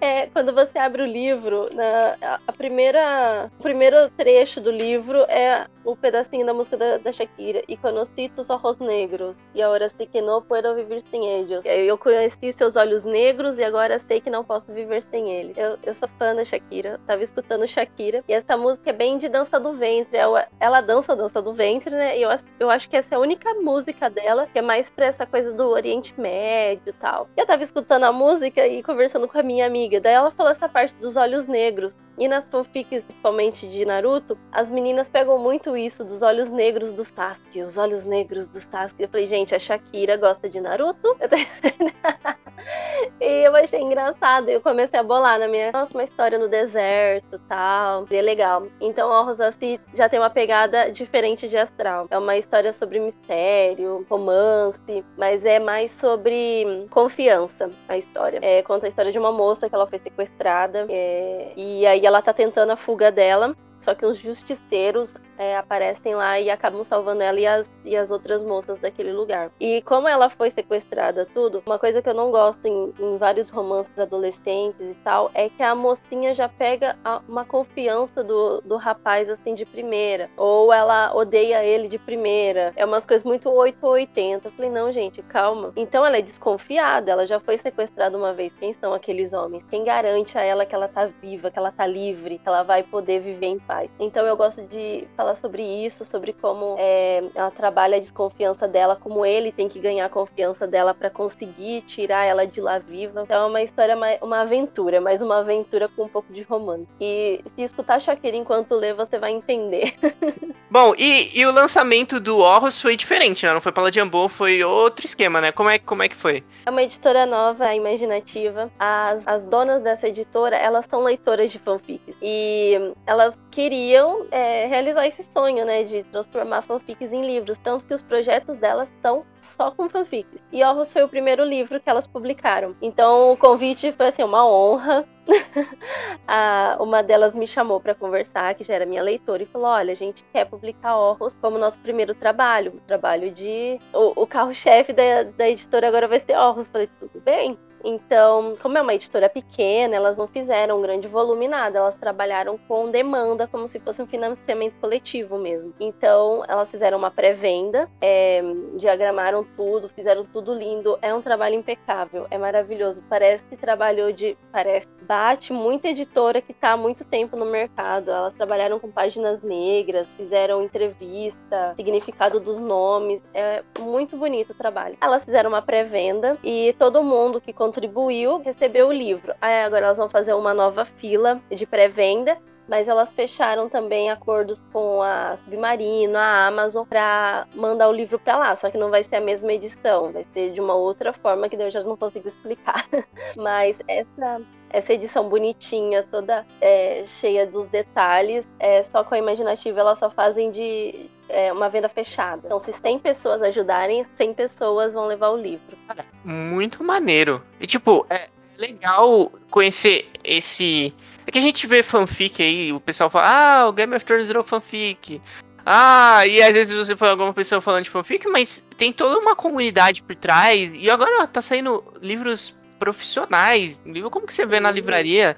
É, 0.00 0.26
quando 0.26 0.52
você 0.52 0.78
abre 0.78 1.02
o 1.02 1.06
livro, 1.06 1.68
na, 1.74 2.38
a 2.46 2.52
primeira, 2.52 3.50
o 3.58 3.62
primeiro 3.62 4.10
trecho 4.10 4.60
do 4.60 4.70
livro 4.70 5.18
é 5.22 5.66
o 5.84 5.96
pedacinho 5.96 6.44
da 6.44 6.52
música 6.52 6.76
da, 6.76 6.98
da 6.98 7.12
Shakira. 7.12 7.62
E 7.68 7.76
conheci 7.76 8.28
tus 8.34 8.50
ojos 8.50 8.78
negros, 8.78 9.38
e 9.54 9.62
agora 9.62 9.88
sei 9.88 10.06
que 10.06 10.20
não 10.20 10.42
puedo 10.42 10.74
viver 10.74 11.02
sem 11.10 11.26
eles. 11.26 11.64
Eu 11.64 11.96
conheci 11.96 12.52
seus 12.52 12.76
olhos 12.76 13.04
negros 13.04 13.58
e 13.58 13.64
agora 13.64 13.98
sei 13.98 14.20
que 14.20 14.28
não 14.28 14.44
posso 14.44 14.72
viver 14.72 15.02
sem 15.02 15.30
eles. 15.30 15.56
Eu, 15.56 15.78
eu 15.82 15.94
sou 15.94 16.08
fã 16.18 16.34
da 16.34 16.44
Shakira, 16.44 17.00
tava 17.06 17.22
escutando 17.22 17.66
Shakira, 17.66 18.22
e 18.28 18.32
essa 18.32 18.56
música 18.56 18.90
é 18.90 18.92
bem 18.92 19.16
de 19.16 19.28
dança 19.28 19.58
do 19.58 19.72
ventre. 19.72 20.16
Ela, 20.16 20.48
ela 20.58 20.80
dança 20.80 21.12
a 21.12 21.16
dança 21.16 21.40
do 21.40 21.52
ventre, 21.52 21.94
né? 21.94 22.18
E 22.18 22.22
eu, 22.22 22.30
eu 22.58 22.68
acho 22.68 22.88
que 22.88 22.96
essa 22.96 23.14
é 23.14 23.16
a 23.16 23.20
única 23.20 23.54
música 23.54 24.10
dela 24.10 24.46
que 24.52 24.58
é 24.58 24.62
mais 24.62 24.90
pra 24.90 25.06
essa 25.06 25.24
coisa 25.24 25.52
do 25.52 25.68
Oriente 25.68 26.18
Médio 26.20 26.90
e 26.90 26.92
tal. 26.92 27.28
E 27.36 27.40
eu 27.40 27.46
tava 27.46 27.62
escutando 27.62 28.04
a 28.04 28.12
música 28.12 28.66
e 28.66 28.82
conversando 28.82 29.28
com 29.28 29.38
a 29.38 29.42
minha 29.46 29.66
amiga. 29.66 30.00
Daí 30.00 30.12
ela 30.12 30.30
falou 30.30 30.52
essa 30.52 30.68
parte 30.68 30.94
dos 30.96 31.16
olhos 31.16 31.46
negros. 31.46 31.96
E 32.18 32.26
nas 32.26 32.48
fanfics, 32.48 33.04
principalmente 33.04 33.68
de 33.68 33.84
Naruto, 33.84 34.38
as 34.50 34.70
meninas 34.70 35.08
pegam 35.08 35.38
muito 35.38 35.76
isso 35.76 36.04
dos 36.04 36.22
olhos 36.22 36.50
negros 36.50 36.92
do 36.92 37.04
Sasuke, 37.04 37.62
os 37.62 37.76
olhos 37.76 38.06
negros 38.06 38.46
do 38.46 38.60
Sasuke. 38.60 39.02
Eu 39.02 39.08
falei, 39.08 39.26
gente, 39.26 39.54
a 39.54 39.58
Shakira 39.58 40.16
gosta 40.16 40.48
de 40.48 40.60
Naruto? 40.60 41.16
e 43.20 43.46
eu 43.46 43.54
achei 43.54 43.80
engraçado. 43.80 44.48
Eu 44.48 44.60
comecei 44.60 44.98
a 44.98 45.02
bolar 45.02 45.38
na 45.38 45.46
minha, 45.46 45.70
nossa, 45.72 45.96
uma 45.96 46.04
história 46.04 46.38
no 46.38 46.48
deserto 46.48 47.38
tal. 47.48 48.06
E 48.10 48.16
é 48.16 48.22
legal. 48.22 48.66
Então, 48.80 49.12
a 49.12 49.22
Rosassi 49.22 49.78
já 49.94 50.08
tem 50.08 50.18
uma 50.18 50.30
pegada 50.30 50.90
diferente 50.90 51.48
de 51.48 51.56
Astral. 51.56 52.06
É 52.10 52.18
uma 52.18 52.36
história 52.36 52.72
sobre 52.72 52.98
mistério, 52.98 54.06
romance, 54.08 55.04
mas 55.18 55.44
é 55.44 55.58
mais 55.58 55.90
sobre 55.90 56.86
confiança 56.90 57.70
a 57.88 57.98
história. 57.98 58.40
É, 58.42 58.62
conta 58.62 58.86
a 58.86 58.88
história 58.88 59.12
de 59.12 59.18
uma 59.18 59.32
moça 59.32 59.68
que 59.68 59.74
ela 59.74 59.86
foi 59.86 59.98
sequestrada 59.98 60.86
é, 60.88 61.52
e 61.56 61.86
aí 61.86 62.05
ela 62.06 62.22
tá 62.22 62.32
tentando 62.32 62.70
a 62.70 62.76
fuga 62.76 63.10
dela. 63.10 63.54
Só 63.80 63.94
que 63.94 64.04
os 64.04 64.18
justiceiros 64.18 65.14
é, 65.38 65.56
aparecem 65.56 66.14
lá 66.14 66.40
e 66.40 66.50
acabam 66.50 66.82
salvando 66.82 67.22
ela 67.22 67.38
e 67.38 67.46
as, 67.46 67.70
e 67.84 67.96
as 67.96 68.10
outras 68.10 68.42
moças 68.42 68.78
daquele 68.78 69.12
lugar. 69.12 69.50
E 69.60 69.82
como 69.82 70.08
ela 70.08 70.30
foi 70.30 70.50
sequestrada, 70.50 71.26
tudo, 71.26 71.62
uma 71.66 71.78
coisa 71.78 72.00
que 72.00 72.08
eu 72.08 72.14
não 72.14 72.30
gosto 72.30 72.66
em, 72.66 72.94
em 72.98 73.16
vários 73.16 73.48
romances 73.48 73.98
adolescentes 73.98 74.80
e 74.80 74.94
tal 74.96 75.30
é 75.34 75.48
que 75.48 75.62
a 75.62 75.74
mocinha 75.74 76.34
já 76.34 76.48
pega 76.48 76.98
a, 77.04 77.20
uma 77.28 77.44
confiança 77.44 78.22
do, 78.22 78.60
do 78.62 78.76
rapaz 78.76 79.28
assim 79.28 79.54
de 79.54 79.64
primeira. 79.64 80.30
Ou 80.36 80.72
ela 80.72 81.14
odeia 81.14 81.64
ele 81.64 81.88
de 81.88 81.98
primeira. 81.98 82.72
É 82.76 82.84
umas 82.84 83.06
coisas 83.06 83.24
muito 83.24 83.50
8 83.50 83.84
ou 83.84 83.92
80. 83.92 84.48
Eu 84.48 84.52
falei, 84.52 84.70
não, 84.70 84.90
gente, 84.90 85.22
calma. 85.22 85.72
Então 85.76 86.04
ela 86.04 86.18
é 86.18 86.22
desconfiada, 86.22 87.10
ela 87.10 87.26
já 87.26 87.38
foi 87.38 87.58
sequestrada 87.58 88.16
uma 88.16 88.32
vez. 88.32 88.54
Quem 88.54 88.72
são 88.72 88.92
aqueles 88.92 89.32
homens? 89.32 89.64
Quem 89.64 89.84
garante 89.84 90.38
a 90.38 90.42
ela 90.42 90.64
que 90.66 90.74
ela 90.74 90.88
tá 90.88 91.06
viva, 91.06 91.50
que 91.50 91.58
ela 91.58 91.70
tá 91.70 91.86
livre, 91.86 92.38
que 92.38 92.48
ela 92.48 92.62
vai 92.62 92.82
poder 92.82 93.20
viver 93.20 93.46
em 93.46 93.58
faz. 93.66 93.90
Então 93.98 94.24
eu 94.26 94.36
gosto 94.36 94.62
de 94.62 95.06
falar 95.16 95.34
sobre 95.34 95.62
isso, 95.62 96.04
sobre 96.04 96.32
como 96.32 96.76
é, 96.78 97.24
ela 97.34 97.50
trabalha 97.50 97.96
a 97.96 98.00
desconfiança 98.00 98.66
dela, 98.68 98.96
como 98.96 99.24
ele 99.24 99.52
tem 99.52 99.68
que 99.68 99.78
ganhar 99.78 100.06
a 100.06 100.08
confiança 100.08 100.66
dela 100.66 100.94
para 100.94 101.10
conseguir 101.10 101.82
tirar 101.82 102.24
ela 102.24 102.46
de 102.46 102.60
lá 102.60 102.78
viva. 102.78 103.22
Então 103.22 103.44
é 103.44 103.46
uma 103.46 103.62
história, 103.62 103.96
uma 104.22 104.40
aventura, 104.40 105.00
mas 105.00 105.20
uma 105.20 105.38
aventura 105.38 105.88
com 105.88 106.04
um 106.04 106.08
pouco 106.08 106.32
de 106.32 106.42
romance. 106.42 106.86
E 107.00 107.42
se 107.54 107.62
escutar 107.62 108.00
Shakira 108.00 108.36
enquanto 108.36 108.74
lê, 108.74 108.94
você 108.94 109.18
vai 109.18 109.32
entender. 109.32 109.94
Bom, 110.70 110.94
e, 110.98 111.38
e 111.38 111.46
o 111.46 111.52
lançamento 111.52 112.18
do 112.18 112.38
Horus 112.38 112.82
foi 112.82 112.96
diferente, 112.96 113.46
né? 113.46 113.54
Não 113.54 113.60
foi 113.60 113.72
pela 113.72 113.90
Jumbo, 113.90 114.28
foi 114.28 114.62
outro 114.64 115.06
esquema, 115.06 115.40
né? 115.40 115.52
Como 115.52 115.70
é, 115.70 115.78
como 115.78 116.02
é 116.02 116.08
que 116.08 116.16
foi? 116.16 116.44
É 116.66 116.70
uma 116.70 116.82
editora 116.82 117.24
nova, 117.24 117.72
imaginativa. 117.74 118.70
As, 118.78 119.26
as 119.26 119.46
donas 119.46 119.82
dessa 119.82 120.08
editora, 120.08 120.56
elas 120.56 120.86
são 120.86 121.02
leitoras 121.02 121.52
de 121.52 121.58
fanfics. 121.58 122.16
E 122.20 122.92
elas 123.06 123.38
queriam 123.56 124.26
é, 124.30 124.66
realizar 124.66 125.06
esse 125.06 125.24
sonho, 125.24 125.64
né? 125.64 125.82
De 125.82 126.02
transformar 126.04 126.60
fanfics 126.60 127.10
em 127.10 127.24
livros. 127.24 127.58
Tanto 127.58 127.86
que 127.86 127.94
os 127.94 128.02
projetos 128.02 128.58
delas 128.58 128.92
são 129.00 129.24
só 129.40 129.70
com 129.70 129.88
fanfics. 129.88 130.44
E 130.52 130.62
Horus 130.62 130.92
foi 130.92 131.02
o 131.02 131.08
primeiro 131.08 131.42
livro 131.42 131.80
que 131.80 131.88
elas 131.88 132.06
publicaram. 132.06 132.76
Então 132.82 133.32
o 133.32 133.36
convite 133.36 133.92
foi 133.92 134.08
assim, 134.08 134.22
uma 134.22 134.46
honra 134.46 135.08
a, 136.28 136.76
uma 136.80 137.02
delas 137.02 137.34
me 137.34 137.46
chamou 137.46 137.80
para 137.80 137.94
conversar, 137.94 138.54
que 138.54 138.62
já 138.62 138.74
era 138.74 138.84
minha 138.84 139.02
leitora, 139.02 139.42
e 139.42 139.46
falou: 139.46 139.68
Olha, 139.68 139.92
a 139.92 139.96
gente 139.96 140.22
quer 140.34 140.44
publicar 140.44 140.94
Horrors 140.94 141.34
como 141.40 141.56
nosso 141.56 141.78
primeiro 141.80 142.14
trabalho. 142.14 142.78
Trabalho 142.86 143.30
de. 143.30 143.80
O, 143.94 144.22
o 144.22 144.26
carro-chefe 144.26 144.92
da, 144.92 145.22
da 145.22 145.48
editora 145.48 145.88
agora 145.88 146.06
vai 146.06 146.20
ser 146.20 146.36
Horrors. 146.36 146.68
Falei: 146.68 146.90
Tudo 147.00 147.22
bem. 147.22 147.58
Então, 147.84 148.56
como 148.60 148.76
é 148.78 148.82
uma 148.82 148.94
editora 148.94 149.28
pequena, 149.28 149.94
elas 149.96 150.16
não 150.16 150.26
fizeram 150.26 150.78
um 150.78 150.82
grande 150.82 151.08
volume 151.08 151.48
nada, 151.48 151.78
elas 151.78 151.94
trabalharam 151.94 152.58
com 152.68 152.90
demanda, 152.90 153.46
como 153.46 153.68
se 153.68 153.78
fosse 153.80 154.02
um 154.02 154.06
financiamento 154.06 154.74
coletivo 154.80 155.38
mesmo. 155.38 155.72
Então, 155.78 156.42
elas 156.48 156.70
fizeram 156.70 156.98
uma 156.98 157.10
pré-venda, 157.10 157.88
é, 158.00 158.42
diagramaram 158.76 159.44
tudo, 159.56 159.88
fizeram 159.88 160.24
tudo 160.24 160.54
lindo. 160.54 160.98
É 161.00 161.14
um 161.14 161.22
trabalho 161.22 161.54
impecável, 161.54 162.26
é 162.30 162.38
maravilhoso. 162.38 163.02
Parece 163.08 163.44
que 163.44 163.56
trabalhou 163.56 164.12
de. 164.12 164.36
Parece. 164.50 164.86
Bate 165.02 165.52
muita 165.52 165.88
editora 165.88 166.40
que 166.40 166.52
está 166.52 166.72
há 166.72 166.76
muito 166.76 167.04
tempo 167.04 167.36
no 167.36 167.46
mercado. 167.46 168.10
Elas 168.10 168.34
trabalharam 168.34 168.78
com 168.80 168.90
páginas 168.90 169.40
negras, 169.42 170.12
fizeram 170.14 170.64
entrevista, 170.64 171.74
significado 171.76 172.40
dos 172.40 172.58
nomes. 172.58 173.22
É 173.32 173.62
muito 173.78 174.16
bonito 174.16 174.50
o 174.50 174.54
trabalho. 174.54 174.96
Elas 175.00 175.24
fizeram 175.24 175.48
uma 175.50 175.62
pré-venda 175.62 176.38
e 176.42 176.74
todo 176.78 177.02
mundo 177.02 177.40
que 177.40 177.52
contribuiu 177.66 178.38
recebeu 178.38 178.88
o 178.88 178.92
livro. 178.92 179.34
Aí 179.40 179.62
agora 179.62 179.86
elas 179.86 179.98
vão 179.98 180.08
fazer 180.08 180.34
uma 180.34 180.54
nova 180.54 180.84
fila 180.84 181.40
de 181.50 181.66
pré-venda 181.66 182.38
mas 182.68 182.88
elas 182.88 183.14
fecharam 183.14 183.68
também 183.68 184.10
acordos 184.10 184.60
com 184.72 185.00
a 185.00 185.36
Submarino, 185.36 186.18
a 186.18 186.46
Amazon, 186.48 186.84
para 186.84 187.46
mandar 187.54 187.88
o 187.88 187.92
livro 187.92 188.18
para 188.18 188.36
lá. 188.36 188.56
Só 188.56 188.70
que 188.70 188.76
não 188.76 188.90
vai 188.90 189.04
ser 189.04 189.16
a 189.16 189.20
mesma 189.20 189.52
edição, 189.52 190.12
vai 190.12 190.24
ser 190.32 190.50
de 190.50 190.60
uma 190.60 190.74
outra 190.74 191.12
forma 191.12 191.48
que 191.48 191.56
eu 191.56 191.70
já 191.70 191.82
não 191.82 191.96
consigo 191.96 192.26
explicar. 192.26 192.84
mas 193.36 193.76
essa 193.86 194.42
essa 194.68 194.92
edição 194.92 195.28
bonitinha, 195.28 196.02
toda 196.10 196.44
é, 196.60 197.04
cheia 197.06 197.46
dos 197.46 197.68
detalhes, 197.68 198.44
é, 198.58 198.82
só 198.82 199.04
com 199.04 199.14
a 199.14 199.18
imaginativa 199.18 199.80
elas 199.80 199.98
só 199.98 200.10
fazem 200.10 200.50
de 200.50 201.08
é, 201.28 201.52
uma 201.52 201.68
venda 201.68 201.88
fechada. 201.88 202.42
Então, 202.44 202.58
se 202.58 202.72
100 202.72 202.98
pessoas 202.98 203.42
ajudarem, 203.42 204.04
100 204.16 204.34
pessoas 204.34 204.94
vão 204.94 205.06
levar 205.06 205.30
o 205.30 205.36
livro. 205.36 205.76
Muito 206.24 206.82
maneiro. 206.82 207.42
E, 207.60 207.66
tipo, 207.66 208.06
é 208.10 208.28
legal 208.56 209.32
conhecer 209.50 210.08
esse. 210.24 210.94
É 211.26 211.30
que 211.30 211.38
a 211.38 211.42
gente 211.42 211.66
vê 211.66 211.82
fanfic 211.82 212.42
aí, 212.42 212.72
o 212.72 212.80
pessoal 212.80 213.10
fala, 213.10 213.62
ah, 213.62 213.68
o 213.68 213.72
Game 213.72 213.94
of 213.94 214.04
Thrones 214.04 214.28
virou 214.28 214.44
fanfic. 214.44 215.20
Ah, 215.64 216.24
e 216.24 216.40
às 216.40 216.52
vezes 216.52 216.72
você 216.72 216.94
fala 216.94 217.12
alguma 217.12 217.34
pessoa 217.34 217.60
falando 217.60 217.82
de 217.82 217.90
fanfic, 217.90 218.28
mas 218.28 218.64
tem 218.76 218.92
toda 218.92 219.18
uma 219.18 219.34
comunidade 219.34 220.02
por 220.02 220.14
trás. 220.14 220.70
E 220.72 220.88
agora 220.88 221.26
tá 221.26 221.42
saindo 221.42 221.82
livros 222.00 222.54
profissionais. 222.78 223.80
Como 224.10 224.26
que 224.26 224.34
você 224.34 224.46
vê 224.46 224.60
na 224.60 224.70
livraria? 224.70 225.36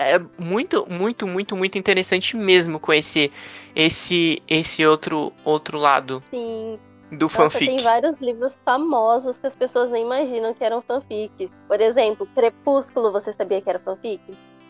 É 0.00 0.20
muito, 0.38 0.86
muito, 0.88 1.26
muito, 1.26 1.56
muito 1.56 1.76
interessante 1.76 2.36
mesmo 2.36 2.78
conhecer 2.78 3.32
esse 3.74 4.40
esse 4.46 4.86
outro 4.86 5.32
outro 5.44 5.76
lado. 5.76 6.22
Sim. 6.30 6.78
Do 7.10 7.24
Nossa, 7.24 7.36
fanfic. 7.36 7.66
Tem 7.66 7.78
vários 7.78 8.18
livros 8.18 8.60
famosos 8.64 9.38
que 9.38 9.46
as 9.46 9.56
pessoas 9.56 9.90
nem 9.90 10.04
imaginam 10.04 10.54
que 10.54 10.62
eram 10.62 10.80
fanfic. 10.82 11.50
Por 11.66 11.80
exemplo, 11.80 12.28
Crepúsculo, 12.34 13.10
você 13.10 13.32
sabia 13.32 13.60
que 13.60 13.68
era 13.68 13.80
fanfic? 13.80 14.20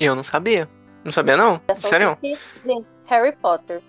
Eu 0.01 0.15
não 0.15 0.23
sabia. 0.23 0.69
Não 1.05 1.13
sabia 1.13 1.37
não? 1.37 1.61
É 1.69 1.77
Sério? 1.77 2.17
Harry 3.07 3.33
Potter. 3.33 3.83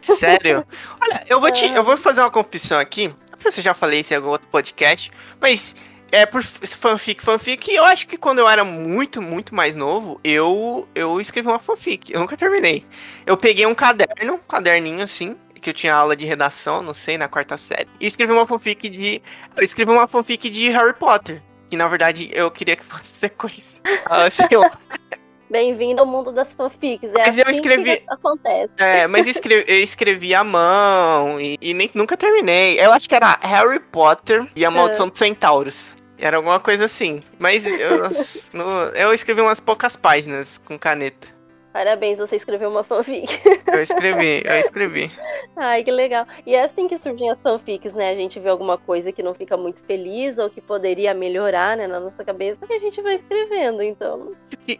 Sério? 0.00 0.64
Olha, 1.00 1.20
eu 1.28 1.40
vou 1.40 1.50
te, 1.50 1.66
eu 1.72 1.82
vou 1.82 1.96
fazer 1.96 2.20
uma 2.20 2.30
confissão 2.30 2.78
aqui. 2.78 3.08
Não 3.08 3.38
sei 3.38 3.50
se 3.52 3.60
eu 3.60 3.64
já 3.64 3.74
falei 3.74 4.00
isso 4.00 4.12
em 4.12 4.16
algum 4.16 4.28
outro 4.28 4.48
podcast, 4.48 5.10
mas 5.40 5.74
é 6.10 6.26
por 6.26 6.42
fanfic, 6.42 7.22
fanfic, 7.22 7.70
eu 7.72 7.84
acho 7.84 8.06
que 8.06 8.16
quando 8.16 8.38
eu 8.38 8.48
era 8.48 8.64
muito, 8.64 9.20
muito 9.20 9.54
mais 9.54 9.74
novo, 9.74 10.20
eu 10.24 10.88
eu 10.94 11.20
escrevi 11.20 11.48
uma 11.48 11.58
fanfic. 11.58 12.12
Eu 12.12 12.20
nunca 12.20 12.36
terminei. 12.36 12.84
Eu 13.26 13.36
peguei 13.36 13.66
um 13.66 13.74
caderno, 13.74 14.34
um 14.34 14.38
caderninho 14.38 15.02
assim, 15.02 15.36
que 15.60 15.70
eu 15.70 15.74
tinha 15.74 15.94
aula 15.94 16.16
de 16.16 16.24
redação, 16.24 16.82
não 16.82 16.94
sei, 16.94 17.18
na 17.18 17.28
quarta 17.28 17.56
série. 17.58 17.88
E 18.00 18.06
escrevi 18.06 18.32
uma 18.32 18.46
fanfic 18.46 18.88
de. 18.88 19.22
Eu 19.56 19.62
escrevi 19.62 19.90
uma 19.90 20.08
fanfic 20.08 20.48
de 20.48 20.70
Harry 20.70 20.94
Potter. 20.94 21.42
Que 21.68 21.76
na 21.76 21.86
verdade 21.86 22.30
eu 22.32 22.50
queria 22.50 22.76
que 22.76 22.84
fosse 22.86 23.12
sequência. 23.14 23.80
Ah, 24.06 24.30
sei 24.30 24.56
lá. 24.56 24.70
Bem-vindo 25.50 26.02
ao 26.02 26.06
mundo 26.06 26.30
das 26.30 26.52
fanfics. 26.52 27.08
É 27.08 27.18
mas 27.18 27.28
assim 27.28 27.40
eu 27.40 27.50
escrevi. 27.50 28.02
Acontece. 28.06 28.70
É, 28.76 29.06
mas 29.06 29.26
eu 29.26 29.30
escrevi, 29.30 29.64
eu 29.66 29.80
escrevi 29.80 30.34
à 30.34 30.44
mão 30.44 31.40
e, 31.40 31.56
e, 31.60 31.72
nem, 31.72 31.90
nunca 31.94 32.18
terminei. 32.18 32.78
Eu 32.78 32.92
acho 32.92 33.08
que 33.08 33.14
era 33.14 33.38
Harry 33.42 33.80
Potter 33.80 34.46
e 34.54 34.62
a 34.62 34.70
Maldição 34.70 35.06
é. 35.06 35.10
dos 35.10 35.18
Centauros. 35.18 35.97
Era 36.18 36.36
alguma 36.36 36.58
coisa 36.58 36.84
assim. 36.84 37.22
Mas 37.38 37.66
eu, 37.66 38.00
no, 38.52 38.64
eu 38.94 39.12
escrevi 39.14 39.40
umas 39.40 39.60
poucas 39.60 39.96
páginas 39.96 40.58
com 40.58 40.78
caneta. 40.78 41.38
Parabéns, 41.72 42.18
você 42.18 42.34
escreveu 42.36 42.70
uma 42.70 42.82
fanfic. 42.82 43.40
Eu 43.66 43.80
escrevi, 43.80 44.42
eu 44.44 44.56
escrevi. 44.56 45.12
Ai, 45.54 45.84
que 45.84 45.92
legal. 45.92 46.26
E 46.44 46.54
é 46.54 46.62
assim 46.62 46.88
que 46.88 46.96
surgem 46.98 47.30
as 47.30 47.40
fanfics, 47.40 47.94
né? 47.94 48.10
A 48.10 48.14
gente 48.14 48.40
vê 48.40 48.48
alguma 48.48 48.78
coisa 48.78 49.12
que 49.12 49.22
não 49.22 49.34
fica 49.34 49.56
muito 49.56 49.80
feliz 49.82 50.38
ou 50.38 50.48
que 50.50 50.60
poderia 50.60 51.14
melhorar, 51.14 51.76
né, 51.76 51.86
na 51.86 52.00
nossa 52.00 52.24
cabeça, 52.24 52.66
e 52.68 52.72
a 52.72 52.78
gente 52.78 53.00
vai 53.02 53.14
escrevendo, 53.14 53.82
então. 53.82 54.32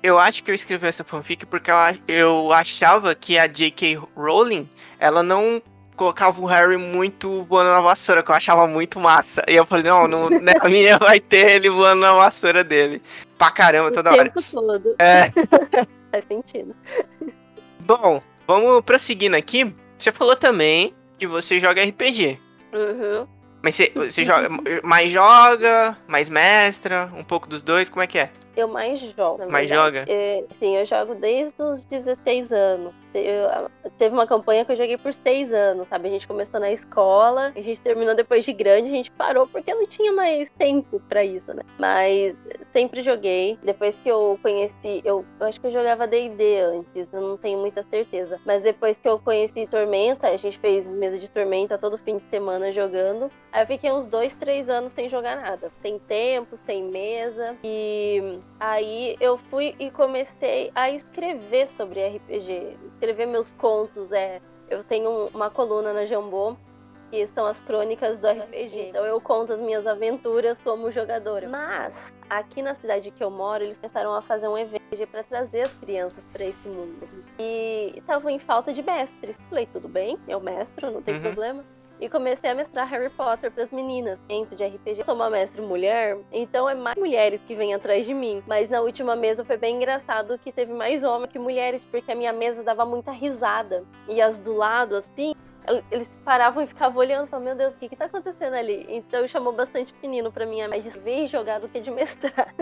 Eu 0.02 0.18
acho 0.18 0.42
que 0.42 0.50
eu 0.50 0.54
escrevi 0.54 0.86
essa 0.86 1.04
fanfic 1.04 1.46
porque 1.46 1.70
eu 2.08 2.52
achava 2.52 3.14
que 3.14 3.38
a 3.38 3.46
J.K. 3.46 4.00
Rowling, 4.16 4.68
ela 4.98 5.22
não 5.22 5.62
colocava 5.98 6.40
o 6.40 6.46
Harry 6.46 6.78
muito 6.78 7.42
voando 7.42 7.70
na 7.70 7.80
vassoura, 7.80 8.22
que 8.22 8.30
eu 8.30 8.34
achava 8.34 8.66
muito 8.68 9.00
massa. 9.00 9.42
E 9.48 9.56
eu 9.56 9.66
falei, 9.66 9.84
não, 9.84 10.06
não 10.06 10.28
a 10.62 10.68
minha 10.68 10.96
vai 10.96 11.18
ter 11.18 11.56
ele 11.56 11.68
voando 11.68 12.00
na 12.00 12.14
vassoura 12.14 12.62
dele. 12.62 13.02
Pra 13.36 13.50
caramba, 13.50 13.90
toda 13.90 14.10
o 14.10 14.12
hora. 14.14 14.30
Tempo 14.30 14.42
todo. 14.50 14.94
É. 14.98 15.30
Faz 16.10 16.24
sentido. 16.26 16.74
Bom, 17.80 18.22
vamos 18.46 18.82
prosseguindo 18.82 19.36
aqui. 19.36 19.74
Você 19.98 20.12
falou 20.12 20.36
também 20.36 20.94
que 21.18 21.26
você 21.26 21.58
joga 21.58 21.84
RPG. 21.84 22.38
Uhum. 22.72 23.26
Mas 23.60 23.74
você, 23.74 23.92
você 23.94 24.22
joga, 24.22 24.48
mais 24.84 25.10
joga, 25.10 25.98
mais 26.06 26.28
mestra, 26.28 27.10
um 27.16 27.24
pouco 27.24 27.48
dos 27.48 27.60
dois, 27.60 27.88
como 27.88 28.02
é 28.02 28.06
que 28.06 28.18
é? 28.18 28.30
Eu 28.60 28.68
mais 28.68 29.00
jogo. 29.00 29.50
Mais 29.50 29.68
joga? 29.68 30.04
É, 30.08 30.44
sim, 30.58 30.76
eu 30.76 30.84
jogo 30.84 31.14
desde 31.14 31.60
os 31.62 31.84
16 31.84 32.52
anos. 32.52 32.94
Eu, 33.14 33.70
teve 33.96 34.14
uma 34.14 34.26
campanha 34.26 34.64
que 34.64 34.72
eu 34.72 34.76
joguei 34.76 34.96
por 34.96 35.12
6 35.12 35.52
anos, 35.52 35.88
sabe? 35.88 36.08
A 36.08 36.10
gente 36.10 36.26
começou 36.26 36.60
na 36.60 36.70
escola, 36.70 37.52
a 37.56 37.60
gente 37.60 37.80
terminou 37.80 38.14
depois 38.14 38.44
de 38.44 38.52
grande, 38.52 38.88
a 38.88 38.92
gente 38.92 39.10
parou 39.10 39.46
porque 39.46 39.72
não 39.72 39.86
tinha 39.86 40.12
mais 40.12 40.50
tempo 40.50 41.00
para 41.08 41.24
isso, 41.24 41.52
né? 41.54 41.62
Mas 41.78 42.36
sempre 42.70 43.02
joguei. 43.02 43.58
Depois 43.62 43.98
que 43.98 44.08
eu 44.08 44.38
conheci, 44.42 45.02
eu, 45.04 45.24
eu 45.40 45.46
acho 45.46 45.60
que 45.60 45.66
eu 45.66 45.72
jogava 45.72 46.06
D&D 46.06 46.60
antes, 46.60 47.12
eu 47.12 47.20
não 47.20 47.36
tenho 47.36 47.58
muita 47.58 47.82
certeza. 47.84 48.38
Mas 48.44 48.62
depois 48.62 48.98
que 48.98 49.08
eu 49.08 49.18
conheci 49.18 49.66
Tormenta, 49.66 50.28
a 50.28 50.36
gente 50.36 50.58
fez 50.58 50.88
mesa 50.88 51.18
de 51.18 51.30
Tormenta 51.30 51.78
todo 51.78 51.98
fim 51.98 52.18
de 52.18 52.24
semana 52.24 52.70
jogando. 52.72 53.30
Aí 53.52 53.62
eu 53.62 53.66
fiquei 53.66 53.90
uns 53.90 54.08
2, 54.08 54.34
3 54.34 54.68
anos 54.68 54.92
sem 54.92 55.08
jogar 55.08 55.36
nada. 55.36 55.70
Sem 55.80 55.98
tempo, 55.98 56.56
sem 56.56 56.84
mesa. 56.84 57.56
E 57.64 58.38
Aí 58.60 59.16
eu 59.20 59.38
fui 59.38 59.74
e 59.78 59.90
comecei 59.90 60.70
a 60.74 60.90
escrever 60.90 61.68
sobre 61.68 62.06
RPG, 62.06 62.76
escrever 62.94 63.26
meus 63.26 63.50
contos. 63.52 64.10
É, 64.12 64.40
eu 64.68 64.82
tenho 64.82 65.28
uma 65.32 65.48
coluna 65.48 65.92
na 65.92 66.04
Jambô 66.04 66.56
que 67.10 67.26
são 67.28 67.46
as 67.46 67.62
crônicas 67.62 68.18
do 68.18 68.28
RPG. 68.28 68.88
Então 68.90 69.04
eu 69.04 69.20
conto 69.20 69.52
as 69.52 69.60
minhas 69.60 69.86
aventuras 69.86 70.58
como 70.58 70.90
jogadora. 70.90 71.48
Mas 71.48 72.12
aqui 72.28 72.62
na 72.62 72.74
cidade 72.74 73.10
que 73.10 73.22
eu 73.22 73.30
moro, 73.30 73.64
eles 73.64 73.78
pensaram 73.78 74.12
a 74.12 74.22
fazer 74.22 74.48
um 74.48 74.58
evento 74.58 74.78
para 75.10 75.22
trazer 75.22 75.62
as 75.62 75.72
crianças 75.74 76.24
para 76.32 76.44
esse 76.44 76.68
mundo. 76.68 77.08
E 77.38 77.94
estavam 77.96 78.30
em 78.30 78.38
falta 78.38 78.72
de 78.72 78.82
mestres. 78.82 79.36
Falei, 79.48 79.66
tudo 79.66 79.88
bem, 79.88 80.18
eu 80.26 80.40
mestro, 80.40 80.90
não 80.90 81.02
tem 81.02 81.14
uhum. 81.14 81.22
problema. 81.22 81.62
E 82.00 82.08
comecei 82.08 82.50
a 82.50 82.54
mestrar 82.54 82.88
Harry 82.88 83.10
Potter 83.10 83.50
para 83.50 83.64
as 83.64 83.70
meninas 83.70 84.18
dentro 84.28 84.54
de 84.54 84.64
RPG. 84.64 85.00
Eu 85.00 85.04
sou 85.04 85.14
uma 85.14 85.28
mestre 85.28 85.60
mulher, 85.60 86.18
então 86.32 86.68
é 86.68 86.74
mais 86.74 86.96
mulheres 86.96 87.40
que 87.46 87.54
vêm 87.54 87.74
atrás 87.74 88.06
de 88.06 88.14
mim. 88.14 88.42
Mas 88.46 88.70
na 88.70 88.80
última 88.80 89.16
mesa 89.16 89.44
foi 89.44 89.56
bem 89.56 89.76
engraçado 89.76 90.38
que 90.38 90.52
teve 90.52 90.72
mais 90.72 91.02
homens 91.02 91.32
que 91.32 91.38
mulheres, 91.38 91.84
porque 91.84 92.12
a 92.12 92.14
minha 92.14 92.32
mesa 92.32 92.62
dava 92.62 92.84
muita 92.84 93.10
risada. 93.10 93.84
E 94.08 94.20
as 94.20 94.38
do 94.38 94.54
lado, 94.54 94.96
assim, 94.96 95.34
eles 95.90 96.08
paravam 96.24 96.62
e 96.62 96.66
ficavam 96.66 96.98
olhando, 96.98 97.26
falando, 97.28 97.46
meu 97.46 97.56
Deus, 97.56 97.74
o 97.74 97.78
que 97.78 97.88
que 97.88 97.96
tá 97.96 98.06
acontecendo 98.06 98.54
ali? 98.54 98.86
Então 98.88 99.26
chamou 99.28 99.52
bastante 99.52 99.94
menino 100.02 100.32
pra 100.32 100.46
mim, 100.46 100.60
é 100.60 100.68
mais 100.68 100.84
de 100.84 100.90
ver 100.90 101.26
jogar 101.26 101.58
do 101.58 101.68
que 101.68 101.80
de 101.80 101.90
mestrar. 101.90 102.54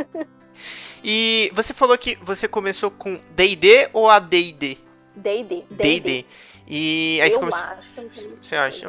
e 1.05 1.51
você 1.55 1.73
falou 1.73 1.97
que 1.97 2.17
você 2.17 2.49
começou 2.49 2.91
com 2.91 3.21
D&D 3.35 3.91
ou 3.93 4.09
AD&D? 4.09 4.79
D&D. 5.17 5.65
D&D. 5.71 6.27
E 6.67 7.21
aí 7.21 7.31
eu 7.31 7.35
você 7.35 7.39
começou... 7.39 7.65
acho. 7.65 8.31
Você 8.43 8.57
acha? 8.57 8.89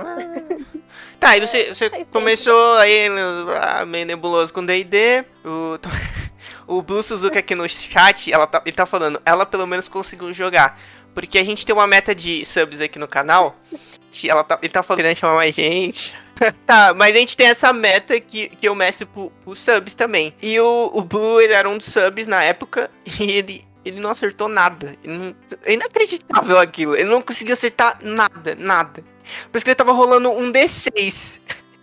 tá, 1.19 1.29
aí 1.29 1.39
você, 1.39 1.73
você 1.73 1.89
começou 2.11 2.75
aí 2.77 3.07
ah, 3.61 3.85
meio 3.85 4.05
nebuloso 4.05 4.51
com 4.51 4.65
D&D. 4.65 5.25
O, 5.45 5.79
o 6.79 6.81
Blue 6.81 7.03
Suzuki 7.03 7.37
aqui 7.37 7.53
no 7.53 7.67
chat, 7.69 8.31
ela 8.31 8.47
tá, 8.47 8.61
ele 8.65 8.75
tá 8.75 8.85
falando, 8.85 9.21
ela 9.25 9.45
pelo 9.45 9.67
menos 9.67 9.87
conseguiu 9.87 10.33
jogar. 10.33 10.79
Porque 11.13 11.39
a 11.39 11.43
gente 11.43 11.65
tem 11.65 11.73
uma 11.73 11.87
meta 11.87 12.13
de 12.13 12.45
subs 12.45 12.79
aqui 12.79 12.99
no 12.99 13.07
canal. 13.07 13.55
Ela 14.23 14.43
tá, 14.43 14.59
ele 14.61 14.71
tá 14.71 14.83
falando 14.83 15.01
querendo 15.01 15.17
chamar 15.17 15.35
mais 15.35 15.53
gente. 15.55 16.15
tá, 16.65 16.93
mas 16.93 17.15
a 17.15 17.19
gente 17.19 17.35
tem 17.35 17.47
essa 17.47 17.73
meta 17.73 18.19
que, 18.19 18.49
que 18.49 18.67
eu 18.67 18.75
mestro 18.75 19.07
pro, 19.07 19.31
pro 19.43 19.55
subs 19.55 19.95
também. 19.95 20.33
E 20.41 20.59
o, 20.59 20.91
o 20.93 21.01
Blue, 21.01 21.41
ele 21.41 21.53
era 21.53 21.67
um 21.67 21.77
dos 21.77 21.87
subs 21.87 22.27
na 22.27 22.43
época. 22.43 22.91
E 23.19 23.31
ele, 23.31 23.66
ele 23.87 23.99
não 23.99 24.09
acertou 24.09 24.47
nada. 24.47 24.95
Não, 25.03 25.33
é 25.63 25.73
inacreditável 25.73 26.59
aquilo. 26.59 26.95
Ele 26.95 27.09
não 27.09 27.21
conseguiu 27.21 27.53
acertar 27.53 27.99
nada, 28.01 28.55
nada. 28.55 29.03
Por 29.51 29.57
isso 29.57 29.65
que 29.65 29.71
ele 29.71 29.75
tava 29.75 29.91
rolando 29.91 30.29
um 30.29 30.51
D6. 30.51 31.39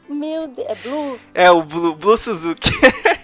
Meu 0.08 0.46
Deus, 0.48 0.68
é 0.68 0.74
Blue? 0.74 1.18
É, 1.34 1.50
o 1.50 1.62
Blue, 1.62 1.94
Blue 1.94 2.16
Suzuki. 2.16 2.70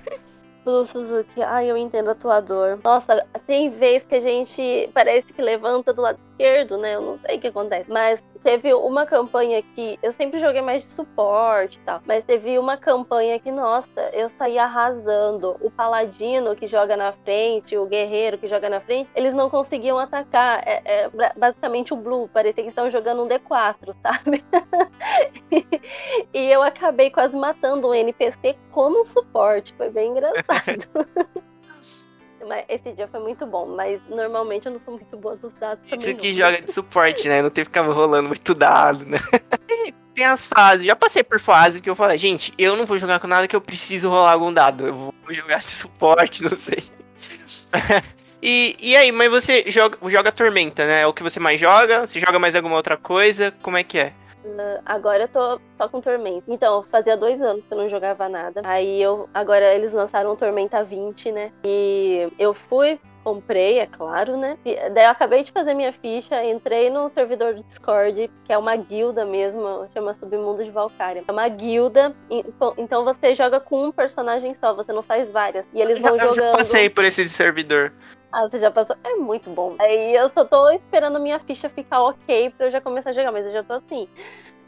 Blue 0.64 0.87
Suzuki, 0.87 1.43
ai, 1.43 1.71
eu 1.71 1.77
entendo 1.77 2.11
a 2.11 2.14
tua 2.14 2.40
dor. 2.40 2.79
Nossa, 2.83 3.27
tem 3.47 3.71
vez 3.71 4.05
que 4.05 4.14
a 4.14 4.21
gente 4.21 4.90
parece 4.93 5.33
que 5.33 5.40
levanta 5.40 5.93
do 5.93 6.03
lado 6.03 6.19
esquerdo, 6.40 6.79
né? 6.79 6.94
Eu 6.94 7.03
não 7.03 7.16
sei 7.18 7.37
o 7.37 7.40
que 7.40 7.48
acontece. 7.48 7.90
Mas 7.90 8.22
teve 8.42 8.72
uma 8.72 9.05
campanha 9.05 9.62
que 9.62 9.98
eu 10.03 10.11
sempre 10.11 10.40
joguei 10.40 10.62
mais 10.62 10.83
de 10.83 10.88
suporte 10.88 11.79
e 11.79 11.81
tal. 11.83 12.00
Mas 12.07 12.24
teve 12.24 12.59
uma 12.59 12.79
campanha 12.79 13.38
que, 13.38 13.50
nossa, 13.50 14.00
eu 14.12 14.29
saí 14.31 14.59
arrasando. 14.59 15.57
O 15.61 15.70
paladino 15.70 16.57
que 16.57 16.66
joga 16.66 16.96
na 16.96 17.12
frente, 17.12 17.76
o 17.76 17.87
guerreiro 17.87 18.38
que 18.38 18.48
joga 18.48 18.70
na 18.70 18.81
frente, 18.81 19.11
eles 19.14 19.35
não 19.35 19.50
conseguiam 19.50 19.98
atacar. 19.98 20.62
É, 20.66 20.83
é 20.85 21.11
basicamente 21.37 21.92
o 21.92 21.96
Blue. 21.96 22.29
Parecia 22.29 22.64
que 22.64 22.70
estavam 22.70 22.90
jogando 22.90 23.22
um 23.22 23.29
D4, 23.29 23.94
sabe? 24.00 24.42
e 26.33 26.46
eu 26.50 26.62
acabei 26.62 27.11
quase 27.11 27.37
matando 27.37 27.88
um 27.88 27.94
NPC 27.94 28.57
como 28.72 29.05
suporte. 29.05 29.74
Foi 29.74 29.90
bem 29.90 30.11
engraçado. 30.11 30.88
Esse 32.68 32.92
dia 32.92 33.09
foi 33.09 33.20
muito 33.20 33.46
bom, 33.46 33.66
mas 33.66 34.00
normalmente 34.09 34.66
eu 34.66 34.72
não 34.72 34.79
sou 34.79 34.94
muito 34.94 35.16
boa 35.16 35.37
dos 35.37 35.53
dados 35.55 35.85
Isso 35.87 35.98
também. 35.98 36.14
aqui 36.14 36.33
não. 36.33 36.38
joga 36.38 36.62
de 36.62 36.72
suporte, 36.72 37.29
né? 37.29 37.42
Não 37.42 37.50
tem 37.50 37.64
que 37.64 37.68
ficar 37.68 37.83
rolando 37.83 38.29
muito 38.29 38.55
dado, 38.55 39.05
né? 39.05 39.18
tem 40.14 40.24
as 40.24 40.46
fases. 40.46 40.87
Já 40.87 40.94
passei 40.94 41.22
por 41.22 41.40
fases 41.40 41.81
que 41.81 41.88
eu 41.88 41.96
falei, 41.96 42.18
gente, 42.18 42.53
eu 42.59 42.76
não 42.76 42.87
vou 42.87 42.98
jogar 42.98 43.18
com 43.20 43.26
nada 43.26 43.48
que 43.48 43.57
eu 43.57 43.61
preciso 43.61 44.09
rolar 44.09 44.33
algum 44.33 44.53
dado. 44.53 44.87
Eu 44.87 44.94
vou 44.94 45.14
jogar 45.31 45.61
de 45.61 45.68
suporte, 45.68 46.42
não 46.42 46.57
sei. 46.57 46.85
e, 48.42 48.76
e 48.81 48.96
aí, 48.96 49.11
mas 49.12 49.31
você 49.31 49.64
joga, 49.68 49.98
joga 50.09 50.33
Tormenta, 50.33 50.85
né? 50.85 51.03
É 51.03 51.07
o 51.07 51.12
que 51.12 51.22
você 51.22 51.40
mais 51.40 51.61
joga? 51.61 52.07
Você 52.07 52.20
joga 52.20 52.38
mais 52.38 52.55
alguma 52.55 52.76
outra 52.76 52.96
coisa? 52.96 53.53
Como 53.62 53.76
é 53.76 53.83
que 53.83 53.98
é? 53.98 54.12
Agora 54.85 55.24
eu 55.24 55.29
tô 55.29 55.61
só 55.76 55.88
com 55.88 56.00
Tormenta. 56.00 56.44
Então, 56.48 56.83
fazia 56.85 57.16
dois 57.16 57.42
anos 57.42 57.64
que 57.64 57.72
eu 57.72 57.79
não 57.79 57.88
jogava 57.88 58.29
nada. 58.29 58.62
Aí 58.64 59.00
eu. 59.00 59.29
Agora 59.33 59.74
eles 59.74 59.92
lançaram 59.92 60.37
Tormenta 60.37 60.83
20, 60.83 61.33
né? 61.33 61.53
E 61.64 62.33
eu 62.38 62.55
fui, 62.55 62.98
comprei, 63.22 63.79
é 63.79 63.87
claro, 63.87 64.37
né? 64.37 64.57
E 64.64 64.76
Daí 64.90 65.05
eu 65.05 65.11
acabei 65.11 65.42
de 65.42 65.53
fazer 65.53 65.74
minha 65.74 65.92
ficha, 65.92 66.42
entrei 66.44 66.90
no 66.90 67.09
servidor 67.09 67.55
do 67.55 67.62
Discord, 67.62 68.31
que 68.44 68.53
é 68.53 68.59
uma 68.59 68.76
guilda 68.76 69.24
mesmo, 69.24 69.87
chama 69.92 70.14
Submundo 70.14 70.64
de 70.64 70.70
Valkyria. 70.70 71.24
É 71.26 71.33
uma 71.33 71.48
guilda, 71.48 72.14
então 72.79 73.05
você 73.05 73.35
joga 73.35 73.61
com 73.61 73.87
um 73.87 73.92
personagem 73.92 74.55
só, 74.55 74.74
você 74.74 74.92
não 74.92 75.03
faz 75.03 75.31
várias. 75.31 75.66
E 75.72 75.81
eles 75.81 76.00
vão 76.00 76.16
eu 76.16 76.35
jogando. 76.35 76.57
passei 76.57 76.88
por 76.88 77.05
esse 77.05 77.29
servidor. 77.29 77.92
Ah, 78.33 78.49
você 78.49 78.59
já 78.59 78.71
passou? 78.71 78.97
É 79.03 79.14
muito 79.16 79.51
bom. 79.51 79.77
Aí 79.81 80.14
eu 80.14 80.29
só 80.29 80.45
tô 80.45 80.71
esperando 80.71 81.19
minha 81.19 81.38
ficha 81.40 81.69
ficar 81.69 82.03
ok 82.03 82.51
pra 82.51 82.66
eu 82.66 82.71
já 82.71 82.81
começar 82.81 83.11
a 83.11 83.12
jogar, 83.12 83.33
mas 83.33 83.45
eu 83.47 83.53
já 83.53 83.62
tô 83.64 83.73
assim, 83.75 84.09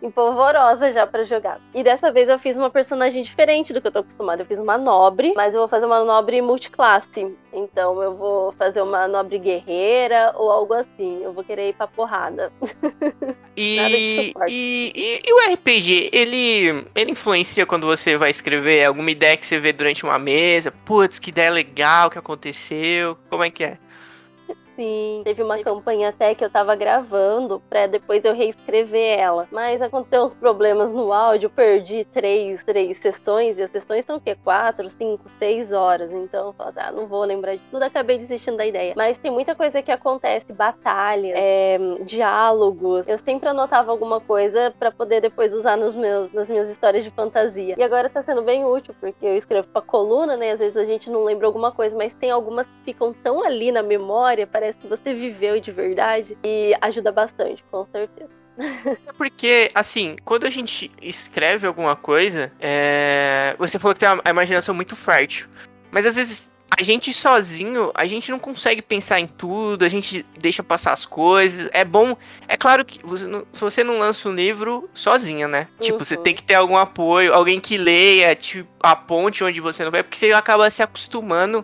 empolvorosa 0.03 0.93
já 0.93 1.07
pra 1.07 1.25
jogar. 1.25 1.61
E 1.73 1.83
dessa 1.83 2.11
vez 2.11 2.29
eu 2.29 2.39
fiz 2.39 2.57
uma 2.57 2.71
personagem 2.71 3.23
diferente 3.23 3.73
do 3.73 3.81
que 3.81 3.87
eu 3.87 3.93
tô 3.93 4.01
acostumada. 4.01 4.43
Eu 4.43 4.47
fiz 4.47 4.59
uma 4.59 4.77
nobre, 4.77 5.33
mas 5.37 5.55
eu 5.55 5.61
vou 5.61 5.69
fazer 5.69 5.87
uma 5.87 6.05
nobre 6.05 6.43
multiclasse. 6.43 7.35
Então 7.53 8.03
eu 8.03 8.17
vou 8.17 8.53
fazer 8.53 8.83
uma 8.83 9.07
nobre 9.07 9.39
guerreira 9.39 10.35
ou 10.37 10.51
algo 10.51 10.75
assim. 10.75 11.23
Eu 11.23 11.33
vou 11.33 11.45
querer 11.45 11.71
ir 11.71 11.75
pra 11.75 11.87
porrada. 11.87 12.53
E, 13.55 14.33
e, 14.49 14.93
e, 14.97 15.23
e 15.27 15.33
o 15.33 15.53
RPG, 15.53 16.09
ele, 16.11 16.87
ele 16.95 17.11
influencia 17.11 17.67
quando 17.67 17.87
você 17.87 18.17
vai 18.17 18.31
escrever 18.31 18.87
alguma 18.87 19.11
ideia 19.11 19.37
que 19.37 19.45
você 19.45 19.59
vê 19.59 19.75
durante 19.75 20.05
uma 20.05 20.19
mesa? 20.19 20.73
Putz, 20.87 21.19
que 21.19 21.29
ideia 21.29 21.51
legal 21.51 22.09
que 22.09 22.19
aconteceu. 22.19 23.15
Como 23.29 23.45
é 23.45 23.51
que 23.51 23.63
é? 23.63 23.79
Sim, 24.75 25.21
teve 25.23 25.43
uma 25.43 25.63
campanha 25.63 26.09
até 26.09 26.35
que 26.35 26.43
eu 26.43 26.49
tava 26.49 26.75
gravando 26.75 27.61
pra 27.69 27.87
depois 27.87 28.25
eu 28.25 28.33
reescrever 28.33 29.19
ela. 29.19 29.47
Mas 29.51 29.83
aconteceu 29.83 30.23
uns 30.23 30.33
problemas 30.33 30.95
no 30.95 31.13
áudio, 31.13 31.51
perdi 31.51 32.07
três, 32.07 32.65
três 32.65 32.97
sessões, 32.97 33.59
e 33.59 33.63
as 33.63 33.71
sessões 33.71 34.05
são 34.07 34.17
o 34.17 34.21
quê? 34.21 34.35
Quatro, 34.43 34.89
cinco, 34.89 35.29
seis 35.29 35.73
horas. 35.73 36.11
Então 36.11 36.47
eu 36.49 36.53
falei, 36.55 36.73
ah, 36.77 36.91
não 36.91 37.07
vou 37.07 37.23
lembrar 37.23 37.55
de 37.55 37.63
tudo, 37.71 37.83
acabei 37.83 38.17
desistindo 38.17 38.57
da 38.57 38.65
ideia. 38.65 38.95
Mas 38.97 39.19
tem 39.19 39.31
muita 39.31 39.55
coisa 39.55 39.83
que 39.83 39.91
acontece, 39.91 40.51
batalha, 40.55 41.35
é, 41.37 41.79
diálogos. 42.05 43.07
Eu 43.07 43.19
sempre 43.19 43.51
anotava 43.51 43.93
alguma 43.93 44.21
coisa 44.21 44.75
pra 44.79 44.91
poder 44.91 45.21
depois 45.21 45.53
usar 45.53 45.77
nos 45.77 45.95
meus, 45.95 46.33
nas 46.33 46.49
minhas 46.49 46.71
histórias 46.71 47.05
de 47.05 47.11
fantasia. 47.11 47.75
E 47.77 47.83
agora 47.83 48.09
tá 48.09 48.23
sendo 48.23 48.43
bem 48.43 48.65
útil, 48.65 48.95
porque 48.99 49.27
eu 49.27 49.37
escrevo 49.37 49.69
pra 49.69 49.83
coluna, 49.83 50.35
né? 50.35 50.53
Às 50.53 50.61
vezes 50.61 50.79
a 50.79 50.85
gente 50.87 51.11
não 51.11 51.25
lembra 51.25 51.47
alguma 51.47 51.73
coisa, 51.73 51.95
mas 51.95 52.15
tem 52.15 52.31
algumas 52.31 52.67
que 52.67 52.85
ficam 52.87 53.13
tão 53.13 53.45
ali 53.45 53.71
na 53.71 53.83
memória, 53.83 54.47
parece 54.47 54.62
que 54.81 54.87
você 54.87 55.13
viveu 55.15 55.61
de 55.61 55.73
verdade 55.73 56.37
e 56.45 56.73
ajuda 56.81 57.11
bastante, 57.11 57.65
com 57.71 57.85
certeza. 57.85 58.31
É 58.59 59.13
porque, 59.17 59.71
assim, 59.75 60.17
quando 60.25 60.45
a 60.45 60.51
gente 60.51 60.91
escreve 61.01 61.67
alguma 61.67 61.97
coisa, 61.97 62.53
é... 62.61 63.57
você 63.59 63.79
falou 63.79 63.95
que 63.95 64.01
tem 64.01 64.09
a 64.09 64.31
imaginação 64.31 64.75
muito 64.75 64.95
fértil. 64.95 65.49
Mas 65.91 66.05
às 66.07 66.17
vezes 66.17 66.53
a 66.79 66.83
gente 66.83 67.13
sozinho, 67.13 67.91
a 67.95 68.07
gente 68.07 68.31
não 68.31 68.39
consegue 68.39 68.81
pensar 68.81 69.21
em 69.21 69.27
tudo, 69.27 69.85
a 69.85 69.89
gente 69.89 70.25
deixa 70.39 70.63
passar 70.63 70.93
as 70.93 71.05
coisas. 71.05 71.69
É 71.73 71.85
bom. 71.85 72.17
É 72.49 72.57
claro 72.57 72.83
que 72.85 72.99
você 73.05 73.27
não- 73.27 73.47
se 73.53 73.61
você 73.61 73.85
não 73.85 73.99
lança 73.99 74.27
um 74.29 74.35
livro 74.35 74.89
sozinha, 74.95 75.47
né? 75.47 75.69
Tipo, 75.81 76.03
você 76.03 76.17
Uhum. 76.17 76.23
tem 76.23 76.35
que 76.35 76.43
ter 76.43 76.55
algum 76.55 76.77
apoio, 76.77 77.35
alguém 77.35 77.61
que 77.61 77.77
leia, 77.77 78.35
tipo, 78.35 78.71
a 78.83 78.97
ponte 78.97 79.45
onde 79.45 79.61
você 79.61 79.85
não 79.85 79.91
vai, 79.91 80.03
porque 80.03 80.17
você 80.17 80.33
acaba 80.33 80.71
se 80.71 80.83
acostumando 80.83 81.63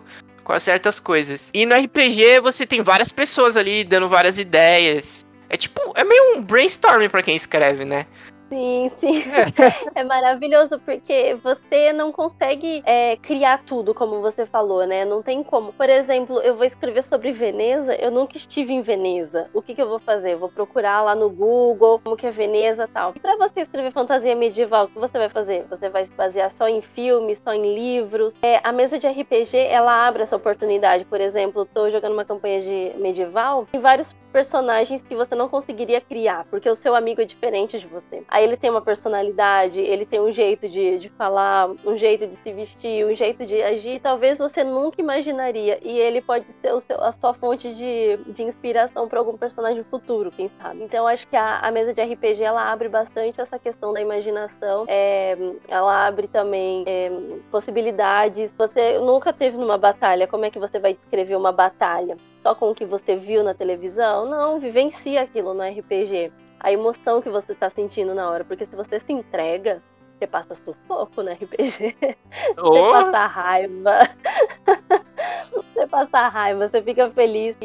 com 0.49 0.57
certas 0.57 0.99
coisas. 0.99 1.51
E 1.53 1.63
no 1.63 1.75
RPG 1.75 2.39
você 2.39 2.65
tem 2.65 2.81
várias 2.81 3.11
pessoas 3.11 3.55
ali 3.55 3.83
dando 3.83 4.09
várias 4.09 4.39
ideias. 4.39 5.23
É 5.47 5.55
tipo, 5.55 5.79
é 5.95 6.03
meio 6.03 6.37
um 6.37 6.41
brainstorming 6.41 7.07
pra 7.07 7.21
quem 7.21 7.35
escreve, 7.35 7.85
né? 7.85 8.07
Sim, 8.51 8.89
sim. 8.99 9.23
É 9.95 10.03
maravilhoso 10.03 10.79
porque 10.79 11.35
você 11.43 11.93
não 11.93 12.11
consegue 12.11 12.81
é, 12.85 13.15
criar 13.17 13.63
tudo, 13.63 13.93
como 13.93 14.21
você 14.21 14.45
falou, 14.45 14.85
né? 14.87 15.05
Não 15.05 15.21
tem 15.21 15.43
como. 15.43 15.71
Por 15.73 15.87
exemplo, 15.89 16.41
eu 16.41 16.55
vou 16.55 16.65
escrever 16.65 17.03
sobre 17.03 17.31
Veneza, 17.31 17.93
eu 17.95 18.09
nunca 18.09 18.37
estive 18.37 18.73
em 18.73 18.81
Veneza. 18.81 19.49
O 19.53 19.61
que, 19.61 19.75
que 19.75 19.81
eu 19.81 19.87
vou 19.87 19.99
fazer? 19.99 20.33
Eu 20.33 20.39
vou 20.39 20.49
procurar 20.49 21.01
lá 21.01 21.13
no 21.13 21.29
Google 21.29 21.99
como 22.03 22.15
que 22.17 22.25
é 22.25 22.31
Veneza 22.31 22.85
e 22.85 22.87
tal. 22.87 23.13
E 23.15 23.19
pra 23.19 23.35
você 23.37 23.61
escrever 23.61 23.91
fantasia 23.91 24.35
medieval, 24.35 24.85
o 24.85 24.87
que 24.89 24.97
você 24.99 25.17
vai 25.19 25.29
fazer? 25.29 25.65
Você 25.69 25.89
vai 25.89 26.05
se 26.05 26.11
basear 26.13 26.49
só 26.49 26.67
em 26.67 26.81
filmes, 26.81 27.39
só 27.43 27.53
em 27.53 27.75
livros. 27.75 28.33
É, 28.41 28.59
a 28.63 28.71
mesa 28.71 28.97
de 28.97 29.07
RPG, 29.07 29.57
ela 29.57 30.07
abre 30.07 30.23
essa 30.23 30.35
oportunidade. 30.35 31.05
Por 31.05 31.21
exemplo, 31.21 31.61
eu 31.61 31.65
tô 31.65 31.89
jogando 31.91 32.13
uma 32.13 32.25
campanha 32.25 32.61
de 32.61 32.93
medieval, 32.97 33.67
tem 33.71 33.81
vários 33.81 34.13
personagens 34.31 35.01
que 35.03 35.15
você 35.15 35.35
não 35.35 35.49
conseguiria 35.49 35.99
criar, 36.01 36.45
porque 36.49 36.69
o 36.69 36.75
seu 36.75 36.95
amigo 36.95 37.21
é 37.21 37.25
diferente 37.25 37.79
de 37.79 37.87
você. 37.87 38.23
Aí 38.27 38.38
ele 38.43 38.57
tem 38.57 38.69
uma 38.69 38.81
personalidade, 38.81 39.79
ele 39.79 40.05
tem 40.05 40.19
um 40.19 40.31
jeito 40.31 40.67
de, 40.67 40.97
de 40.97 41.09
falar, 41.09 41.69
um 41.85 41.97
jeito 41.97 42.27
de 42.27 42.35
se 42.35 42.53
vestir, 42.53 43.05
um 43.05 43.15
jeito 43.15 43.45
de 43.45 43.61
agir, 43.61 43.99
talvez 43.99 44.39
você 44.39 44.63
nunca 44.63 45.01
imaginaria. 45.01 45.79
E 45.81 45.97
ele 45.97 46.21
pode 46.21 46.47
ser 46.61 46.79
seu, 46.81 47.03
a 47.03 47.11
sua 47.11 47.33
fonte 47.33 47.73
de, 47.73 48.17
de 48.33 48.43
inspiração 48.43 49.07
para 49.07 49.19
algum 49.19 49.37
personagem 49.37 49.83
futuro, 49.83 50.31
quem 50.31 50.47
sabe. 50.47 50.83
Então 50.83 51.07
acho 51.07 51.27
que 51.27 51.35
a, 51.35 51.59
a 51.59 51.71
mesa 51.71 51.93
de 51.93 52.01
RPG 52.01 52.43
ela 52.43 52.71
abre 52.71 52.89
bastante 52.89 53.39
essa 53.41 53.57
questão 53.57 53.93
da 53.93 54.01
imaginação, 54.01 54.85
é, 54.87 55.37
ela 55.67 56.07
abre 56.07 56.27
também 56.27 56.83
é, 56.87 57.11
possibilidades. 57.51 58.53
Você 58.57 58.99
nunca 58.99 59.33
teve 59.33 59.57
numa 59.57 59.77
batalha, 59.77 60.27
como 60.27 60.45
é 60.45 60.49
que 60.49 60.59
você 60.59 60.79
vai 60.79 60.93
descrever 60.93 61.35
uma 61.35 61.51
batalha? 61.51 62.17
Só 62.39 62.55
com 62.55 62.71
o 62.71 62.75
que 62.75 62.85
você 62.85 63.15
viu 63.15 63.43
na 63.43 63.53
televisão? 63.53 64.25
Não, 64.25 64.59
vivencia 64.59 65.21
aquilo 65.21 65.53
no 65.53 65.63
RPG. 65.63 66.31
A 66.59 66.71
emoção 66.71 67.21
que 67.21 67.29
você 67.29 67.55
tá 67.55 67.69
sentindo 67.69 68.13
na 68.13 68.29
hora. 68.29 68.43
Porque 68.43 68.65
se 68.65 68.75
você 68.75 68.99
se 68.99 69.11
entrega, 69.13 69.81
você 70.17 70.27
passa 70.27 70.53
sufoco 70.53 71.23
no 71.23 71.31
RPG. 71.31 71.95
Oh. 72.57 72.73
Você 72.73 72.91
passa 72.91 73.27
raiva. 73.27 73.99
você 75.51 75.87
passa 75.87 76.27
raiva, 76.27 76.67
você 76.67 76.81
fica 76.81 77.09
feliz. 77.11 77.55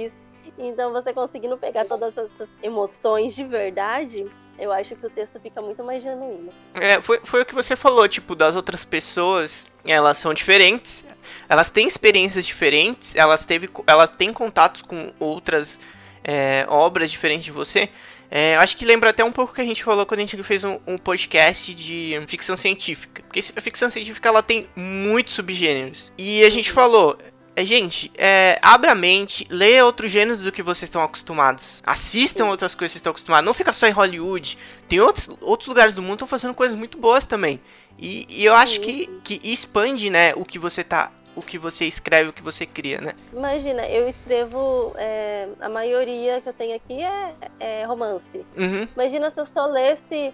Então, 0.57 0.92
você 0.92 1.12
conseguindo 1.12 1.59
pegar 1.59 1.85
todas 1.85 2.16
essas 2.16 2.48
emoções 2.62 3.34
de 3.34 3.45
verdade, 3.45 4.30
eu 4.59 4.72
acho 4.72 4.95
que 4.95 5.05
o 5.07 5.11
texto 5.11 5.40
fica 5.40 5.61
muito 5.61 5.82
mais 5.82 6.03
genuíno. 6.03 6.53
É, 6.74 7.03
foi, 7.03 7.20
foi 7.24 7.42
o 7.42 7.45
que 7.45 7.55
você 7.55 7.74
falou, 7.74 8.07
tipo, 8.09 8.36
das 8.36 8.55
outras 8.55 8.84
pessoas, 8.84 9.68
elas 9.84 10.16
são 10.16 10.32
diferentes, 10.32 11.05
elas 11.49 11.70
têm 11.70 11.88
experiências 11.88 12.47
diferentes, 12.47 13.16
elas, 13.16 13.45
teve, 13.45 13.68
elas 13.86 14.12
têm 14.12 14.32
contato 14.32 14.84
com 14.86 15.12
outras 15.18 15.80
é, 16.22 16.64
obras 16.68 17.11
diferentes 17.11 17.45
de 17.45 17.51
você. 17.51 17.90
É, 18.31 18.57
acho 18.57 18.77
que 18.77 18.85
lembra 18.85 19.11
até 19.11 19.25
um 19.25 19.31
pouco 19.31 19.53
o 19.53 19.55
que 19.55 19.61
a 19.61 19.66
gente 19.66 19.85
falou 19.85 20.05
quando 20.05 20.20
a 20.20 20.22
gente 20.22 20.43
fez 20.43 20.64
um, 20.64 20.79
um, 20.87 20.99
podcast 20.99 21.75
de 21.75 22.20
ficção 22.27 22.57
científica. 22.57 23.22
Porque 23.22 23.41
a 23.55 23.61
ficção 23.61 23.91
científica 23.91 24.29
ela 24.29 24.43
tem 24.43 24.68
muitos 24.75 25.35
subgêneros. 25.35 26.12
E 26.18 26.43
a 26.43 26.51
gente 26.51 26.72
falou, 26.72 27.16
é, 27.57 27.64
gente, 27.64 28.11
é, 28.16 28.59
abra 28.61 28.93
a 28.93 28.95
mente, 28.95 29.47
leia 29.51 29.87
outros 29.87 30.11
gêneros 30.11 30.41
do 30.41 30.51
que 30.51 30.62
vocês 30.62 30.89
estão 30.89 31.03
acostumados. 31.03 31.81
Assistam 31.87 32.47
outras 32.47 32.75
coisas 32.75 32.93
que 32.93 32.95
vocês 32.95 33.01
estão 33.01 33.12
acostumados. 33.12 33.47
Não 33.47 33.55
fica 33.55 33.72
só 33.72 33.87
em 33.87 33.93
Hollywood. 33.93 34.59
Tem 34.89 35.01
outros, 35.01 35.31
outros 35.41 35.68
lugares 35.68 35.95
do 35.95 36.03
mundo 36.03 36.11
que 36.11 36.25
estão 36.25 36.29
fazendo 36.29 36.55
coisas 36.55 36.77
muito 36.77 36.99
boas 36.99 37.25
também. 37.25 37.61
E, 37.97 38.27
e 38.29 38.45
eu 38.45 38.55
acho 38.55 38.81
que, 38.81 39.09
que 39.22 39.41
expande, 39.45 40.11
né, 40.11 40.33
o 40.35 40.45
que 40.45 40.59
você 40.59 40.83
tá. 40.83 41.12
O 41.37 41.43
que 41.43 41.59
você 41.59 41.85
escreve, 41.87 42.30
o 42.30 42.32
que 42.32 42.43
você 42.43 42.64
cria, 42.64 43.01
né? 43.01 43.12
Imagina, 43.32 43.87
eu 43.89 44.09
escrevo. 44.09 44.93
É, 44.97 45.49
a 45.61 45.68
maioria 45.68 46.41
que 46.41 46.49
eu 46.49 46.53
tenho 46.53 46.76
aqui 46.76 47.03
é, 47.03 47.35
é 47.59 47.85
romance. 47.85 48.47
Uhum. 48.57 48.87
Imagina 48.95 49.30
se 49.30 49.41
eu 49.41 49.47
só 49.47 49.66
lesse 49.66 50.32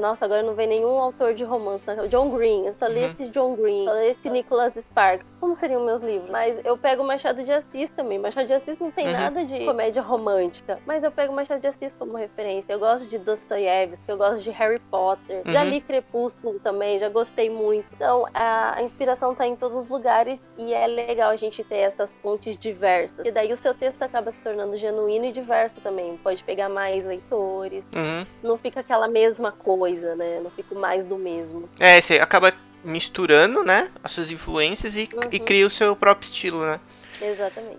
nossa, 0.00 0.24
agora 0.24 0.42
não 0.42 0.54
vem 0.54 0.66
nenhum 0.66 0.98
autor 0.98 1.34
de 1.34 1.44
romance. 1.44 1.84
Né? 1.86 2.06
John 2.08 2.30
Green, 2.30 2.66
eu 2.66 2.72
só 2.72 2.86
li 2.86 3.00
uhum. 3.00 3.10
esse 3.10 3.28
John 3.28 3.54
Green, 3.54 3.84
só 3.84 3.94
li 3.94 4.06
esse 4.06 4.30
Nicholas 4.30 4.74
Sparks. 4.74 5.36
Como 5.40 5.56
seriam 5.56 5.84
meus 5.84 6.00
livros? 6.02 6.30
Mas 6.30 6.64
eu 6.64 6.76
pego 6.76 7.02
Machado 7.02 7.42
de 7.42 7.52
Assis 7.52 7.90
também. 7.90 8.18
Machado 8.18 8.46
de 8.46 8.52
Assis 8.52 8.78
não 8.78 8.90
tem 8.90 9.06
uhum. 9.06 9.12
nada 9.12 9.44
de 9.44 9.64
comédia 9.64 10.02
romântica, 10.02 10.78
mas 10.86 11.02
eu 11.02 11.10
pego 11.10 11.32
Machado 11.32 11.60
de 11.60 11.66
Assis 11.66 11.92
como 11.98 12.16
referência. 12.16 12.72
Eu 12.72 12.78
gosto 12.78 13.08
de 13.08 13.18
Dostoiévski, 13.18 14.04
eu 14.06 14.16
gosto 14.16 14.40
de 14.40 14.50
Harry 14.50 14.78
Potter. 14.90 15.42
Uhum. 15.44 15.52
Já 15.52 15.64
li 15.64 15.80
Crepúsculo 15.80 16.60
também, 16.60 16.98
já 16.98 17.08
gostei 17.08 17.50
muito. 17.50 17.86
Então, 17.92 18.24
a, 18.32 18.76
a 18.76 18.82
inspiração 18.82 19.34
tá 19.34 19.46
em 19.46 19.56
todos 19.56 19.76
os 19.76 19.90
lugares 19.90 20.40
e 20.56 20.72
é 20.72 20.86
legal 20.86 21.30
a 21.30 21.36
gente 21.36 21.64
ter 21.64 21.78
essas 21.78 22.14
pontes 22.14 22.56
diversas. 22.56 23.26
E 23.26 23.30
daí 23.30 23.52
o 23.52 23.56
seu 23.56 23.74
texto 23.74 24.02
acaba 24.02 24.30
se 24.30 24.38
tornando 24.38 24.76
genuíno 24.76 25.24
e 25.24 25.32
diverso 25.32 25.76
também. 25.80 26.16
Pode 26.18 26.44
pegar 26.44 26.68
mais 26.68 27.04
leitores. 27.04 27.84
Uhum. 27.94 28.26
Não 28.42 28.56
fica 28.56 28.80
aquela 28.80 29.08
mesma 29.08 29.50
coisa 29.50 29.71
coisa, 29.78 30.14
né? 30.14 30.40
Não 30.42 30.50
fico 30.50 30.74
mais 30.74 31.04
do 31.04 31.16
mesmo. 31.16 31.68
É, 31.78 32.00
você 32.00 32.18
acaba 32.18 32.52
misturando, 32.84 33.62
né? 33.62 33.90
As 34.02 34.10
suas 34.10 34.30
influências 34.30 34.96
e, 34.96 35.08
uhum. 35.12 35.22
e 35.30 35.38
cria 35.38 35.66
o 35.66 35.70
seu 35.70 35.94
próprio 35.94 36.26
estilo, 36.26 36.60
né? 36.60 36.80
Exatamente. 37.20 37.78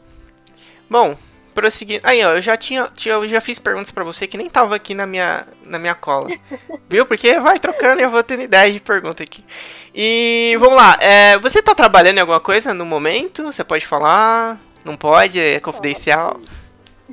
Bom, 0.89 1.17
prosseguindo. 1.53 2.01
Aí, 2.03 2.23
ó, 2.23 2.35
eu 2.35 2.41
já 2.41 2.57
tinha, 2.57 2.89
tinha 2.95 3.15
eu 3.15 3.27
já 3.27 3.39
fiz 3.39 3.59
perguntas 3.59 3.91
para 3.91 4.03
você 4.03 4.27
que 4.27 4.37
nem 4.37 4.49
tava 4.49 4.75
aqui 4.75 4.93
na 4.93 5.05
minha, 5.05 5.47
na 5.63 5.79
minha 5.79 5.95
cola. 5.95 6.29
Viu? 6.89 7.05
Porque 7.05 7.39
vai 7.39 7.59
trocando 7.59 8.01
e 8.01 8.03
eu 8.03 8.09
vou 8.09 8.23
tendo 8.23 8.41
ideia 8.41 8.71
de 8.71 8.79
pergunta 8.79 9.23
aqui. 9.23 9.43
E 9.93 10.55
vamos 10.59 10.75
lá. 10.75 10.97
É, 10.99 11.37
você 11.37 11.61
tá 11.61 11.75
trabalhando 11.75 12.17
em 12.17 12.21
alguma 12.21 12.39
coisa 12.39 12.73
no 12.73 12.85
momento? 12.85 13.43
Você 13.43 13.63
pode 13.63 13.85
falar? 13.85 14.59
Não 14.83 14.97
pode? 14.97 15.39
É 15.39 15.59
confidencial? 15.59 16.39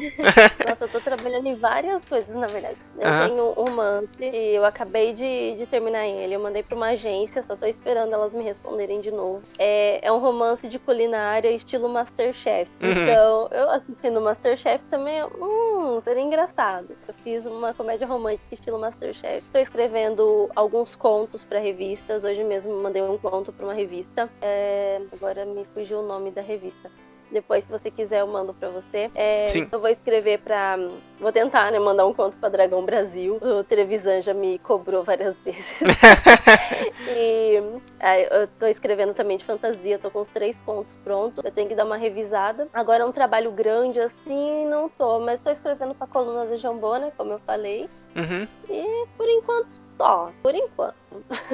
Nossa, 0.68 0.84
eu 0.84 0.88
tô 0.88 1.01
trabalhando 1.01 1.46
em 1.46 1.55
várias 1.55 2.05
coisas, 2.05 2.34
na 2.34 2.46
verdade. 2.46 2.76
Eu 2.98 3.09
uhum. 3.09 3.28
tenho 3.28 3.44
um 3.44 3.53
romance 3.53 4.09
e 4.20 4.55
eu 4.55 4.64
acabei 4.64 5.12
de, 5.12 5.57
de 5.57 5.66
terminar 5.66 6.07
ele. 6.07 6.34
Eu 6.34 6.40
mandei 6.40 6.62
pra 6.62 6.76
uma 6.76 6.88
agência, 6.88 7.42
só 7.42 7.57
tô 7.57 7.66
esperando 7.66 8.12
elas 8.12 8.34
me 8.34 8.42
responderem 8.42 9.01
de 9.01 9.11
novo. 9.11 9.42
É, 9.59 10.07
é 10.07 10.12
um 10.12 10.18
romance 10.18 10.68
de 10.68 10.78
culinária 10.78 11.51
estilo 11.51 11.88
Masterchef. 11.88 12.70
Uhum. 12.82 12.90
Então, 12.90 13.48
eu 13.51 13.70
assistindo 13.70 14.20
Masterchef 14.20 14.82
também, 14.90 15.22
hum, 15.24 16.01
seria 16.03 16.22
engraçado. 16.22 16.96
Eu 17.07 17.14
fiz 17.22 17.44
uma 17.46 17.74
comédia 17.74 18.07
romântica 18.07 18.55
estilo 18.55 18.78
Masterchef. 18.78 19.44
Tô 19.53 19.59
escrevendo 19.59 20.51
alguns 20.55 20.94
contos 20.96 21.44
para 21.44 21.59
revistas. 21.59 22.24
Hoje 22.24 22.42
mesmo 22.44 22.72
mandei 22.82 23.03
um 23.03 23.18
conto 23.18 23.53
para 23.53 23.66
uma 23.66 23.74
revista. 23.74 24.28
É, 24.40 25.01
agora 25.12 25.44
me 25.44 25.64
fugiu 25.74 26.01
o 26.01 26.07
nome 26.07 26.30
da 26.30 26.42
revista. 26.42 26.90
Depois, 27.31 27.64
se 27.64 27.70
você 27.70 27.91
quiser, 27.91 28.20
eu 28.20 28.26
mando 28.26 28.53
pra 28.53 28.68
você. 28.68 29.11
É, 29.14 29.47
Sim. 29.47 29.68
Eu 29.70 29.78
vou 29.78 29.89
escrever 29.89 30.39
pra. 30.41 30.76
Vou 31.18 31.33
tentar, 31.33 31.70
né? 31.70 31.78
Mandar 31.78 32.07
um 32.07 32.12
conto 32.12 32.37
pra 32.37 32.49
Dragão 32.49 32.85
Brasil. 32.85 33.39
O 33.41 33.62
Trevisan 33.62 34.20
já 34.20 34.35
me 34.35 34.59
cobrou 34.59 35.05
várias 35.05 35.37
vezes. 35.45 35.81
e 37.09 37.62
é, 38.01 38.43
eu 38.43 38.49
tô 38.59 38.66
escrevendo 38.66 39.14
também 39.14 39.39
de 39.39 39.45
fantasia, 39.45 39.99
tô 39.99 40.11
com 40.11 40.20
os 40.20 40.28
três 40.28 40.59
contos 40.61 40.97
prontos. 40.97 41.45
Eu 41.45 41.53
tenho 41.53 41.68
que 41.68 41.74
dar 41.74 41.85
uma 41.85 41.97
revisada. 41.97 42.68
Agora 42.72 43.05
é 43.05 43.07
um 43.07 43.12
trabalho 43.12 43.53
grande 43.53 44.01
assim, 44.01 44.66
não 44.66 44.89
tô, 44.89 45.20
mas 45.20 45.41
tô 45.41 45.51
escrevendo 45.51 45.95
pra 45.95 46.07
coluna 46.07 46.47
da 46.47 46.57
Jambona, 46.57 47.12
como 47.16 47.33
eu 47.33 47.39
falei. 47.41 47.89
Uhum. 48.16 48.49
E 48.68 49.07
por 49.16 49.28
enquanto 49.28 49.68
só. 49.97 50.33
Por 50.43 50.55
enquanto. 50.55 50.95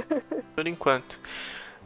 por 0.55 0.67
enquanto. 0.67 1.19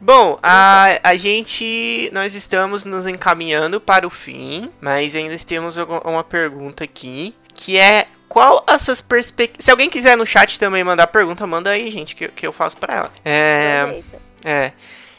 Bom, 0.01 0.39
a, 0.41 0.99
a 1.03 1.15
gente. 1.15 2.09
Nós 2.11 2.33
estamos 2.33 2.83
nos 2.83 3.05
encaminhando 3.05 3.79
para 3.79 4.07
o 4.07 4.09
fim, 4.09 4.71
mas 4.81 5.15
ainda 5.15 5.37
temos 5.37 5.77
uma 5.77 6.23
pergunta 6.23 6.83
aqui. 6.83 7.35
Que 7.53 7.77
é 7.77 8.07
qual 8.27 8.63
as 8.65 8.81
suas 8.81 8.99
perspectivas. 8.99 9.63
Se 9.63 9.69
alguém 9.69 9.89
quiser 9.89 10.17
no 10.17 10.25
chat 10.25 10.59
também 10.59 10.83
mandar 10.83 11.05
pergunta, 11.05 11.45
manda 11.45 11.69
aí, 11.69 11.91
gente, 11.91 12.15
que, 12.15 12.27
que 12.29 12.47
eu 12.47 12.51
faço 12.51 12.77
para 12.77 12.95
ela. 12.95 13.13
É. 13.23 14.01
É. 14.43 14.71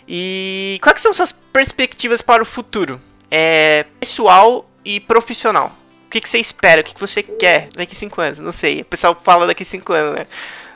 E 0.09 0.80
quais 0.83 1.01
são 1.01 1.12
suas 1.12 1.30
perspectivas 1.30 2.20
para 2.20 2.43
o 2.43 2.47
futuro? 2.47 3.01
É, 3.30 3.87
pessoal 4.01 4.68
e 4.85 4.99
profissional. 4.99 5.78
O 6.07 6.11
que, 6.11 6.20
que 6.20 6.28
você 6.28 6.39
espera? 6.39 6.80
O 6.80 6.85
que, 6.85 6.93
que 6.93 7.01
você 7.01 7.22
quer 7.22 7.68
daqui 7.74 7.95
a 7.95 7.97
cinco 7.97 8.20
anos? 8.20 8.41
Não 8.41 8.53
sei. 8.53 8.80
O 8.80 8.85
pessoal 8.85 9.16
fala 9.22 9.47
daqui 9.47 9.62
a 9.62 9.66
cinco 9.66 9.93
anos, 9.93 10.18
né? 10.18 10.26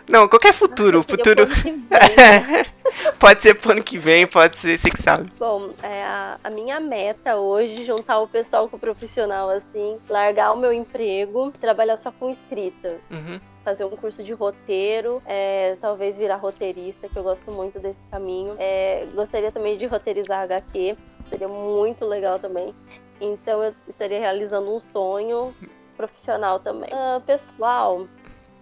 Não, 0.09 0.29
qualquer 0.29 0.53
futuro. 0.53 1.03
Futuro. 1.03 1.47
pode 3.19 3.43
ser 3.43 3.55
pro 3.55 3.73
ano 3.73 3.83
que 3.83 3.99
vem, 3.99 4.27
pode 4.27 4.57
ser, 4.59 4.79
você 4.79 4.91
que 4.91 5.01
sabe. 5.01 5.31
Bom, 5.39 5.71
é 5.83 6.05
a, 6.05 6.39
a, 6.45 6.51
minha 6.51 6.79
meta 6.81 7.37
hoje, 7.37 7.85
juntar 7.85 8.21
o 8.21 8.29
pessoal 8.29 8.69
com 8.69 8.77
o 8.77 8.81
profissional, 8.81 9.51
assim, 9.51 9.99
largar 10.09 10.53
o 10.53 10.57
meu 10.57 10.73
emprego, 10.73 11.53
trabalhar 11.61 11.97
só 11.97 12.13
com 12.13 12.31
escrita. 12.31 12.99
Uhum. 13.11 13.41
Fazer 13.65 13.85
um 13.85 13.97
curso 13.97 14.23
de 14.23 14.33
roteiro, 14.33 15.21
é, 15.27 15.77
talvez 15.81 16.17
virar 16.17 16.37
roteirista, 16.37 17.09
que 17.09 17.17
eu 17.17 17.25
gosto 17.25 17.51
muito 17.51 17.81
desse 17.81 17.99
caminho. 18.11 18.55
É, 18.59 19.07
gostaria 19.13 19.51
também 19.51 19.77
de 19.77 19.87
roteirizar 19.87 20.43
HQ, 20.43 20.97
seria 21.31 21.49
muito 21.49 22.05
legal 22.05 22.39
também. 22.39 22.73
Então 23.21 23.65
eu 23.65 23.75
estaria 23.89 24.21
realizando 24.21 24.73
um 24.73 24.79
sonho 24.79 25.53
profissional 25.97 26.61
também. 26.61 26.91
Uh, 26.93 27.21
pessoal, 27.23 28.07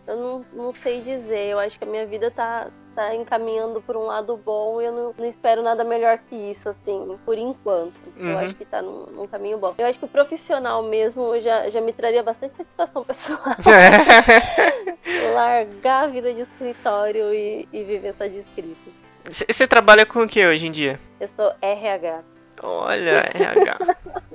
eu 0.07 0.17
não, 0.17 0.45
não 0.53 0.73
sei 0.73 1.01
dizer. 1.01 1.49
Eu 1.49 1.59
acho 1.59 1.79
que 1.79 1.85
a 1.85 1.89
minha 1.89 2.07
vida 2.07 2.31
tá, 2.31 2.69
tá 2.95 3.15
encaminhando 3.15 3.81
por 3.81 3.97
um 3.97 4.05
lado 4.05 4.37
bom 4.37 4.81
e 4.81 4.85
eu 4.85 4.93
não, 4.93 5.15
não 5.17 5.27
espero 5.27 5.63
nada 5.63 5.85
melhor 5.85 6.19
que 6.19 6.35
isso, 6.35 6.69
assim, 6.69 7.19
por 7.25 7.39
enquanto. 7.39 7.95
Uhum. 8.19 8.31
Eu 8.31 8.39
acho 8.39 8.55
que 8.55 8.65
tá 8.65 8.83
num, 8.83 9.07
num, 9.07 9.27
caminho 9.27 9.59
bom. 9.59 9.75
Eu 9.79 9.87
acho 9.87 9.99
que 9.99 10.05
o 10.05 10.09
profissional 10.09 10.83
mesmo 10.83 11.41
já, 11.41 11.69
já 11.71 11.81
me 11.81 11.93
traria 11.93 12.23
bastante 12.23 12.57
satisfação 12.57 13.03
pessoal. 13.05 13.41
Largar 15.35 16.05
a 16.05 16.09
vida 16.09 16.33
de 16.33 16.43
escritório 16.43 17.33
e, 17.33 17.69
e 17.73 17.83
viver 17.83 18.15
só 18.15 18.27
de 18.27 18.39
escrito. 18.39 19.05
Você 19.29 19.67
trabalha 19.67 20.05
com 20.05 20.21
o 20.21 20.29
que 20.29 20.47
hoje 20.47 20.67
em 20.67 20.73
dia? 20.73 21.01
Eu 21.19 21.29
sou 21.29 21.53
RH. 21.63 22.23
Olha, 22.63 23.31
RH. 23.35 23.79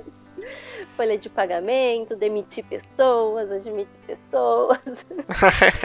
folha 1.00 1.16
de 1.16 1.30
pagamento, 1.30 2.14
demitir 2.14 2.62
pessoas, 2.62 3.50
admitir 3.50 3.88
pessoas. 4.06 4.78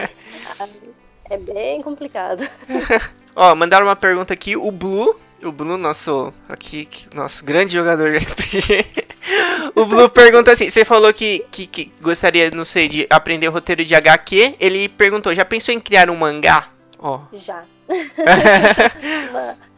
é 1.30 1.38
bem 1.38 1.80
complicado. 1.80 2.46
Ó, 3.34 3.54
mandaram 3.54 3.86
uma 3.86 3.96
pergunta 3.96 4.34
aqui, 4.34 4.58
o 4.58 4.70
Blue, 4.70 5.18
o 5.42 5.50
Blue, 5.50 5.78
nosso 5.78 6.34
aqui, 6.50 6.86
nosso 7.14 7.42
grande 7.42 7.72
jogador 7.72 8.12
de 8.12 8.18
RPG. 8.18 8.84
o 9.74 9.86
Blue 9.86 10.10
pergunta 10.10 10.52
assim: 10.52 10.68
você 10.68 10.84
falou 10.84 11.10
que, 11.14 11.46
que, 11.50 11.66
que, 11.66 11.90
gostaria, 11.98 12.50
não 12.50 12.66
sei, 12.66 12.86
de 12.86 13.06
aprender 13.08 13.48
o 13.48 13.52
roteiro 13.52 13.86
de 13.86 13.94
HQ. 13.94 14.56
Ele 14.60 14.86
perguntou: 14.86 15.32
já 15.32 15.46
pensou 15.46 15.72
em 15.72 15.80
criar 15.80 16.10
um 16.10 16.16
mangá? 16.16 16.68
Ó. 16.98 17.22
Já. 17.32 17.64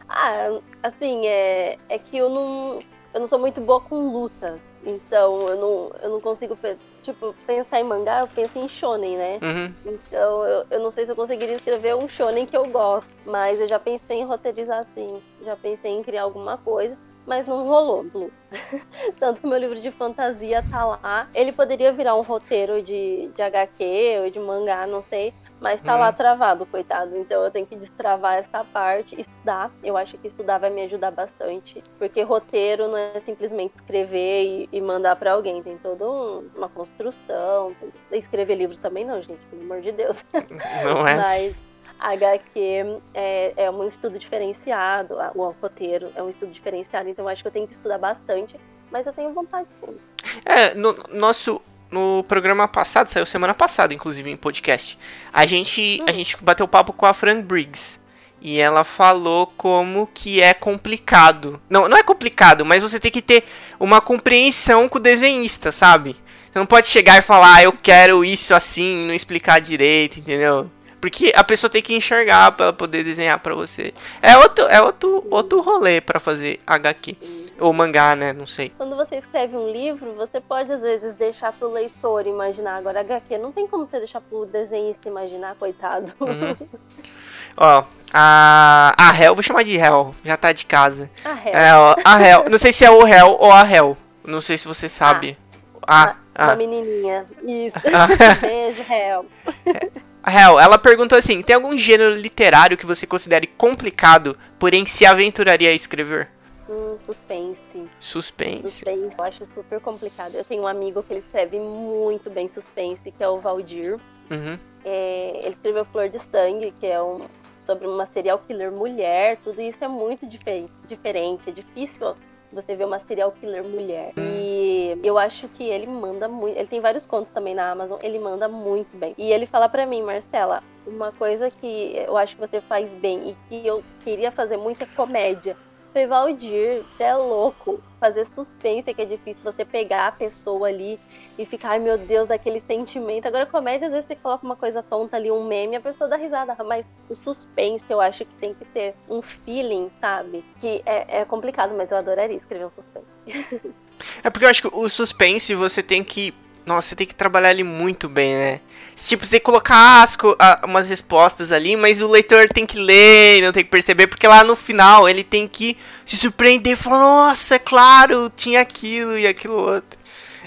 ah, 0.09 0.59
assim, 0.83 1.25
é, 1.27 1.77
é 1.87 1.97
que 1.97 2.17
eu 2.17 2.29
não, 2.29 2.79
eu 3.13 3.21
não 3.21 3.27
sou 3.27 3.39
muito 3.39 3.61
boa 3.61 3.79
com 3.79 4.11
lutas. 4.11 4.59
Então 4.83 5.47
eu 5.49 5.57
não, 5.57 5.91
eu 6.01 6.09
não 6.09 6.21
consigo 6.21 6.57
tipo, 7.03 7.35
pensar 7.45 7.79
em 7.79 7.83
mangá, 7.83 8.21
eu 8.21 8.27
penso 8.27 8.57
em 8.57 8.67
shonen, 8.67 9.17
né? 9.17 9.39
Uhum. 9.41 9.73
Então 9.85 10.45
eu, 10.45 10.65
eu 10.69 10.79
não 10.79 10.91
sei 10.91 11.05
se 11.05 11.11
eu 11.11 11.15
conseguiria 11.15 11.55
escrever 11.55 11.95
um 11.95 12.07
shonen 12.07 12.45
que 12.45 12.55
eu 12.55 12.65
gosto, 12.65 13.09
mas 13.25 13.59
eu 13.59 13.67
já 13.67 13.79
pensei 13.79 14.19
em 14.19 14.25
roteirizar 14.25 14.79
assim, 14.79 15.21
já 15.43 15.55
pensei 15.55 15.91
em 15.91 16.03
criar 16.03 16.23
alguma 16.23 16.57
coisa. 16.57 16.97
mas 17.25 17.47
não 17.47 17.67
rolou, 17.67 18.03
Blue. 18.03 18.31
Tanto 19.19 19.41
que 19.41 19.47
meu 19.47 19.59
livro 19.59 19.79
de 19.79 19.91
fantasia 19.91 20.63
tá 20.71 20.83
lá. 20.85 21.27
Ele 21.35 21.51
poderia 21.51 21.91
virar 21.93 22.15
um 22.15 22.21
roteiro 22.21 22.81
de, 22.81 23.29
de 23.35 23.41
HQ 23.41 24.21
ou 24.23 24.29
de 24.31 24.39
mangá, 24.39 24.87
não 24.87 24.99
sei. 24.99 25.31
Mas 25.59 25.81
tá 25.81 25.95
hum. 25.95 25.99
lá 25.99 26.11
travado, 26.11 26.65
coitado. 26.65 27.17
Então 27.17 27.43
eu 27.43 27.51
tenho 27.51 27.65
que 27.65 27.75
destravar 27.75 28.37
essa 28.37 28.63
parte, 28.63 29.19
estudar. 29.19 29.71
Eu 29.83 29.97
acho 29.97 30.17
que 30.17 30.27
estudar 30.27 30.57
vai 30.57 30.69
me 30.69 30.83
ajudar 30.83 31.11
bastante. 31.11 31.83
Porque 31.97 32.21
roteiro 32.21 32.87
não 32.87 32.97
é 32.97 33.19
simplesmente 33.19 33.75
escrever 33.75 34.43
e, 34.43 34.69
e 34.71 34.81
mandar 34.81 35.15
para 35.17 35.33
alguém. 35.33 35.61
Tem 35.61 35.77
toda 35.77 36.09
um, 36.09 36.49
uma 36.55 36.69
construção. 36.69 37.75
Escrever 38.11 38.55
livro 38.55 38.77
também 38.77 39.03
não, 39.03 39.21
gente, 39.21 39.45
pelo 39.47 39.63
amor 39.63 39.81
de 39.81 39.91
Deus. 39.91 40.23
Não 40.83 41.05
é. 41.05 41.15
Mas 41.15 41.69
HQ 41.99 43.01
é, 43.13 43.53
é 43.57 43.69
um 43.69 43.85
estudo 43.87 44.17
diferenciado, 44.17 45.15
o 45.35 45.49
roteiro 45.51 46.11
é 46.15 46.23
um 46.23 46.29
estudo 46.29 46.51
diferenciado, 46.51 47.09
então 47.09 47.27
acho 47.27 47.41
que 47.41 47.47
eu 47.47 47.51
tenho 47.51 47.67
que 47.67 47.73
estudar 47.73 47.97
bastante, 47.97 48.57
mas 48.89 49.05
eu 49.05 49.13
tenho 49.13 49.33
vontade 49.33 49.67
sim. 49.83 49.97
É, 50.45 50.73
no 50.73 50.95
nosso 51.11 51.61
no 51.91 52.23
programa 52.27 52.67
passado, 52.67 53.07
saiu 53.07 53.25
semana 53.25 53.53
passada, 53.53 53.93
inclusive, 53.93 54.29
em 54.29 54.35
podcast. 54.35 54.97
A 55.33 55.45
gente, 55.45 55.99
hum. 56.01 56.05
a 56.07 56.11
gente 56.11 56.37
bateu 56.41 56.67
papo 56.67 56.93
com 56.93 57.05
a 57.05 57.13
Fran 57.13 57.41
Briggs. 57.41 57.99
E 58.41 58.57
ela 58.57 58.85
falou 58.85 59.47
como 59.57 60.07
que 60.13 60.41
é 60.41 60.53
complicado. 60.53 61.61
Não, 61.69 61.89
não 61.89 61.97
é 61.97 62.03
complicado, 62.03 62.65
mas 62.65 62.81
você 62.81 62.97
tem 62.99 63.11
que 63.11 63.21
ter 63.21 63.43
uma 63.77 63.99
compreensão 63.99 64.87
com 64.87 64.97
o 64.97 65.01
desenhista, 65.01 65.73
sabe? 65.73 66.15
Você 66.49 66.57
não 66.57 66.65
pode 66.65 66.87
chegar 66.87 67.17
e 67.17 67.21
falar, 67.21 67.55
ah, 67.55 67.63
eu 67.63 67.73
quero 67.73 68.23
isso 68.23 68.55
assim, 68.55 69.05
não 69.05 69.13
explicar 69.13 69.59
direito, 69.59 70.19
entendeu? 70.19 70.71
Porque 71.01 71.31
a 71.35 71.43
pessoa 71.43 71.69
tem 71.69 71.81
que 71.81 71.95
enxergar 71.95 72.51
para 72.53 72.73
poder 72.73 73.03
desenhar 73.03 73.39
para 73.39 73.55
você. 73.55 73.93
É 74.21 74.37
outro, 74.37 74.65
é 74.65 74.81
outro, 74.81 75.25
outro 75.29 75.61
rolê 75.61 76.01
para 76.01 76.19
fazer 76.19 76.59
HQ. 76.65 77.17
Ou 77.59 77.73
mangá, 77.73 78.15
né? 78.15 78.33
Não 78.33 78.47
sei. 78.47 78.71
Quando 78.77 78.95
você 78.95 79.17
escreve 79.17 79.55
um 79.55 79.69
livro, 79.69 80.13
você 80.13 80.39
pode 80.39 80.71
às 80.71 80.81
vezes 80.81 81.15
deixar 81.15 81.51
pro 81.53 81.71
leitor 81.71 82.25
imaginar. 82.25 82.77
Agora, 82.77 83.01
HQ 83.01 83.37
não 83.37 83.51
tem 83.51 83.67
como 83.67 83.85
você 83.85 83.97
deixar 83.99 84.21
pro 84.21 84.45
desenhista 84.45 85.07
imaginar, 85.07 85.55
coitado. 85.55 86.13
Uhum. 86.19 86.67
Ó, 87.57 87.83
a, 88.13 88.95
a 88.97 89.21
Hel, 89.21 89.35
vou 89.35 89.43
chamar 89.43 89.63
de 89.63 89.75
Hel, 89.77 90.15
já 90.23 90.37
tá 90.37 90.51
de 90.51 90.65
casa. 90.65 91.09
A 91.23 91.31
Hel. 91.31 91.53
É, 91.53 91.75
ó, 91.75 91.95
a 92.03 92.21
Hel. 92.21 92.45
Não 92.49 92.57
sei 92.57 92.71
se 92.71 92.85
é 92.85 92.89
o 92.89 93.05
Hel 93.05 93.37
ou 93.39 93.51
a 93.51 93.69
Hel. 93.69 93.97
Não 94.23 94.39
sei 94.39 94.57
se 94.57 94.67
você 94.67 94.87
sabe. 94.87 95.37
Ah, 95.85 96.15
ah, 96.33 96.43
uma 96.45 96.53
ah. 96.53 96.55
menininha. 96.55 97.25
Isso. 97.43 97.77
Ah. 97.93 98.07
Beijo, 98.39 98.81
Hel. 98.89 99.25
Hel, 100.25 100.59
ela 100.59 100.77
perguntou 100.77 101.17
assim: 101.17 101.41
tem 101.41 101.55
algum 101.55 101.77
gênero 101.77 102.13
literário 102.13 102.77
que 102.77 102.85
você 102.85 103.05
considere 103.05 103.47
complicado, 103.47 104.37
porém 104.57 104.85
se 104.85 105.05
aventuraria 105.05 105.69
a 105.69 105.73
escrever? 105.73 106.29
Hum, 106.69 106.97
suspense. 106.99 107.89
Suspense. 107.99 108.69
Suspense, 108.69 109.15
eu 109.17 109.25
acho 109.25 109.45
super 109.53 109.81
complicado. 109.81 110.35
Eu 110.35 110.45
tenho 110.45 110.63
um 110.63 110.67
amigo 110.67 111.01
que 111.01 111.13
ele 111.13 111.21
escreve 111.21 111.59
muito 111.59 112.29
bem 112.29 112.47
suspense, 112.47 113.11
que 113.11 113.23
é 113.23 113.27
o 113.27 113.39
Valdir. 113.39 113.99
Uhum. 114.29 114.59
É, 114.85 115.39
ele 115.39 115.55
escreveu 115.55 115.83
Flor 115.85 116.09
de 116.09 116.19
Sangue, 116.19 116.71
que 116.79 116.85
é 116.85 117.01
um, 117.01 117.21
sobre 117.65 117.87
uma 117.87 118.05
serial 118.05 118.39
killer 118.47 118.71
mulher. 118.71 119.37
Tudo 119.43 119.59
isso 119.59 119.83
é 119.83 119.87
muito 119.87 120.27
diferente. 120.27 121.49
É 121.49 121.51
difícil 121.51 122.15
você 122.51 122.75
ver 122.75 122.85
uma 122.85 122.99
serial 122.99 123.31
killer 123.31 123.63
mulher. 123.63 124.13
E 124.17 124.99
eu 125.03 125.17
acho 125.17 125.47
que 125.49 125.63
ele 125.63 125.87
manda 125.87 126.27
muito. 126.27 126.57
Ele 126.57 126.67
tem 126.67 126.81
vários 126.81 127.05
contos 127.05 127.31
também 127.31 127.55
na 127.55 127.71
Amazon, 127.71 127.99
ele 128.03 128.19
manda 128.19 128.47
muito 128.47 128.95
bem. 128.97 129.13
E 129.17 129.31
ele 129.31 129.45
fala 129.45 129.67
para 129.67 129.85
mim, 129.85 130.01
Marcela, 130.01 130.63
uma 130.85 131.11
coisa 131.11 131.49
que 131.49 131.95
eu 131.95 132.17
acho 132.17 132.35
que 132.35 132.41
você 132.41 132.61
faz 132.61 132.91
bem 132.95 133.31
e 133.31 133.37
que 133.47 133.67
eu 133.67 133.83
queria 134.03 134.31
fazer 134.31 134.57
muito 134.57 134.83
é 134.83 134.87
comédia. 134.87 135.57
Falei, 135.91 136.07
Valdir, 136.07 136.83
você 136.83 137.03
é 137.03 137.15
louco. 137.15 137.81
Fazer 137.99 138.25
suspense 138.27 138.93
que 138.93 139.01
é 139.01 139.05
difícil 139.05 139.41
você 139.43 139.65
pegar 139.65 140.07
a 140.07 140.11
pessoa 140.11 140.67
ali 140.67 140.99
e 141.37 141.45
ficar, 141.45 141.71
ai 141.71 141.79
meu 141.79 141.97
Deus, 141.97 142.29
daquele 142.29 142.59
sentimento. 142.61 143.27
Agora, 143.27 143.45
comédia, 143.45 143.87
às 143.87 143.91
vezes 143.91 144.05
você 144.07 144.15
coloca 144.15 144.45
uma 144.45 144.55
coisa 144.55 144.83
tonta 144.83 145.17
ali, 145.17 145.31
um 145.31 145.45
meme, 145.45 145.75
a 145.75 145.81
pessoa 145.81 146.09
dá 146.09 146.15
risada. 146.15 146.55
Mas 146.63 146.85
o 147.09 147.15
suspense, 147.15 147.83
eu 147.89 147.99
acho 147.99 148.23
que 148.23 148.33
tem 148.35 148.53
que 148.53 148.65
ter 148.65 148.95
um 149.09 149.21
feeling, 149.21 149.91
sabe? 149.99 150.45
Que 150.61 150.81
é, 150.85 151.21
é 151.21 151.25
complicado, 151.25 151.73
mas 151.75 151.91
eu 151.91 151.97
adoraria 151.97 152.37
escrever 152.37 152.65
um 152.65 152.71
suspense. 152.71 153.73
é 154.23 154.29
porque 154.29 154.45
eu 154.45 154.49
acho 154.49 154.61
que 154.61 154.77
o 154.77 154.87
suspense 154.87 155.55
você 155.55 155.81
tem 155.81 156.03
que 156.03 156.33
nossa, 156.69 156.89
você 156.89 156.95
tem 156.95 157.07
que 157.07 157.15
trabalhar 157.15 157.49
ele 157.49 157.63
muito 157.63 158.07
bem, 158.07 158.35
né? 158.35 158.59
Tipo, 158.95 159.25
você 159.25 159.31
tem 159.31 159.39
que 159.39 159.45
colocar 159.45 160.03
asco, 160.03 160.37
umas 160.63 160.87
respostas 160.87 161.51
ali, 161.51 161.75
mas 161.75 161.99
o 161.99 162.07
leitor 162.07 162.47
tem 162.47 162.63
que 162.63 162.77
ler, 162.77 163.41
não 163.41 163.51
tem 163.51 163.63
que 163.63 163.71
perceber, 163.71 164.05
porque 164.05 164.27
lá 164.27 164.43
no 164.43 164.55
final 164.55 165.09
ele 165.09 165.23
tem 165.23 165.47
que 165.47 165.75
se 166.05 166.15
surpreender 166.15 166.73
e 166.73 166.75
falar, 166.75 166.99
nossa, 166.99 167.55
é 167.55 167.59
claro, 167.59 168.29
tinha 168.29 168.61
aquilo 168.61 169.17
e 169.17 169.25
aquilo 169.25 169.55
outro. 169.55 169.99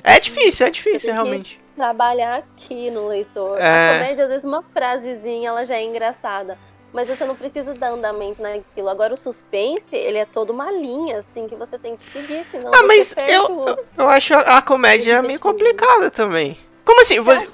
É 0.05 0.21
difícil, 0.21 0.67
é 0.67 0.71
difícil, 0.71 1.13
realmente. 1.13 1.61
Trabalhar 1.75 2.37
aqui 2.37 2.89
no 2.91 3.09
leitor. 3.09 3.59
É... 3.59 3.91
A 3.91 3.99
comédia, 3.99 4.25
às 4.25 4.31
vezes, 4.31 4.45
uma 4.45 4.63
frasezinha, 4.73 5.49
ela 5.49 5.65
já 5.65 5.75
é 5.75 5.85
engraçada 5.85 6.57
mas 6.93 7.09
você 7.09 7.25
não 7.25 7.35
precisa 7.35 7.75
dar 7.75 7.93
andamento 7.93 8.43
naquilo. 8.43 8.89
Agora 8.89 9.15
o 9.15 9.17
suspense, 9.17 9.85
ele 9.93 10.19
é 10.19 10.27
toda 10.27 10.53
uma 10.53 10.71
linha, 10.71 11.21
assim, 11.21 11.49
que 11.49 11.57
você 11.57 11.79
tem 11.79 11.97
que 11.97 12.11
seguir, 12.13 12.47
senão 12.51 12.73
Ah, 12.73 12.83
mas 12.83 13.15
eu, 13.29 13.77
eu 13.97 14.09
acho 14.09 14.35
a, 14.35 14.59
a 14.59 14.63
comédia 14.63 15.23
meio 15.23 15.41
complicada 15.41 16.11
também. 16.11 16.59
Como 16.85 17.01
assim? 17.01 17.21
Você, 17.21 17.47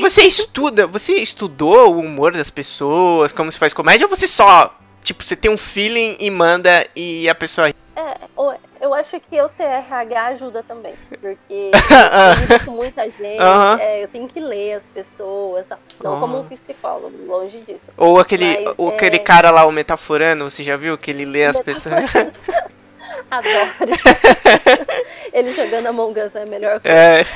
você 0.00 0.22
estuda, 0.22 0.86
você 0.86 1.14
estudou 1.14 1.94
o 1.94 1.98
humor 1.98 2.32
das 2.32 2.50
pessoas, 2.50 3.32
como 3.32 3.50
se 3.50 3.58
faz 3.58 3.72
comédia, 3.72 4.06
ou 4.06 4.10
você 4.14 4.28
só, 4.28 4.74
tipo, 5.02 5.24
você 5.24 5.34
tem 5.34 5.50
um 5.50 5.58
feeling 5.58 6.16
e 6.20 6.30
manda 6.30 6.86
e 6.94 7.28
a 7.28 7.34
pessoa... 7.34 7.72
É, 7.96 8.28
eu 8.78 8.92
acho 8.92 9.18
que 9.18 9.40
o 9.40 9.48
CRH 9.48 10.26
ajuda 10.26 10.62
também, 10.62 10.94
porque 11.18 11.70
eu 12.52 12.64
com 12.66 12.72
muita 12.72 13.04
gente, 13.04 13.40
é, 13.80 14.04
eu 14.04 14.08
tenho 14.08 14.28
que 14.28 14.38
ler 14.38 14.74
as 14.74 14.86
pessoas, 14.86 15.66
tá? 15.66 15.78
não 16.04 16.20
como 16.20 16.40
um 16.40 16.44
psicólogo, 16.46 17.16
longe 17.26 17.58
disso. 17.60 17.90
Ou 17.96 18.20
aquele, 18.20 18.64
Mas, 18.64 18.74
ou 18.76 18.90
é... 18.90 18.94
aquele 18.94 19.18
cara 19.18 19.50
lá, 19.50 19.64
o 19.64 19.72
metaforando, 19.72 20.44
você 20.44 20.62
já 20.62 20.76
viu 20.76 20.98
que 20.98 21.10
ele 21.10 21.24
lê 21.24 21.46
as 21.46 21.58
pessoas? 21.58 22.04
Adoro. 23.30 23.70
ele 25.32 25.52
jogando 25.52 25.86
Among 25.86 26.20
Us 26.20 26.34
é 26.34 26.42
a 26.42 26.46
melhor 26.46 26.80
coisa. 26.80 26.96
É. 26.96 27.26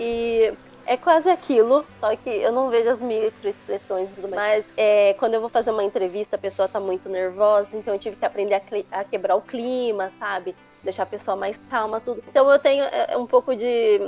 e 0.00 0.52
é 0.86 0.96
quase 0.96 1.30
aquilo, 1.30 1.84
só 2.00 2.14
que 2.16 2.28
eu 2.28 2.52
não 2.52 2.70
vejo 2.70 2.90
as 2.90 3.00
microexpressões 3.00 4.12
e 4.12 4.14
tudo 4.14 4.28
mais. 4.28 4.64
Mas 4.64 4.64
é, 4.76 5.14
quando 5.14 5.34
eu 5.34 5.40
vou 5.40 5.48
fazer 5.48 5.70
uma 5.70 5.84
entrevista, 5.84 6.36
a 6.36 6.38
pessoa 6.38 6.68
tá 6.68 6.80
muito 6.80 7.08
nervosa, 7.08 7.70
então 7.76 7.94
eu 7.94 8.00
tive 8.00 8.16
que 8.16 8.24
aprender 8.24 8.54
a, 8.54 9.00
a 9.00 9.04
quebrar 9.04 9.36
o 9.36 9.40
clima, 9.40 10.12
sabe? 10.18 10.54
Deixar 10.82 11.04
a 11.04 11.06
pessoa 11.06 11.36
mais 11.36 11.58
calma, 11.70 12.00
tudo. 12.00 12.22
Então 12.28 12.50
eu 12.50 12.58
tenho 12.58 12.84
é, 12.84 13.16
um 13.16 13.26
pouco 13.26 13.54
de 13.54 14.00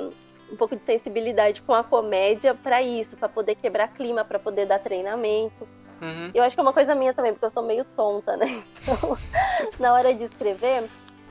um 0.50 0.56
pouco 0.56 0.76
de 0.76 0.84
sensibilidade 0.84 1.62
com 1.62 1.74
a 1.74 1.82
comédia 1.82 2.54
para 2.54 2.82
isso, 2.82 3.16
para 3.16 3.28
poder 3.28 3.54
quebrar 3.56 3.88
clima, 3.88 4.24
para 4.24 4.38
poder 4.38 4.66
dar 4.66 4.78
treinamento. 4.78 5.66
Uhum. 6.02 6.30
Eu 6.34 6.42
acho 6.42 6.54
que 6.54 6.60
é 6.60 6.62
uma 6.62 6.72
coisa 6.72 6.94
minha 6.94 7.14
também, 7.14 7.32
porque 7.32 7.46
eu 7.46 7.50
sou 7.50 7.62
meio 7.62 7.84
tonta, 7.96 8.36
né? 8.36 8.62
Então, 8.82 9.16
na 9.80 9.94
hora 9.94 10.14
de 10.14 10.24
escrever, 10.24 10.84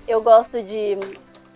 eu 0.07 0.21
gosto 0.21 0.61
de 0.63 0.97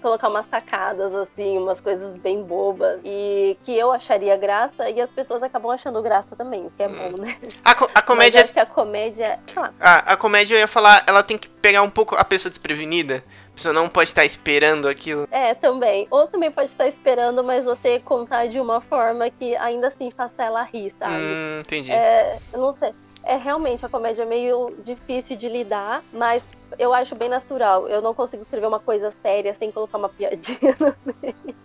colocar 0.02 0.30
umas 0.30 0.46
sacadas, 0.48 1.14
assim, 1.14 1.58
umas 1.58 1.82
coisas 1.82 2.18
bem 2.18 2.44
bobas. 2.44 3.02
E 3.04 3.58
que 3.64 3.78
eu 3.78 3.92
acharia 3.92 4.38
graça 4.38 4.90
e 4.90 5.02
as 5.02 5.12
pessoas 5.12 5.44
acabam 5.44 5.72
achando 5.72 6.02
graça 6.02 6.36
também, 6.36 6.66
o 6.66 6.72
que 6.72 6.84
é 6.84 6.88
hum. 6.88 6.96
bom, 6.96 7.22
né? 7.22 7.38
A, 7.64 7.76
co 7.76 7.90
a 7.94 8.02
comédia. 8.02 8.44
Acho 8.44 8.54
que 8.54 8.60
a 8.60 8.66
comédia. 8.66 9.40
Ah, 9.80 10.14
a 10.14 10.18
comédia 10.18 10.56
eu 10.56 10.60
ia 10.60 10.68
falar, 10.68 11.04
ela 11.08 11.24
tem 11.24 11.38
que 11.38 11.48
pegar 11.48 11.82
um 11.82 11.90
pouco 11.90 12.16
a 12.16 12.24
pessoa 12.24 12.50
desprevenida. 12.50 13.24
A 13.52 13.56
pessoa 13.58 13.74
não 13.74 13.90
pode 13.90 14.10
estar 14.10 14.24
esperando 14.24 14.88
aquilo. 14.88 15.28
É, 15.32 15.56
também. 15.56 16.08
Ou 16.12 16.28
também 16.28 16.52
pode 16.52 16.70
estar 16.70 16.88
esperando, 16.88 17.44
mas 17.44 17.66
você 17.66 18.00
contar 18.00 18.48
de 18.48 18.60
uma 18.60 18.82
forma 18.82 19.30
que 19.32 19.56
ainda 19.56 19.88
assim 19.88 20.12
faça 20.12 20.44
ela 20.44 20.62
rir, 20.64 20.94
sabe? 21.00 21.16
Hum, 21.16 21.60
entendi. 21.62 21.92
É, 21.92 22.38
eu 22.54 22.60
não 22.60 22.74
sei 22.74 22.94
é 23.28 23.36
realmente 23.36 23.86
a 23.86 23.90
comédia 23.90 24.24
é 24.24 24.26
meio 24.26 24.74
difícil 24.84 25.36
de 25.36 25.50
lidar, 25.50 26.02
mas 26.14 26.42
eu 26.80 26.94
acho 26.94 27.14
bem 27.14 27.28
natural. 27.28 27.88
Eu 27.88 28.02
não 28.02 28.14
consigo 28.14 28.44
escrever 28.44 28.68
uma 28.68 28.80
coisa 28.80 29.14
séria 29.22 29.54
sem 29.54 29.70
colocar 29.70 29.98
uma 29.98 30.08
piadinha 30.08 30.76
no 30.80 30.96
meio. 31.22 31.56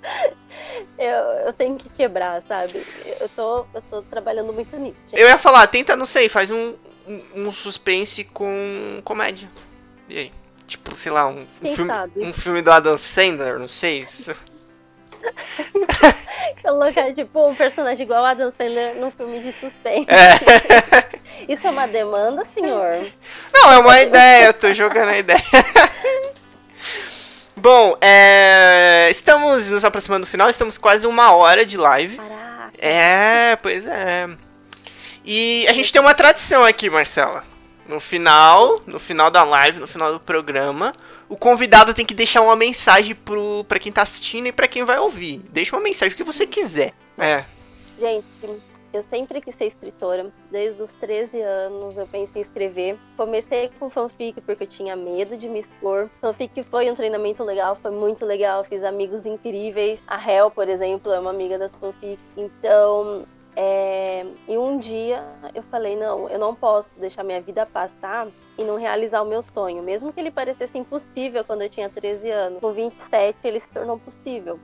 Eu, 0.99 1.47
eu 1.47 1.53
tenho 1.53 1.77
que 1.77 1.89
quebrar, 1.89 2.43
sabe? 2.49 2.85
Eu 3.21 3.29
tô, 3.29 3.67
eu 3.73 3.83
tô 3.89 4.03
trabalhando 4.03 4.53
muito 4.53 4.77
nisso. 4.77 4.99
Eu 5.13 5.29
ia 5.29 5.39
falar, 5.39 5.67
tenta, 5.69 5.95
não 5.95 6.07
sei, 6.07 6.29
faz 6.29 6.51
um, 6.51 6.75
um, 7.07 7.23
um 7.47 7.53
suspense 7.53 8.25
com 8.25 9.01
comédia. 9.05 9.49
E 10.09 10.19
aí? 10.19 10.33
Tipo, 10.67 10.97
sei 10.97 11.13
lá, 11.13 11.29
um, 11.29 11.47
um 11.63 11.75
filme, 11.75 11.93
um 12.17 12.33
filme 12.33 12.63
do 12.63 12.73
Adam 12.73 12.97
Sandler, 12.99 13.59
não 13.59 13.69
sei. 13.69 14.01
Isso. 14.01 14.35
Colocar, 16.63 17.13
tipo, 17.15 17.49
um 17.49 17.55
personagem 17.55 18.05
igual 18.05 18.25
Adam 18.25 18.51
Sandler 18.51 18.97
num 18.97 19.11
filme 19.11 19.41
de 19.41 19.53
suspense. 19.53 20.09
É. 20.09 21.13
Isso 21.49 21.66
é 21.66 21.70
uma 21.70 21.86
demanda, 21.86 22.45
senhor? 22.55 23.11
Não, 23.53 23.72
é 23.72 23.78
uma 23.78 24.01
ideia, 24.01 24.47
eu 24.47 24.55
tô 24.55 24.72
jogando 24.72 25.11
a 25.11 25.18
ideia. 25.18 25.43
Bom, 27.57 27.97
é... 28.01 29.09
estamos 29.11 29.68
nos 29.68 29.84
aproximando 29.84 30.26
do 30.26 30.30
final, 30.30 30.49
estamos 30.49 30.78
quase 30.78 31.07
uma 31.07 31.32
hora 31.32 31.64
de 31.64 31.76
live. 31.76 32.16
Caraca. 32.16 32.72
É, 32.78 33.57
pois 33.57 33.86
é. 33.86 34.28
E 35.24 35.66
a 35.68 35.72
gente 35.72 35.93
tem 35.93 36.01
uma 36.01 36.14
tradição 36.14 36.64
aqui, 36.64 36.90
Marcela. 36.90 37.45
No 37.88 38.01
final, 38.01 38.80
no 38.86 38.99
final 38.99 39.30
da 39.30 39.45
live, 39.45 39.78
no 39.78 39.86
final 39.86 40.12
do 40.12 40.20
programa, 40.20 40.93
o 41.28 41.36
convidado 41.36 41.95
tem 41.95 42.05
que 42.05 42.14
deixar 42.14 42.40
uma 42.40 42.57
mensagem 42.57 43.14
pro, 43.14 43.64
pra 43.68 43.78
quem 43.78 43.93
tá 43.93 44.03
assistindo 44.03 44.47
e 44.47 44.53
pra 44.53 44.68
quem 44.68 44.84
vai 44.84 44.99
ouvir. 44.99 45.38
Deixa 45.51 45.76
uma 45.76 45.82
mensagem 45.82 46.16
que 46.16 46.24
você 46.24 46.47
quiser. 46.47 46.93
É. 47.18 47.45
Gente, 47.99 48.24
eu 48.93 49.03
sempre 49.03 49.40
quis 49.40 49.55
ser 49.55 49.66
escritora. 49.66 50.30
Desde 50.51 50.82
os 50.82 50.93
13 50.93 51.40
anos 51.40 51.97
eu 51.97 52.07
pensei 52.07 52.40
em 52.40 52.45
escrever. 52.45 52.99
Comecei 53.16 53.70
com 53.78 53.88
fanfic 53.88 54.40
porque 54.40 54.64
eu 54.64 54.68
tinha 54.68 54.95
medo 54.95 55.36
de 55.36 55.49
me 55.49 55.59
expor. 55.59 56.09
Fanfic 56.20 56.62
foi 56.64 56.90
um 56.90 56.95
treinamento 56.95 57.43
legal, 57.43 57.74
foi 57.76 57.90
muito 57.90 58.24
legal. 58.24 58.64
Fiz 58.64 58.84
amigos 58.84 59.24
incríveis. 59.24 60.03
A 60.07 60.30
Hel, 60.30 60.51
por 60.51 60.68
exemplo, 60.68 61.12
é 61.12 61.18
uma 61.18 61.30
amiga 61.30 61.59
das 61.59 61.72
fanfic. 61.76 62.18
Então, 62.36 63.24
é... 63.57 64.26
e 64.49 64.57
um 64.59 64.78
dia 64.78 65.24
eu 65.55 65.62
falei: 65.64 65.97
não, 65.97 66.28
eu 66.28 66.38
não 66.38 66.55
posso 66.55 66.90
deixar 66.99 67.22
minha 67.22 67.40
vida 67.40 67.64
passar 67.64 68.28
e 68.59 68.64
não 68.64 68.76
realizar 68.76 69.22
o 69.22 69.26
meu 69.26 69.43
sonho. 69.43 69.82
Mesmo 69.82 70.12
que 70.12 70.20
ele 70.20 70.30
parecesse 70.30 70.76
impossível 70.76 71.45
quando 71.45 71.62
eu 71.62 71.70
tinha 71.70 71.88
13 71.88 72.30
anos, 72.30 72.61
com 72.61 72.72
27 72.72 73.38
ele 73.45 73.61
se 73.61 73.68
tornou 73.68 73.99
possível. 73.99 74.59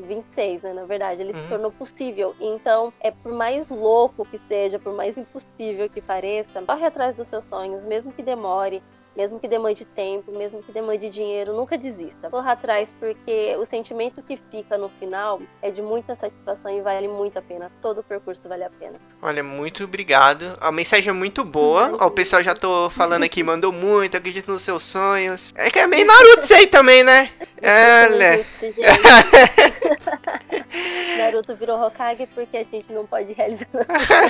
26, 0.00 0.62
né? 0.62 0.72
Na 0.72 0.84
verdade, 0.84 1.22
ele 1.22 1.32
uhum. 1.32 1.42
se 1.42 1.48
tornou 1.48 1.72
possível. 1.72 2.34
Então, 2.40 2.92
é 3.00 3.10
por 3.10 3.32
mais 3.32 3.68
louco 3.68 4.24
que 4.24 4.38
seja, 4.38 4.78
por 4.78 4.94
mais 4.94 5.16
impossível 5.16 5.88
que 5.88 6.00
pareça, 6.00 6.62
corre 6.62 6.84
atrás 6.84 7.16
dos 7.16 7.28
seus 7.28 7.44
sonhos, 7.44 7.84
mesmo 7.84 8.12
que 8.12 8.22
demore, 8.22 8.82
mesmo 9.16 9.38
que 9.38 9.46
demande 9.46 9.84
tempo, 9.84 10.32
mesmo 10.32 10.62
que 10.62 10.72
demande 10.72 11.08
dinheiro, 11.08 11.52
nunca 11.52 11.78
desista. 11.78 12.28
Corra 12.30 12.52
atrás 12.52 12.92
porque 12.98 13.56
o 13.56 13.64
sentimento 13.64 14.22
que 14.22 14.38
fica 14.50 14.76
no 14.76 14.88
final 15.00 15.40
é 15.62 15.70
de 15.70 15.80
muita 15.80 16.14
satisfação 16.14 16.76
e 16.76 16.80
vale 16.80 17.06
muito 17.06 17.38
a 17.38 17.42
pena. 17.42 17.70
Todo 17.80 17.98
o 17.98 18.02
percurso 18.02 18.48
vale 18.48 18.64
a 18.64 18.70
pena. 18.70 19.00
Olha, 19.22 19.42
muito 19.42 19.84
obrigado. 19.84 20.56
A 20.60 20.72
mensagem 20.72 21.10
é 21.10 21.12
muito 21.12 21.44
boa. 21.44 21.96
Ó, 22.00 22.06
o 22.06 22.10
pessoal 22.10 22.42
já 22.42 22.54
tô 22.54 22.90
falando 22.90 23.22
aqui, 23.22 23.42
mandou 23.42 23.72
muito, 23.72 24.16
acredito 24.16 24.50
nos 24.50 24.62
seus 24.62 24.82
sonhos. 24.82 25.54
É 25.56 25.70
que 25.70 25.78
é 25.78 25.86
meio 25.86 26.06
Naruto 26.06 26.40
isso 26.40 26.54
aí 26.54 26.66
também, 26.66 27.04
né? 27.04 27.30
Olha. 28.10 28.44
Naruto 31.18 31.54
virou 31.56 31.80
Hokage 31.80 32.26
porque 32.34 32.56
a 32.56 32.64
gente 32.64 32.92
não 32.92 33.06
pode 33.06 33.32
realizar. 33.32 33.68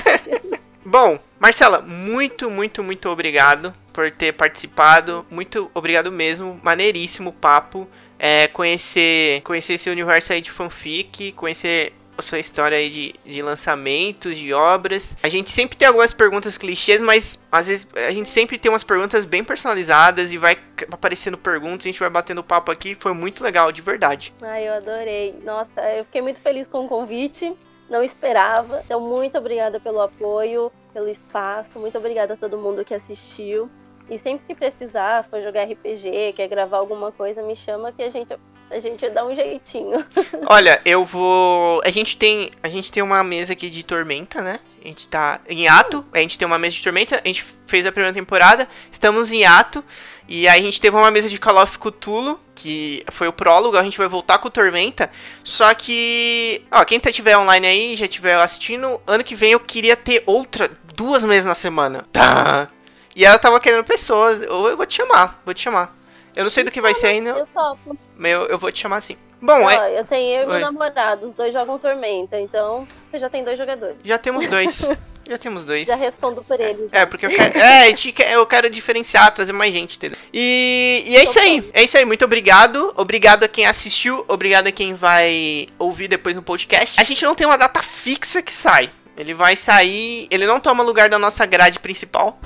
Bom, 0.85 1.17
Marcela, 1.39 1.81
muito, 1.81 2.51
muito, 2.51 2.83
muito 2.83 3.09
obrigado 3.09 3.73
por 3.95 4.11
ter 4.11 4.33
participado. 4.33 5.25
Muito 5.31 5.71
obrigado 5.73 6.11
mesmo. 6.11 6.59
Maneiríssimo 6.61 7.31
papo. 7.31 7.87
É, 8.19 8.47
conhecer, 8.49 9.41
conhecer 9.41 9.73
esse 9.75 9.89
universo 9.89 10.33
aí 10.33 10.41
de 10.41 10.51
fanfic, 10.51 11.31
conhecer 11.31 11.93
a 12.17 12.21
sua 12.21 12.39
história 12.39 12.77
aí 12.77 12.89
de, 12.89 13.15
de 13.25 13.41
lançamentos, 13.41 14.37
de 14.37 14.53
obras. 14.53 15.17
A 15.23 15.29
gente 15.29 15.49
sempre 15.51 15.77
tem 15.77 15.87
algumas 15.87 16.13
perguntas 16.13 16.57
clichês, 16.57 17.01
mas 17.01 17.41
às 17.51 17.67
vezes 17.67 17.87
a 17.95 18.11
gente 18.11 18.29
sempre 18.29 18.57
tem 18.57 18.69
umas 18.69 18.83
perguntas 18.83 19.25
bem 19.25 19.43
personalizadas 19.43 20.33
e 20.33 20.37
vai 20.37 20.57
aparecendo 20.91 21.37
perguntas, 21.37 21.85
a 21.85 21.89
gente 21.89 21.99
vai 21.99 22.09
batendo 22.09 22.43
papo 22.43 22.71
aqui. 22.71 22.95
Foi 22.95 23.13
muito 23.13 23.43
legal, 23.43 23.71
de 23.71 23.81
verdade. 23.81 24.33
Ai, 24.41 24.67
eu 24.67 24.73
adorei. 24.73 25.35
Nossa, 25.43 25.81
eu 25.95 26.03
fiquei 26.05 26.21
muito 26.21 26.41
feliz 26.41 26.67
com 26.67 26.85
o 26.85 26.87
convite 26.87 27.53
não 27.89 28.03
esperava. 28.03 28.81
Então, 28.83 28.99
muito 28.99 29.37
obrigada 29.37 29.79
pelo 29.79 30.01
apoio, 30.01 30.71
pelo 30.93 31.07
espaço, 31.07 31.79
muito 31.79 31.97
obrigada 31.97 32.33
a 32.33 32.37
todo 32.37 32.57
mundo 32.57 32.83
que 32.83 32.93
assistiu. 32.93 33.69
E 34.09 34.19
sempre 34.19 34.45
que 34.47 34.55
precisar, 34.55 35.23
for 35.25 35.41
jogar 35.41 35.63
RPG, 35.63 36.33
quer 36.35 36.47
gravar 36.47 36.77
alguma 36.77 37.11
coisa, 37.11 37.41
me 37.41 37.55
chama 37.55 37.91
que 37.91 38.03
a 38.03 38.09
gente 38.09 38.35
a 38.69 38.79
gente 38.79 39.07
dá 39.09 39.23
um 39.23 39.35
jeitinho. 39.35 40.03
Olha, 40.49 40.81
eu 40.83 41.05
vou. 41.05 41.81
A 41.83 41.89
gente 41.89 42.17
tem. 42.17 42.49
A 42.63 42.67
gente 42.67 42.91
tem 42.91 43.03
uma 43.03 43.23
mesa 43.23 43.53
aqui 43.53 43.69
de 43.69 43.83
tormenta, 43.83 44.41
né? 44.41 44.59
A 44.83 44.87
gente 44.87 45.07
tá 45.07 45.39
em 45.47 45.67
ato. 45.67 46.03
A 46.11 46.17
gente 46.17 46.37
tem 46.37 46.47
uma 46.47 46.57
mesa 46.57 46.75
de 46.75 46.83
tormenta. 46.83 47.21
A 47.23 47.27
gente 47.27 47.45
fez 47.67 47.85
a 47.85 47.91
primeira 47.91 48.13
temporada. 48.13 48.67
Estamos 48.91 49.31
em 49.31 49.45
ato. 49.45 49.83
E 50.27 50.47
aí 50.47 50.59
a 50.59 50.63
gente 50.63 50.81
teve 50.81 50.95
uma 50.95 51.11
mesa 51.11 51.29
de 51.29 51.39
Call 51.39 51.61
of 51.61 51.77
Cthulhu, 51.77 52.39
que 52.55 53.03
foi 53.11 53.27
o 53.27 53.33
prólogo, 53.33 53.77
a 53.77 53.83
gente 53.83 53.97
vai 53.97 54.07
voltar 54.07 54.39
com 54.39 54.49
Tormenta. 54.49 55.11
Só 55.43 55.71
que, 55.75 56.63
ó, 56.71 56.83
quem 56.83 56.99
tá 56.99 57.11
tiver 57.11 57.37
online 57.37 57.67
aí, 57.67 57.95
já 57.95 58.07
tiver 58.07 58.35
assistindo, 58.35 58.99
ano 59.05 59.23
que 59.23 59.35
vem 59.35 59.51
eu 59.51 59.59
queria 59.59 59.95
ter 59.95 60.23
outra, 60.25 60.71
duas 60.95 61.23
mesas 61.23 61.45
na 61.45 61.53
semana. 61.53 62.03
Tá. 62.11 62.67
E 63.15 63.25
ela 63.25 63.39
tava 63.39 63.59
querendo 63.59 63.83
pessoas, 63.83 64.41
ou 64.49 64.69
eu 64.69 64.75
vou 64.75 64.85
te 64.85 64.95
chamar, 64.95 65.41
vou 65.45 65.53
te 65.53 65.61
chamar. 65.61 65.95
Eu 66.35 66.43
não 66.43 66.51
sei 66.51 66.63
do 66.63 66.71
que 66.71 66.81
vai 66.81 66.93
ser 66.93 67.07
ainda. 67.07 67.29
Eu 67.29 67.47
topo. 67.47 67.97
Mas 68.17 68.31
eu, 68.31 68.57
vou 68.57 68.71
te 68.71 68.79
chamar 68.79 68.97
assim. 68.97 69.15
Bom, 69.41 69.69
é... 69.69 69.99
eu 69.99 70.05
tenho 70.05 70.41
eu 70.41 70.43
e 70.43 70.47
meu 70.47 70.59
namorado, 70.59 71.27
os 71.27 71.33
dois 71.33 71.53
jogam 71.53 71.79
Tormenta, 71.79 72.39
então 72.39 72.87
você 73.09 73.19
já 73.19 73.29
tem 73.29 73.43
dois 73.43 73.57
jogadores. 73.57 73.97
Já 74.03 74.17
temos 74.17 74.47
dois. 74.47 74.83
Já 75.27 75.39
temos 75.39 75.65
dois. 75.65 75.87
Já 75.87 75.95
respondo 75.95 76.43
por 76.43 76.59
ele. 76.59 76.87
É, 76.91 77.03
porque 77.03 77.25
eu 77.25 77.31
quero, 77.31 77.57
é, 77.57 77.91
eu 78.35 78.45
quero 78.45 78.69
diferenciar, 78.69 79.33
trazer 79.33 79.53
mais 79.53 79.73
gente, 79.73 79.97
entendeu? 79.97 80.17
E, 80.31 81.03
e 81.03 81.17
é 81.17 81.23
isso 81.23 81.39
aí. 81.39 81.67
É 81.73 81.83
isso 81.83 81.97
aí. 81.97 82.05
Muito 82.05 82.23
obrigado. 82.23 82.93
Obrigado 82.95 83.43
a 83.43 83.47
quem 83.47 83.65
assistiu. 83.65 84.23
Obrigado 84.27 84.67
a 84.67 84.71
quem 84.71 84.93
vai 84.93 85.65
ouvir 85.79 86.07
depois 86.07 86.35
no 86.35 86.43
podcast. 86.43 87.01
A 87.01 87.03
gente 87.03 87.25
não 87.25 87.33
tem 87.33 87.47
uma 87.47 87.57
data 87.57 87.81
fixa 87.81 88.39
que 88.39 88.53
sai. 88.53 88.91
Ele 89.17 89.33
vai 89.33 89.55
sair. 89.55 90.27
Ele 90.29 90.45
não 90.45 90.59
toma 90.59 90.83
lugar 90.83 91.09
da 91.09 91.17
nossa 91.17 91.43
grade 91.47 91.79
principal. 91.79 92.39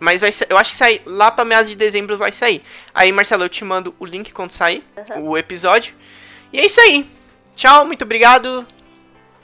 Mas 0.00 0.20
vai 0.20 0.30
eu 0.48 0.56
acho 0.56 0.70
que 0.70 0.76
sai 0.76 1.00
lá 1.04 1.30
pra 1.30 1.44
meados 1.44 1.70
de 1.70 1.76
dezembro 1.76 2.16
vai 2.16 2.32
sair. 2.32 2.62
Aí, 2.92 3.12
Marcelo, 3.12 3.44
eu 3.44 3.48
te 3.48 3.64
mando 3.64 3.94
o 4.00 4.06
link 4.06 4.32
quando 4.32 4.50
sair 4.50 4.82
uhum. 5.14 5.28
o 5.28 5.38
episódio. 5.38 5.94
E 6.52 6.58
é 6.58 6.66
isso 6.66 6.80
aí. 6.80 7.08
Tchau, 7.54 7.86
muito 7.86 8.02
obrigado. 8.02 8.66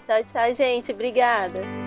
Tchau, 0.07 0.25
tchau, 0.33 0.55
gente. 0.55 0.91
Obrigada. 0.91 1.86